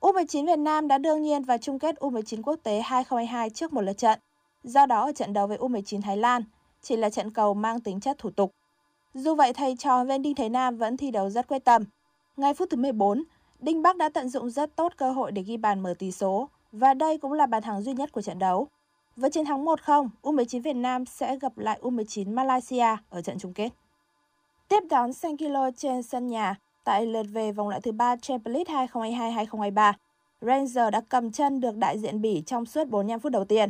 U19 0.00 0.46
Việt 0.46 0.58
Nam 0.58 0.88
đã 0.88 0.98
đương 0.98 1.22
nhiên 1.22 1.44
vào 1.44 1.58
chung 1.58 1.78
kết 1.78 1.94
U19 2.00 2.42
quốc 2.42 2.56
tế 2.62 2.80
2022 2.80 3.50
trước 3.50 3.72
một 3.72 3.80
lượt 3.80 3.98
trận. 3.98 4.18
Do 4.64 4.86
đó 4.86 5.04
ở 5.04 5.12
trận 5.12 5.32
đấu 5.32 5.46
với 5.46 5.58
U19 5.58 6.02
Thái 6.02 6.16
Lan 6.16 6.42
chỉ 6.82 6.96
là 6.96 7.10
trận 7.10 7.30
cầu 7.30 7.54
mang 7.54 7.80
tính 7.80 8.00
chất 8.00 8.18
thủ 8.18 8.30
tục. 8.30 8.52
Dù 9.14 9.34
vậy 9.34 9.52
thầy 9.52 9.76
trò 9.78 10.04
bên 10.04 10.22
Đinh 10.22 10.34
Thế 10.34 10.48
Nam 10.48 10.76
vẫn 10.76 10.96
thi 10.96 11.10
đấu 11.10 11.30
rất 11.30 11.48
quyết 11.48 11.64
tâm. 11.64 11.84
Ngay 12.36 12.54
phút 12.54 12.70
thứ 12.70 12.76
14, 12.76 13.24
Đinh 13.58 13.82
Bắc 13.82 13.96
đã 13.96 14.08
tận 14.08 14.28
dụng 14.28 14.50
rất 14.50 14.76
tốt 14.76 14.92
cơ 14.96 15.12
hội 15.12 15.32
để 15.32 15.42
ghi 15.42 15.56
bàn 15.56 15.80
mở 15.80 15.94
tỷ 15.98 16.12
số 16.12 16.48
và 16.72 16.94
đây 16.94 17.18
cũng 17.18 17.32
là 17.32 17.46
bàn 17.46 17.62
thắng 17.62 17.82
duy 17.82 17.92
nhất 17.92 18.12
của 18.12 18.22
trận 18.22 18.38
đấu. 18.38 18.68
Với 19.16 19.30
chiến 19.30 19.44
thắng 19.44 19.64
1-0, 19.64 20.08
U19 20.22 20.62
Việt 20.62 20.76
Nam 20.76 21.06
sẽ 21.06 21.38
gặp 21.38 21.58
lại 21.58 21.78
U19 21.82 22.34
Malaysia 22.34 22.96
ở 23.10 23.22
trận 23.22 23.38
chung 23.38 23.52
kết. 23.52 23.68
Tiếp 24.68 24.82
đón 24.90 25.12
Sankilo 25.12 25.70
trên 25.76 26.02
sân 26.02 26.28
nhà 26.28 26.54
tại 26.84 27.06
lượt 27.06 27.26
về 27.32 27.52
vòng 27.52 27.68
loại 27.68 27.80
thứ 27.80 27.92
3 27.92 28.16
Champions 28.16 28.68
League 28.68 28.86
2022-2023. 28.86 29.92
Ranger 30.40 30.92
đã 30.92 31.00
cầm 31.08 31.32
chân 31.32 31.60
được 31.60 31.76
đại 31.76 31.98
diện 31.98 32.20
Bỉ 32.20 32.42
trong 32.46 32.66
suốt 32.66 32.88
45 32.88 33.20
phút 33.20 33.32
đầu 33.32 33.44
tiên. 33.44 33.68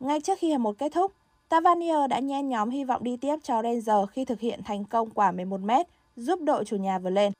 Ngay 0.00 0.20
trước 0.20 0.38
khi 0.38 0.48
hiệp 0.48 0.60
một 0.60 0.78
kết 0.78 0.92
thúc, 0.92 1.12
Tavernier 1.48 2.10
đã 2.10 2.18
nhen 2.18 2.48
nhóm 2.48 2.70
hy 2.70 2.84
vọng 2.84 3.04
đi 3.04 3.16
tiếp 3.16 3.36
cho 3.42 3.62
Ranger 3.62 4.10
khi 4.10 4.24
thực 4.24 4.40
hiện 4.40 4.60
thành 4.64 4.84
công 4.84 5.10
quả 5.10 5.32
11m, 5.32 5.84
giúp 6.16 6.40
đội 6.42 6.64
chủ 6.64 6.76
nhà 6.76 6.98
vượt 6.98 7.10
lên. 7.10 7.32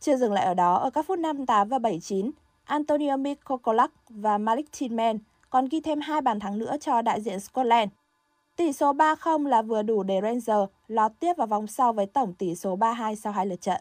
Chưa 0.00 0.16
dừng 0.16 0.32
lại 0.32 0.44
ở 0.44 0.54
đó, 0.54 0.74
ở 0.74 0.90
các 0.90 1.06
phút 1.06 1.18
58 1.18 1.68
và 1.68 1.78
79, 1.78 2.30
Antonio 2.64 3.16
Mikokolak 3.16 3.90
và 4.08 4.38
Malik 4.38 4.78
Tillman 4.78 5.18
còn 5.50 5.68
ghi 5.68 5.80
thêm 5.80 6.00
hai 6.00 6.20
bàn 6.20 6.40
thắng 6.40 6.58
nữa 6.58 6.76
cho 6.80 7.02
đại 7.02 7.20
diện 7.20 7.40
Scotland. 7.40 7.90
Tỷ 8.56 8.72
số 8.72 8.92
3-0 8.92 9.46
là 9.46 9.62
vừa 9.62 9.82
đủ 9.82 10.02
để 10.02 10.20
Rangers 10.22 10.72
lọt 10.88 11.12
tiếp 11.20 11.32
vào 11.36 11.46
vòng 11.46 11.66
sau 11.66 11.92
với 11.92 12.06
tổng 12.06 12.34
tỷ 12.34 12.54
số 12.54 12.76
3-2 12.76 13.14
sau 13.14 13.32
hai 13.32 13.46
lượt 13.46 13.60
trận. 13.60 13.80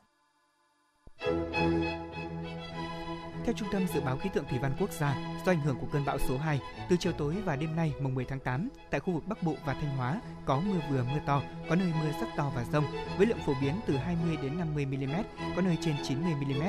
Theo 3.46 3.54
Trung 3.54 3.68
tâm 3.72 3.88
Dự 3.94 4.02
báo 4.02 4.18
Khí 4.18 4.30
tượng 4.34 4.46
Thủy 4.50 4.60
văn 4.60 4.72
Quốc 4.80 4.92
gia, 4.92 5.16
do 5.46 5.52
ảnh 5.52 5.62
hưởng 5.62 5.78
của 5.80 5.88
cơn 5.92 6.06
bão 6.06 6.18
số 6.20 6.38
2, 6.38 6.60
từ 6.90 6.98
chiều 6.98 7.14
tối 7.14 7.36
và 7.46 7.56
đêm 7.56 7.76
nay 7.76 7.94
mùng 8.00 8.16
10 8.16 8.26
tháng 8.26 8.40
8, 8.40 8.70
tại 8.90 9.00
khu 9.00 9.14
vực 9.14 9.28
Bắc 9.28 9.44
Bộ 9.44 9.56
và 9.66 9.74
Thanh 9.74 9.98
Hóa 9.98 10.22
có 10.46 10.60
mưa 10.60 10.80
vừa 10.90 11.04
mưa 11.04 11.20
to, 11.26 11.42
có 11.70 11.76
nơi 11.76 11.94
mưa 12.00 12.12
rất 12.22 12.28
to 12.38 12.52
và 12.56 12.64
rông, 12.74 12.86
với 13.18 13.28
lượng 13.28 13.40
phổ 13.46 13.54
biến 13.62 13.74
từ 13.88 13.98
20 13.98 14.38
đến 14.42 14.60
50 14.60 14.86
mm, 14.86 15.14
có 15.56 15.62
nơi 15.62 15.78
trên 15.82 15.96
90 16.04 16.34
mm. 16.36 16.64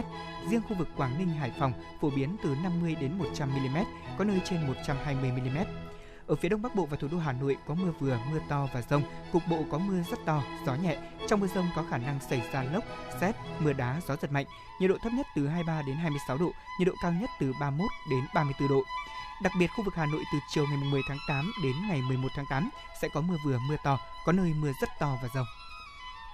Riêng 0.51 0.63
khu 0.69 0.77
vực 0.79 0.89
Quảng 0.97 1.19
Ninh, 1.19 1.29
Hải 1.29 1.53
Phòng 1.59 1.73
phổ 2.01 2.11
biến 2.11 2.37
từ 2.43 2.55
50 2.63 2.97
đến 3.01 3.19
100 3.19 3.51
mm, 3.51 3.77
có 4.19 4.25
nơi 4.25 4.41
trên 4.45 4.67
120 4.67 5.31
mm. 5.31 5.59
Ở 6.27 6.35
phía 6.37 6.49
đông 6.49 6.63
bắc 6.63 6.75
bộ 6.75 6.87
và 6.87 6.97
thủ 6.97 7.09
đô 7.13 7.19
Hà 7.19 7.33
Nội 7.33 7.57
có 7.67 7.75
mưa 7.75 7.93
vừa, 8.01 8.19
mưa 8.31 8.39
to 8.49 8.69
và 8.75 8.83
rông, 8.83 9.03
cục 9.33 9.43
bộ 9.51 9.65
có 9.71 9.79
mưa 9.79 10.03
rất 10.11 10.19
to, 10.25 10.43
gió 10.67 10.75
nhẹ. 10.75 10.97
Trong 11.29 11.41
mưa 11.41 11.47
rông 11.47 11.69
có 11.77 11.85
khả 11.91 11.99
năng 11.99 12.21
xảy 12.21 12.43
ra 12.53 12.63
lốc, 12.63 12.85
xét, 13.21 13.35
mưa 13.59 13.73
đá, 13.73 14.01
gió 14.09 14.17
giật 14.23 14.33
mạnh. 14.33 14.47
Nhiệt 14.81 14.91
độ 14.91 14.97
thấp 15.03 15.13
nhất 15.13 15.27
từ 15.37 15.49
23 15.49 15.83
đến 15.87 15.97
26 15.97 16.39
độ, 16.39 16.51
nhiệt 16.79 16.89
độ 16.89 16.95
cao 17.03 17.13
nhất 17.13 17.31
từ 17.41 17.53
31 17.61 17.91
đến 18.11 18.21
34 18.35 18.69
độ. 18.69 18.83
Đặc 19.43 19.53
biệt 19.59 19.67
khu 19.67 19.85
vực 19.85 19.95
Hà 19.95 20.07
Nội 20.07 20.25
từ 20.33 20.39
chiều 20.51 20.67
ngày 20.67 20.79
10 20.91 21.01
tháng 21.09 21.19
8 21.29 21.53
đến 21.63 21.73
ngày 21.89 22.03
11 22.09 22.29
tháng 22.37 22.47
8 22.51 22.71
sẽ 23.03 23.09
có 23.15 23.21
mưa 23.21 23.37
vừa, 23.45 23.59
mưa 23.69 23.77
to, 23.85 23.99
có 24.25 24.33
nơi 24.33 24.53
mưa 24.61 24.73
rất 24.81 24.89
to 25.01 25.19
và 25.23 25.29
rông. 25.35 25.47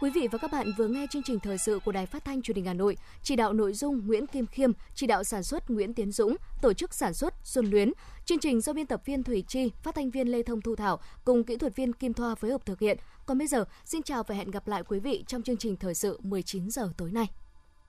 Quý 0.02 0.10
vị 0.10 0.28
và 0.32 0.38
các 0.38 0.52
bạn 0.52 0.72
vừa 0.76 0.88
nghe 0.88 1.06
chương 1.10 1.22
trình 1.22 1.40
thời 1.40 1.58
sự 1.58 1.78
của 1.84 1.92
Đài 1.92 2.06
Phát 2.06 2.24
thanh 2.24 2.42
Truyền 2.42 2.54
hình 2.54 2.64
Hà 2.64 2.74
Nội, 2.74 2.96
chỉ 3.22 3.36
đạo 3.36 3.52
nội 3.52 3.72
dung 3.72 4.06
Nguyễn 4.06 4.26
Kim 4.26 4.46
Khiêm, 4.46 4.72
chỉ 4.94 5.06
đạo 5.06 5.24
sản 5.24 5.42
xuất 5.42 5.70
Nguyễn 5.70 5.94
Tiến 5.94 6.12
Dũng, 6.12 6.36
tổ 6.62 6.72
chức 6.72 6.94
sản 6.94 7.14
xuất 7.14 7.34
Xuân 7.44 7.66
Luyến. 7.66 7.92
Chương 8.24 8.38
trình 8.38 8.60
do 8.60 8.72
biên 8.72 8.86
tập 8.86 9.02
viên 9.04 9.22
Thủy 9.22 9.44
Chi, 9.48 9.70
phát 9.82 9.94
thanh 9.94 10.10
viên 10.10 10.28
Lê 10.28 10.42
Thông 10.42 10.60
Thu 10.60 10.76
Thảo 10.76 11.00
cùng 11.24 11.44
kỹ 11.44 11.56
thuật 11.56 11.76
viên 11.76 11.92
Kim 11.92 12.12
Thoa 12.12 12.34
phối 12.34 12.50
hợp 12.50 12.66
thực 12.66 12.80
hiện. 12.80 12.98
Còn 13.26 13.38
bây 13.38 13.46
giờ, 13.46 13.64
xin 13.84 14.02
chào 14.02 14.22
và 14.22 14.34
hẹn 14.34 14.50
gặp 14.50 14.68
lại 14.68 14.82
quý 14.88 14.98
vị 14.98 15.24
trong 15.26 15.42
chương 15.42 15.56
trình 15.56 15.76
thời 15.76 15.94
sự 15.94 16.18
19 16.22 16.70
giờ 16.70 16.92
tối 16.96 17.10
nay. 17.10 17.26